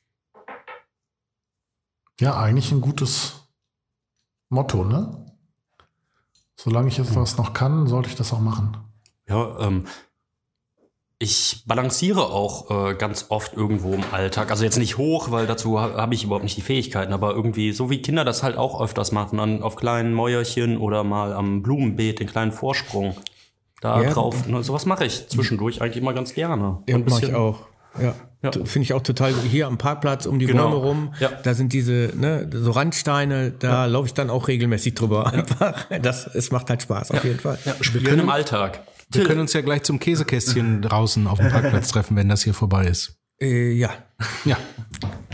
Ja, 2.21 2.39
eigentlich 2.39 2.71
ein 2.71 2.81
gutes 2.81 3.49
Motto, 4.49 4.85
ne? 4.85 5.27
Solange 6.55 6.89
ich 6.89 6.99
etwas 7.01 7.37
noch 7.39 7.53
kann, 7.55 7.89
sollte 7.89 8.09
ich 8.09 8.15
das 8.15 8.33
auch 8.33 8.41
machen. 8.41 8.77
Ja, 9.27 9.59
ähm, 9.59 9.85
ich 11.23 11.63
balanciere 11.67 12.31
auch 12.31 12.89
äh, 12.91 12.95
ganz 12.95 13.27
oft 13.29 13.55
irgendwo 13.55 13.95
im 13.95 14.03
Alltag. 14.11 14.51
Also 14.51 14.65
jetzt 14.65 14.77
nicht 14.77 14.99
hoch, 14.99 15.31
weil 15.31 15.47
dazu 15.47 15.81
ha 15.81 15.95
habe 15.97 16.15
ich 16.15 16.25
überhaupt 16.25 16.43
nicht 16.43 16.57
die 16.57 16.63
Fähigkeiten, 16.63 17.13
aber 17.13 17.33
irgendwie, 17.33 17.71
so 17.73 17.91
wie 17.91 18.03
Kinder 18.03 18.25
das 18.25 18.43
halt 18.43 18.57
auch 18.57 18.81
öfters 18.81 19.13
machen, 19.13 19.39
an, 19.39 19.63
auf 19.63 19.77
kleinen 19.77 20.13
Mäuerchen 20.15 20.77
oder 20.79 21.05
mal 21.05 21.33
am 21.33 21.63
Blumenbeet, 21.63 22.19
den 22.19 22.27
kleinen 22.27 22.51
Vorsprung. 22.51 23.17
Da 23.81 24.03
Ja. 24.03 24.11
drauf. 24.11 24.47
Ne, 24.47 24.63
sowas 24.63 24.85
mache 24.87 25.05
ich 25.05 25.29
zwischendurch 25.29 25.81
eigentlich 25.81 25.97
immer 25.97 26.13
ganz 26.13 26.35
gerne. 26.35 26.83
Ja, 26.89 26.97
Ein 26.97 27.05
mach 27.09 27.23
ich 27.23 27.35
auch. 27.35 27.61
Ja. 28.01 28.15
Ja. 28.43 28.51
Finde 28.53 28.81
ich 28.83 28.93
auch 28.93 29.03
total 29.03 29.33
hier 29.35 29.67
am 29.69 29.79
Parkplatz 29.79 30.27
um 30.27 30.39
die 30.39 30.47
Genau. 30.47 30.65
Bäume 30.65 30.77
rum. 30.77 31.15
Ja. 31.21 31.31
Da 31.45 31.55
sind 31.55 31.73
diese, 31.73 32.11
ne, 32.17 32.51
so 32.53 32.73
Randsteine, 32.73 33.53
da 33.53 33.87
laufe 33.87 34.07
ich 34.09 34.15
dann 34.15 34.31
auch 34.31 34.49
regelmäßig 34.49 34.95
drüber. 34.95 35.33
Einfach. 35.33 35.87
Das, 36.03 36.27
es 36.27 36.51
macht 36.51 36.69
halt 36.69 36.83
Spaß, 36.83 37.13
auf 37.13 37.23
jeden 37.25 37.39
Fall. 37.39 37.59
Ja, 37.65 37.75
spielen 37.81 38.19
im 38.19 38.29
Alltag. 38.31 38.81
Wir 39.11 39.25
können 39.25 39.41
uns 39.41 39.53
ja 39.53 39.61
gleich 39.61 39.83
zum 39.85 39.99
Käsekästchen 39.99 40.83
draußen 40.83 41.27
auf 41.27 41.39
dem 41.39 41.51
Parkplatz 41.51 41.89
treffen, 41.91 42.17
wenn 42.17 42.29
das 42.29 42.43
hier 42.43 42.55
vorbei 42.55 42.87
ist. 42.87 43.15
Äh, 43.41 43.73
ja, 43.73 43.91
Ja. 44.45 44.57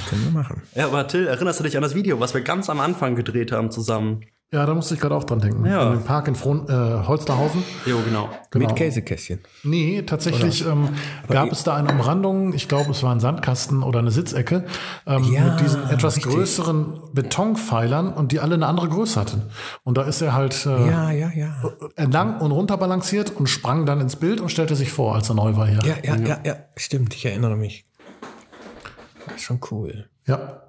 können 0.08 0.24
wir 0.24 0.30
machen. 0.32 0.62
Ja, 0.74 0.86
aber 0.86 1.06
Till, 1.06 1.26
erinnerst 1.26 1.60
du 1.60 1.64
dich 1.64 1.76
an 1.76 1.82
das 1.82 1.94
Video, 1.94 2.18
was 2.20 2.34
wir 2.34 2.40
ganz 2.40 2.68
am 2.70 2.80
Anfang 2.80 3.14
gedreht 3.14 3.52
haben 3.52 3.70
zusammen? 3.70 4.24
Ja, 4.50 4.64
da 4.64 4.72
musste 4.74 4.94
ich 4.94 5.00
gerade 5.00 5.14
auch 5.14 5.24
dran 5.24 5.40
denken. 5.40 5.66
Ja. 5.66 5.88
In 5.88 5.98
dem 5.98 6.04
Park 6.04 6.26
in 6.26 6.34
Fron 6.34 6.66
äh, 6.70 7.06
Holsterhausen. 7.06 7.62
Jo, 7.84 7.98
genau. 8.02 8.30
Genau. 8.50 8.66
Mit 8.66 8.76
Käsekästchen. 8.76 9.40
Nee, 9.62 10.00
tatsächlich 10.02 10.64
ähm, 10.66 10.88
gab 11.28 11.52
es 11.52 11.64
da 11.64 11.76
eine 11.76 11.90
Umrandung, 11.92 12.54
ich 12.54 12.66
glaube, 12.66 12.90
es 12.92 13.02
war 13.02 13.12
ein 13.14 13.20
Sandkasten 13.20 13.82
oder 13.82 13.98
eine 13.98 14.10
Sitzecke, 14.10 14.64
ähm, 15.06 15.22
Ja, 15.24 15.50
mit 15.50 15.60
diesen 15.60 15.90
etwas 15.90 16.16
richtig. 16.16 16.32
größeren 16.32 16.98
Betonpfeilern 17.12 18.10
und 18.10 18.32
die 18.32 18.40
alle 18.40 18.54
eine 18.54 18.66
andere 18.66 18.88
Größe 18.88 19.20
hatten. 19.20 19.42
Und 19.84 19.98
da 19.98 20.02
ist 20.04 20.22
er 20.22 20.32
halt 20.32 20.64
äh, 20.64 20.88
Ja, 20.90 21.10
ja, 21.10 21.30
ja. 21.34 21.54
entlang 21.96 22.40
und 22.40 22.50
runter 22.50 22.78
balanciert 22.78 23.30
und 23.36 23.48
sprang 23.50 23.84
dann 23.84 24.00
ins 24.00 24.16
Bild 24.16 24.40
und 24.40 24.48
stellte 24.50 24.76
sich 24.76 24.90
vor, 24.90 25.14
als 25.14 25.28
er 25.28 25.34
neu 25.34 25.56
war 25.56 25.66
hier. 25.66 25.80
Ja, 25.84 25.96
ja, 26.02 26.16
ja, 26.26 26.38
ja, 26.44 26.56
stimmt, 26.74 27.14
ich 27.14 27.26
erinnere 27.26 27.56
mich. 27.56 27.84
Das 29.26 29.36
ist 29.36 29.42
schon 29.42 29.60
cool. 29.70 30.08
ja. 30.26 30.62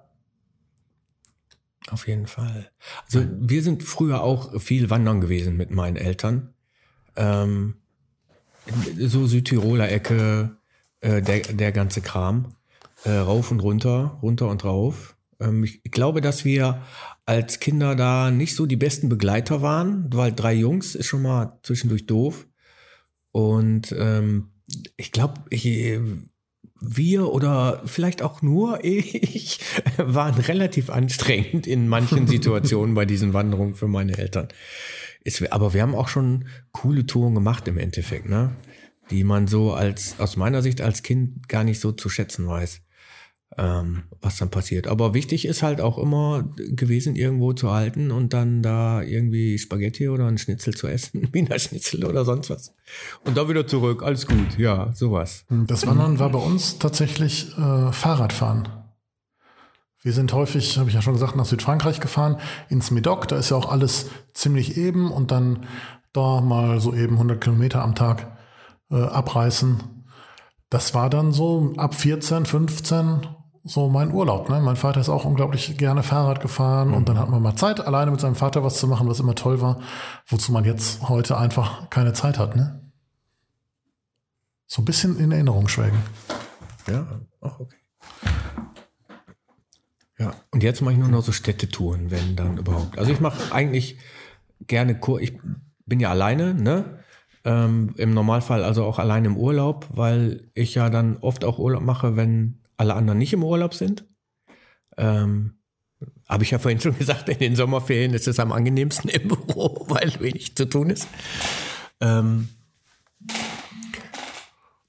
Auf 1.91 2.07
jeden 2.07 2.27
Fall. 2.27 2.69
Also 3.05 3.25
wir 3.39 3.63
sind 3.63 3.83
früher 3.83 4.21
auch 4.21 4.59
viel 4.61 4.89
wandern 4.89 5.21
gewesen 5.21 5.57
mit 5.57 5.71
meinen 5.71 5.95
Eltern. 5.95 6.53
Ähm, 7.15 7.75
so 8.97 9.25
Südtiroler 9.27 9.91
Ecke, 9.91 10.57
äh, 11.01 11.21
der, 11.21 11.39
der 11.39 11.71
ganze 11.71 12.01
Kram. 12.01 12.55
Äh, 13.05 13.11
rauf 13.11 13.51
und 13.51 13.61
runter, 13.61 14.19
runter 14.21 14.49
und 14.49 14.63
rauf. 14.65 15.15
Ähm, 15.39 15.63
ich 15.63 15.81
glaube, 15.91 16.21
dass 16.21 16.45
wir 16.45 16.83
als 17.25 17.59
Kinder 17.59 17.95
da 17.95 18.29
nicht 18.29 18.55
so 18.55 18.65
die 18.65 18.75
besten 18.75 19.07
Begleiter 19.07 19.61
waren, 19.61 20.11
weil 20.13 20.33
drei 20.33 20.53
Jungs 20.53 20.95
ist 20.95 21.05
schon 21.05 21.21
mal 21.21 21.59
zwischendurch 21.63 22.05
doof. 22.05 22.47
Und 23.31 23.95
ähm, 23.97 24.49
ich 24.97 25.11
glaube, 25.11 25.41
ich, 25.49 25.65
wir 26.81 27.31
oder 27.31 27.81
vielleicht 27.85 28.21
auch 28.21 28.41
nur 28.41 28.83
ich 28.83 29.59
waren 29.97 30.39
relativ 30.39 30.89
anstrengend 30.89 31.67
in 31.67 31.87
manchen 31.87 32.27
Situationen 32.27 32.95
bei 32.95 33.05
diesen 33.05 33.33
Wanderungen 33.33 33.75
für 33.75 33.87
meine 33.87 34.17
Eltern. 34.17 34.47
Ist, 35.23 35.51
aber 35.51 35.73
wir 35.73 35.81
haben 35.81 35.95
auch 35.95 36.07
schon 36.07 36.47
coole 36.71 37.05
Touren 37.05 37.35
gemacht 37.35 37.67
im 37.67 37.77
Endeffekt, 37.77 38.29
ne? 38.29 38.55
Die 39.11 39.23
man 39.23 39.47
so 39.47 39.73
als, 39.73 40.19
aus 40.19 40.37
meiner 40.37 40.61
Sicht 40.61 40.81
als 40.81 41.03
Kind 41.03 41.49
gar 41.49 41.63
nicht 41.63 41.79
so 41.79 41.91
zu 41.91 42.09
schätzen 42.09 42.47
weiß, 42.47 42.81
ähm, 43.57 44.03
was 44.21 44.37
dann 44.37 44.51
passiert. 44.51 44.87
Aber 44.87 45.13
wichtig 45.13 45.45
ist 45.45 45.63
halt 45.63 45.81
auch 45.81 45.97
immer 45.97 46.43
gewesen, 46.57 47.15
irgendwo 47.15 47.53
zu 47.53 47.71
halten 47.71 48.11
und 48.11 48.33
dann 48.33 48.61
da 48.61 49.01
irgendwie 49.01 49.57
Spaghetti 49.57 50.07
oder 50.09 50.27
ein 50.27 50.37
Schnitzel 50.37 50.75
zu 50.75 50.87
essen, 50.87 51.29
Wiener 51.33 51.57
Schnitzel 51.57 52.05
oder 52.05 52.25
sonst 52.25 52.49
was. 52.49 52.75
Und 53.25 53.37
dann 53.37 53.49
wieder 53.49 53.65
zurück, 53.65 54.03
alles 54.03 54.27
gut, 54.27 54.57
ja, 54.57 54.93
sowas. 54.93 55.45
Das 55.49 55.87
Wandern 55.87 56.19
war 56.19 56.29
bei 56.29 56.39
uns 56.39 56.77
tatsächlich 56.79 57.57
äh, 57.57 57.91
Fahrradfahren. 57.91 58.67
Wir 60.01 60.13
sind 60.13 60.31
häufig, 60.31 60.77
habe 60.77 60.89
ich 60.89 60.95
ja 60.95 61.01
schon 61.01 61.13
gesagt, 61.13 61.35
nach 61.35 61.45
Südfrankreich 61.45 61.99
gefahren, 61.99 62.37
ins 62.69 62.89
Medoc. 62.89 63.27
Da 63.27 63.37
ist 63.37 63.49
ja 63.49 63.57
auch 63.57 63.69
alles 63.69 64.09
ziemlich 64.33 64.77
eben 64.77 65.11
und 65.11 65.31
dann 65.31 65.65
da 66.13 66.39
mal 66.39 66.79
so 66.79 66.93
eben 66.93 67.15
100 67.15 67.41
Kilometer 67.41 67.83
am 67.83 67.95
Tag 67.95 68.37
äh, 68.91 68.95
abreißen. 68.95 69.79
Das 70.69 70.93
war 70.93 71.09
dann 71.09 71.33
so 71.33 71.73
ab 71.77 71.95
14, 71.95 72.45
15 72.45 73.27
so 73.69 73.87
mein 73.87 74.11
Urlaub. 74.11 74.49
Ne? 74.49 74.59
Mein 74.59 74.75
Vater 74.75 74.99
ist 74.99 75.09
auch 75.09 75.25
unglaublich 75.25 75.77
gerne 75.77 76.01
Fahrrad 76.01 76.41
gefahren 76.41 76.93
und 76.93 77.07
dann 77.07 77.19
hat 77.19 77.29
man 77.29 77.41
mal 77.41 77.55
Zeit, 77.55 77.79
alleine 77.79 78.09
mit 78.09 78.19
seinem 78.19 78.35
Vater 78.35 78.63
was 78.63 78.79
zu 78.79 78.87
machen, 78.87 79.07
was 79.07 79.19
immer 79.19 79.35
toll 79.35 79.61
war, 79.61 79.79
wozu 80.27 80.51
man 80.51 80.65
jetzt 80.65 81.07
heute 81.07 81.37
einfach 81.37 81.89
keine 81.91 82.13
Zeit 82.13 82.39
hat. 82.39 82.55
Ne? 82.55 82.81
So 84.65 84.81
ein 84.81 84.85
bisschen 84.85 85.19
in 85.19 85.31
Erinnerung 85.31 85.67
schwelgen. 85.67 85.99
Ja, 86.87 87.05
auch 87.41 87.59
okay. 87.59 87.75
Ja, 90.17 90.33
und 90.51 90.63
jetzt 90.63 90.81
mache 90.81 90.95
ich 90.95 90.99
nur 90.99 91.07
noch 91.07 91.23
so 91.23 91.31
Städtetouren, 91.31 92.11
wenn 92.11 92.35
dann 92.35 92.57
überhaupt. 92.57 92.97
Also 92.97 93.11
ich 93.11 93.19
mache 93.21 93.53
eigentlich 93.53 93.99
gerne 94.67 94.99
Kur. 94.99 95.21
Ich 95.21 95.37
bin 95.85 95.99
ja 95.99 96.09
alleine, 96.09 96.55
ne? 96.55 96.99
Ähm, 97.45 97.93
Im 97.95 98.13
Normalfall 98.13 98.63
also 98.63 98.83
auch 98.83 98.99
alleine 98.99 99.27
im 99.27 99.37
Urlaub, 99.37 99.87
weil 99.93 100.49
ich 100.53 100.75
ja 100.75 100.89
dann 100.89 101.17
oft 101.17 101.45
auch 101.45 101.57
Urlaub 101.57 101.83
mache, 101.83 102.17
wenn 102.17 102.58
alle 102.79 102.95
anderen 102.95 103.19
nicht 103.19 103.33
im 103.33 103.43
Urlaub 103.43 103.73
sind. 103.73 104.05
Ähm, 104.97 105.59
Habe 106.27 106.43
ich 106.43 106.51
ja 106.51 106.59
vorhin 106.59 106.79
schon 106.79 106.97
gesagt, 106.97 107.29
in 107.29 107.39
den 107.39 107.55
Sommerferien 107.55 108.13
ist 108.13 108.27
es 108.27 108.39
am 108.39 108.51
angenehmsten 108.51 109.09
im 109.09 109.27
Büro, 109.27 109.85
weil 109.89 110.19
wenig 110.19 110.55
zu 110.55 110.65
tun 110.65 110.89
ist. 110.89 111.07
Ähm, 111.99 112.49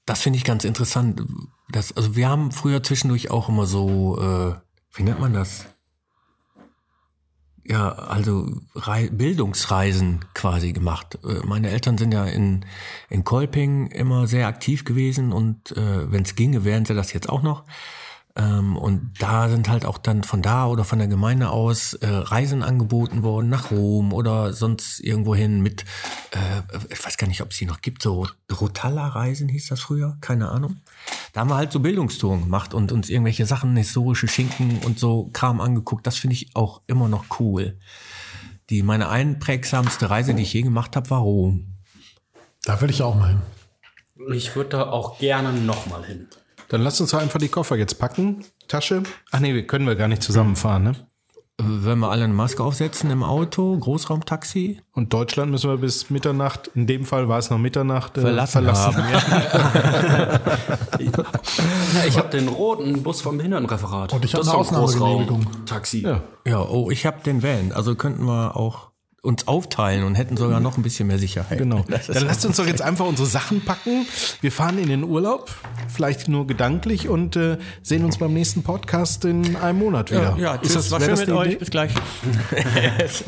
das 0.05 0.21
finde 0.21 0.37
ich 0.37 0.43
ganz 0.43 0.63
interessant. 0.63 1.23
Das, 1.69 1.95
also 1.95 2.15
wir 2.15 2.27
haben 2.27 2.51
früher 2.51 2.81
zwischendurch 2.83 3.29
auch 3.29 3.49
immer 3.49 3.65
so, 3.65 4.17
äh, 4.19 4.55
wie 4.93 5.03
nennt 5.03 5.19
man 5.19 5.33
das? 5.33 5.65
Ja, 7.71 7.93
also 7.93 8.49
Rei 8.75 9.07
Bildungsreisen 9.09 10.25
quasi 10.33 10.73
gemacht. 10.73 11.17
Äh, 11.23 11.45
Meine 11.45 11.69
Eltern 11.69 11.97
sind 11.97 12.13
ja 12.13 12.25
in, 12.25 12.65
in 13.09 13.23
Kolping 13.23 13.87
immer 13.87 14.27
sehr 14.27 14.47
aktiv 14.47 14.83
gewesen 14.83 15.31
und 15.31 15.71
äh, 15.77 16.11
wenn 16.11 16.23
es 16.23 16.35
ginge, 16.35 16.65
wären 16.65 16.83
sie 16.83 16.95
das 16.95 17.13
jetzt 17.13 17.29
auch 17.29 17.43
noch. 17.43 17.63
Ähm, 18.35 18.77
und 18.77 19.13
da 19.19 19.49
sind 19.49 19.67
halt 19.69 19.85
auch 19.85 19.97
dann 19.97 20.23
von 20.23 20.41
da 20.41 20.67
oder 20.67 20.85
von 20.85 20.99
der 20.99 21.07
Gemeinde 21.07 21.49
aus 21.49 21.93
äh, 21.95 22.07
Reisen 22.07 22.63
angeboten 22.63 23.23
worden 23.23 23.49
nach 23.49 23.71
Rom 23.71 24.13
oder 24.13 24.53
sonst 24.53 25.01
irgendwo 25.01 25.35
hin 25.35 25.61
mit, 25.61 25.83
äh, 26.31 26.61
ich 26.89 27.05
weiß 27.05 27.17
gar 27.17 27.27
nicht, 27.27 27.41
ob 27.41 27.51
es 27.51 27.57
die 27.57 27.65
noch 27.65 27.81
gibt, 27.81 28.01
so 28.01 28.27
Rotalla-Reisen 28.51 29.49
hieß 29.49 29.67
das 29.67 29.81
früher, 29.81 30.17
keine 30.21 30.49
Ahnung. 30.49 30.77
Da 31.33 31.41
haben 31.41 31.49
wir 31.49 31.57
halt 31.57 31.71
so 31.71 31.79
Bildungstouren 31.79 32.43
gemacht 32.43 32.73
und 32.73 32.91
uns 32.91 33.09
irgendwelche 33.09 33.45
Sachen, 33.45 33.75
historische 33.75 34.27
Schinken 34.27 34.79
und 34.85 34.99
so 34.99 35.29
Kram 35.33 35.59
angeguckt. 35.59 36.07
Das 36.07 36.17
finde 36.17 36.35
ich 36.35 36.55
auch 36.55 36.81
immer 36.87 37.09
noch 37.09 37.25
cool. 37.39 37.77
Die, 38.69 38.83
meine 38.83 39.09
einprägsamste 39.09 40.09
Reise, 40.09 40.33
die 40.33 40.43
ich 40.43 40.53
je 40.53 40.61
gemacht 40.61 40.95
habe, 40.95 41.09
war 41.09 41.19
Rom. 41.19 41.75
Da 42.63 42.79
will 42.79 42.89
ich 42.89 43.01
auch 43.01 43.15
mal 43.15 43.29
hin. 43.29 43.41
Ich 44.33 44.55
würde 44.55 44.69
da 44.69 44.89
auch 44.89 45.17
gerne 45.17 45.51
nochmal 45.51 46.05
hin. 46.05 46.27
Dann 46.71 46.81
lass 46.83 47.01
uns 47.01 47.11
doch 47.11 47.19
einfach 47.19 47.37
die 47.37 47.49
Koffer 47.49 47.75
jetzt 47.75 47.99
packen. 47.99 48.45
Tasche. 48.69 49.03
Ach 49.31 49.41
nee, 49.41 49.53
wir 49.53 49.67
können 49.67 49.85
wir 49.85 49.97
gar 49.97 50.07
nicht 50.07 50.23
zusammenfahren, 50.23 50.83
ne? 50.83 50.95
Wenn 51.57 51.99
wir 51.99 52.09
alle 52.09 52.23
eine 52.23 52.33
Maske 52.33 52.63
aufsetzen 52.63 53.11
im 53.11 53.23
Auto, 53.23 53.77
Großraumtaxi, 53.77 54.79
Und 54.93 55.11
Deutschland 55.11 55.51
müssen 55.51 55.69
wir 55.69 55.75
bis 55.75 56.09
Mitternacht, 56.09 56.71
in 56.73 56.87
dem 56.87 57.03
Fall 57.03 57.27
war 57.27 57.39
es 57.39 57.49
noch 57.49 57.57
Mitternacht, 57.57 58.17
äh, 58.17 58.21
verlassen, 58.21 58.65
haben. 58.71 59.03
Ja, 60.97 61.11
ich 62.07 62.17
habe 62.17 62.29
den 62.29 62.47
roten 62.47 63.03
Bus 63.03 63.19
vom 63.19 63.35
Behindertenreferat. 63.37 64.13
Und 64.13 64.23
ich 64.23 64.33
hab 64.33 64.39
Das 64.39 64.47
eine 64.47 64.57
Ausnahmegenehmigung. 64.59 65.41
Großraum-Taxi. 65.41 66.03
Ja. 66.03 66.21
Ja, 66.47 66.61
oh, 66.61 66.89
ich 66.89 67.05
habe 67.05 67.21
den 67.21 67.43
Van. 67.43 67.73
Also 67.73 67.95
könnten 67.95 68.23
wir 68.23 68.55
auch 68.55 68.90
uns 69.23 69.47
aufteilen 69.47 70.03
und 70.03 70.15
hätten 70.15 70.35
sogar 70.35 70.59
noch 70.59 70.77
ein 70.77 70.83
bisschen 70.83 71.07
mehr 71.07 71.19
Sicherheit. 71.19 71.59
Genau. 71.59 71.85
Dann 72.07 72.25
lasst 72.25 72.43
uns 72.43 72.57
doch 72.57 72.65
jetzt 72.65 72.81
einfach 72.81 73.05
unsere 73.05 73.27
Sachen 73.27 73.63
packen. 73.63 74.07
Wir 74.41 74.51
fahren 74.51 74.79
in 74.79 74.89
den 74.89 75.03
Urlaub, 75.03 75.51
vielleicht 75.87 76.27
nur 76.27 76.47
gedanklich 76.47 77.07
und 77.07 77.35
äh, 77.35 77.57
sehen 77.83 78.03
uns 78.03 78.17
beim 78.17 78.33
nächsten 78.33 78.63
Podcast 78.63 79.23
in 79.25 79.55
einem 79.57 79.77
Monat 79.77 80.09
wieder. 80.09 80.35
ja, 80.37 80.37
ja 80.37 80.55
ist 80.55 80.75
das, 80.75 80.89
war 80.89 80.99
schön 80.99 81.11
das 81.11 81.19
mit 81.19 81.29
euch. 81.29 81.47
Idee? 81.49 81.55
Bis 81.57 81.69
gleich. 81.69 81.91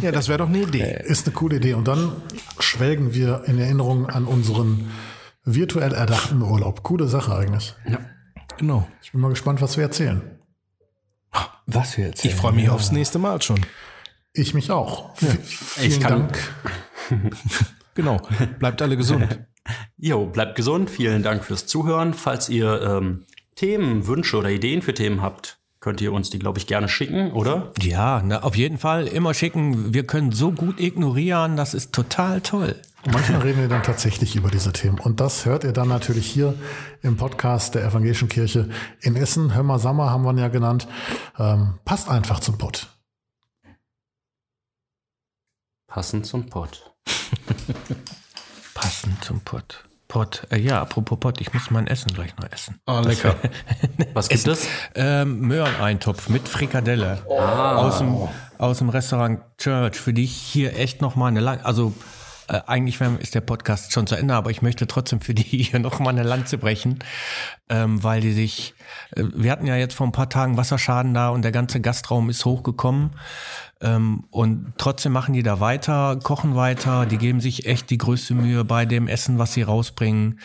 Ja, 0.01 0.11
das 0.11 0.27
wäre 0.27 0.39
doch 0.39 0.49
eine 0.49 0.63
Idee. 0.63 1.01
Ist 1.05 1.27
eine 1.27 1.33
coole 1.35 1.57
Idee. 1.57 1.73
Und 1.73 1.87
dann 1.87 2.13
schwelgen 2.59 3.13
wir 3.13 3.43
in 3.45 3.59
Erinnerung 3.59 4.07
an 4.07 4.25
unseren 4.25 4.91
virtuell 5.45 5.93
erdachten 5.93 6.41
Urlaub. 6.41 6.83
Coole 6.83 7.07
Sache 7.07 7.35
eigentlich. 7.35 7.75
Genau. 8.57 8.87
Ich 9.01 9.11
bin 9.11 9.21
mal 9.21 9.29
gespannt, 9.29 9.61
was 9.61 9.77
wir 9.77 9.83
erzählen. 9.83 10.21
Was 11.65 11.97
wir 11.97 12.07
jetzt? 12.07 12.25
Ich 12.25 12.35
freue 12.35 12.53
mich 12.53 12.69
aufs 12.69 12.91
nächste 12.91 13.19
Mal 13.19 13.41
schon. 13.41 13.65
Ich 14.33 14.53
mich 14.53 14.71
auch. 14.71 15.15
V- 15.15 15.25
Vielen 15.43 15.87
Ich 15.91 15.99
kann- 15.99 16.27
Dank. 16.29 16.39
Genau. 17.95 18.19
Bleibt 18.59 18.81
alle 18.81 18.97
gesund. 18.97 19.39
Jo, 19.97 20.25
bleibt 20.25 20.55
gesund. 20.55 20.89
Vielen 20.89 21.23
Dank 21.23 21.45
fürs 21.45 21.67
Zuhören. 21.67 22.13
Falls 22.13 22.49
ihr 22.49 22.81
ähm, 22.81 23.23
Themen, 23.55 24.07
Wünsche 24.07 24.35
oder 24.37 24.49
Ideen 24.49 24.81
für 24.81 24.93
Themen 24.93 25.21
habt, 25.21 25.57
könnt 25.79 26.01
ihr 26.01 26.11
uns 26.11 26.29
die, 26.31 26.39
glaube 26.39 26.57
ich, 26.59 26.67
gerne 26.67 26.89
schicken, 26.89 27.31
oder? 27.31 27.71
Ja, 27.79 28.21
na, 28.25 28.41
auf 28.43 28.55
jeden 28.57 28.77
Fall 28.77 29.07
immer 29.07 29.33
schicken. 29.33 29.93
Wir 29.93 30.05
können 30.05 30.33
so 30.33 30.51
gut 30.51 30.81
ignorieren, 30.81 31.55
das 31.55 31.73
ist 31.73 31.93
total 31.93 32.41
toll. 32.41 32.75
Manchmal 33.09 33.41
reden 33.41 33.61
wir 33.61 33.69
dann 33.69 33.83
tatsächlich 33.83 34.35
über 34.35 34.49
diese 34.49 34.73
Themen. 34.73 34.99
Und 34.99 35.19
das 35.21 35.45
hört 35.45 35.63
ihr 35.63 35.71
dann 35.71 35.87
natürlich 35.87 36.25
hier 36.25 36.55
im 37.01 37.15
Podcast 37.15 37.75
der 37.75 37.85
Evangelischen 37.85 38.27
Kirche 38.27 38.69
in 39.01 39.15
Essen. 39.15 39.53
Hör 39.53 39.63
mal, 39.63 39.79
Sammer 39.79 40.09
haben 40.09 40.23
wir 40.23 40.31
ihn 40.31 40.39
ja 40.39 40.47
genannt. 40.49 40.87
Ähm, 41.39 41.75
passt 41.85 42.09
einfach 42.09 42.39
zum 42.41 42.57
Pott. 42.57 42.89
Passend 45.93 46.25
zum 46.25 46.49
Pott. 46.49 46.91
Passend 48.73 49.23
zum 49.23 49.41
Pott. 49.41 49.83
Pott, 50.07 50.47
äh, 50.49 50.57
ja, 50.57 50.81
apropos 50.81 51.19
Pott, 51.19 51.39
ich 51.39 51.53
muss 51.53 51.69
mein 51.69 51.85
Essen 51.85 52.11
gleich 52.15 52.35
noch 52.35 52.51
essen. 52.51 52.79
Oh, 52.87 52.99
lecker. 53.05 53.35
Was 54.15 54.27
gibt 54.27 54.47
es? 54.47 54.67
Ähm, 54.95 55.41
Möhreneintopf 55.41 56.29
mit 56.29 56.47
Frikadelle 56.47 57.23
aus, 57.27 57.99
dem, 57.99 58.27
aus 58.57 58.79
dem 58.79 58.89
Restaurant 58.89 59.41
Church, 59.59 59.95
für 59.95 60.13
die 60.13 60.23
ich 60.23 60.35
hier 60.35 60.75
echt 60.75 61.03
noch 61.03 61.15
mal 61.15 61.27
eine 61.27 61.41
lang, 61.41 61.61
also 61.61 61.93
äh, 62.47 62.61
eigentlich 62.65 62.99
ist 63.19 63.35
der 63.35 63.41
Podcast 63.41 63.93
schon 63.93 64.07
zu 64.07 64.15
Ende, 64.15 64.33
aber 64.33 64.49
ich 64.49 64.61
möchte 64.61 64.87
trotzdem 64.87 65.21
für 65.21 65.33
die 65.33 65.43
hier 65.63 65.79
noch 65.79 65.99
mal 65.99 66.09
eine 66.09 66.23
Lanze 66.23 66.57
brechen, 66.57 66.99
ähm, 67.69 68.03
weil 68.03 68.21
die 68.21 68.33
sich, 68.33 68.73
äh, 69.15 69.23
wir 69.35 69.51
hatten 69.51 69.67
ja 69.67 69.75
jetzt 69.75 69.93
vor 69.93 70.07
ein 70.07 70.11
paar 70.11 70.29
Tagen 70.29 70.57
Wasserschaden 70.57 71.13
da 71.13 71.29
und 71.29 71.43
der 71.43 71.51
ganze 71.51 71.81
Gastraum 71.81 72.29
ist 72.29 72.45
hochgekommen. 72.45 73.11
Ähm, 73.83 74.23
und 74.31 74.73
trotzdem 74.77 75.11
machen 75.11 75.33
die 75.33 75.43
da 75.43 75.59
weiter, 75.59 76.17
kochen 76.23 76.55
weiter, 76.55 77.05
die 77.05 77.17
geben 77.17 77.39
sich 77.41 77.65
echt 77.65 77.89
die 77.89 77.97
größte 77.97 78.33
Mühe 78.33 78.63
bei 78.63 78.85
dem 78.85 79.07
Essen, 79.07 79.37
was 79.39 79.53
sie 79.53 79.61
rausbringen. 79.61 80.39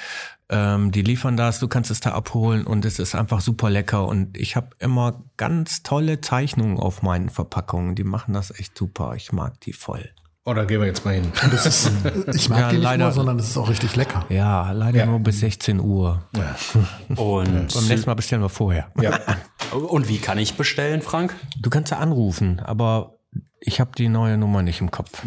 Ähm, 0.51 0.93
die 0.93 1.03
liefern 1.03 1.37
das, 1.37 1.61
du 1.61 1.69
kannst 1.69 1.91
es 1.91 2.01
da 2.01 2.13
abholen 2.13 2.67
und 2.67 2.85
es 2.85 2.99
ist 2.99 3.15
einfach 3.15 3.41
super 3.41 3.71
lecker. 3.71 4.07
Und 4.07 4.37
ich 4.37 4.57
habe 4.57 4.71
immer 4.79 5.23
ganz 5.37 5.83
tolle 5.83 6.21
Zeichnungen 6.21 6.79
auf 6.79 7.03
meinen 7.03 7.29
Verpackungen. 7.29 7.95
Die 7.95 8.05
machen 8.05 8.33
das 8.35 8.51
echt 8.59 8.77
super. 8.77 9.15
Ich 9.15 9.31
mag 9.33 9.61
die 9.61 9.73
voll. 9.75 10.09
Oh, 10.47 10.55
da 10.55 10.65
gehen 10.65 10.81
wir 10.81 10.87
jetzt 10.87 11.05
mal 11.05 11.13
hin. 11.13 11.31
Das 11.51 11.67
ist, 11.67 11.93
ich 12.35 12.49
mag 12.49 12.59
Ja, 12.61 12.69
die 12.71 12.77
nicht 12.77 12.83
leider- 12.85 13.05
nur, 13.05 13.13
sondern 13.13 13.39
es 13.39 13.51
ist 13.51 13.57
auch 13.59 13.69
richtig 13.69 13.95
lecker. 13.97 14.25
Ja, 14.31 14.71
leider 14.73 15.01
Ja. 15.01 15.07
nur 15.07 15.21
bis 15.21 15.41
16 15.41 15.79
Uhr. 15.79 16.23
Und, 17.15 17.75
Beim 17.75 17.87
nächsten 17.87 18.07
Mal 18.09 18.15
bestellen 18.15 18.41
wir 18.43 18.49
vorher. 18.49 18.91
Ja. 19.01 19.19
und 19.73 20.09
wie 20.09 20.17
kann 20.19 20.39
ich 20.39 20.55
bestellen, 20.57 21.03
Frank? 21.03 21.35
Du 21.61 21.69
kannst 21.69 21.91
ja 21.93 21.99
anrufen, 21.99 22.61
aber 22.61 23.18
ich 23.61 23.81
habe 23.81 23.91
die 23.97 24.09
neue 24.09 24.37
Nummer 24.39 24.63
nicht 24.63 24.81
im 24.81 24.91
Kopf. 24.91 25.25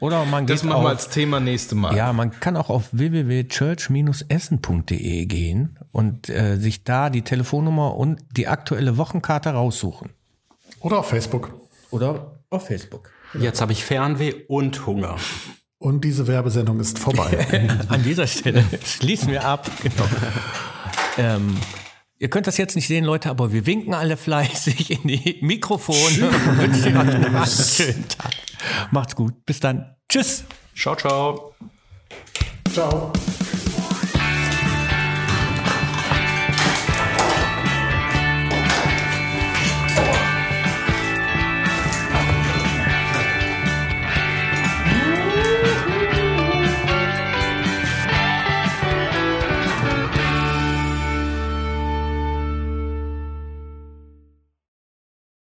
Oder 0.00 0.24
man 0.24 0.46
geht 0.46 0.56
Das 0.56 0.64
machen 0.64 0.82
wir 0.82 0.88
als 0.88 1.10
Thema 1.10 1.38
nächste 1.38 1.76
Mal. 1.76 1.96
Ja, 1.96 2.12
man 2.12 2.32
kann 2.40 2.56
auch 2.56 2.70
auf 2.70 2.88
www.church-essen.de 2.90 5.26
gehen 5.26 5.78
und 5.92 6.28
äh, 6.28 6.56
sich 6.56 6.82
da 6.82 7.08
die 7.08 7.22
Telefonnummer 7.22 7.94
und 7.96 8.20
die 8.36 8.48
aktuelle 8.48 8.98
Wochenkarte 8.98 9.50
raussuchen. 9.50 10.10
Oder 10.80 10.98
auf 10.98 11.06
Facebook. 11.08 11.54
Oder 11.90 12.40
auf 12.50 12.66
Facebook. 12.66 13.10
Jetzt 13.38 13.60
habe 13.60 13.70
ich 13.72 13.84
Fernweh 13.84 14.34
und 14.48 14.86
Hunger. 14.86 15.16
Und 15.78 16.04
diese 16.04 16.26
Werbesendung 16.26 16.80
ist 16.80 16.98
vorbei. 16.98 17.68
An 17.88 18.02
dieser 18.02 18.26
Stelle 18.26 18.64
schließen 18.84 19.30
wir 19.30 19.44
ab. 19.44 19.70
Genau. 19.82 20.04
ähm, 21.16 21.56
ihr 22.22 22.30
könnt 22.30 22.46
das 22.46 22.56
jetzt 22.56 22.76
nicht 22.76 22.86
sehen, 22.86 23.04
Leute, 23.04 23.28
aber 23.30 23.52
wir 23.52 23.66
winken 23.66 23.94
alle 23.94 24.16
fleißig 24.16 24.90
in 24.92 25.08
die 25.08 25.38
Mikrofone 25.40 26.28
und 26.28 26.58
wünschen 26.58 26.96
euch 26.96 27.18
noch 27.18 27.34
einen 27.34 27.46
schönen 27.46 28.08
Tag. 28.08 28.32
Macht's 28.92 29.16
gut. 29.16 29.44
Bis 29.44 29.58
dann. 29.58 29.96
Tschüss. 30.08 30.44
Ciao, 30.76 30.94
ciao. 30.94 31.54
Ciao. 32.72 33.12